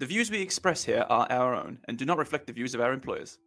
The 0.00 0.06
views 0.06 0.28
we 0.28 0.42
express 0.42 0.82
here 0.82 1.06
are 1.08 1.28
our 1.30 1.54
own 1.54 1.78
and 1.86 1.96
do 1.96 2.04
not 2.04 2.18
reflect 2.18 2.48
the 2.48 2.52
views 2.52 2.74
of 2.74 2.80
our 2.80 2.92
employers. 2.92 3.38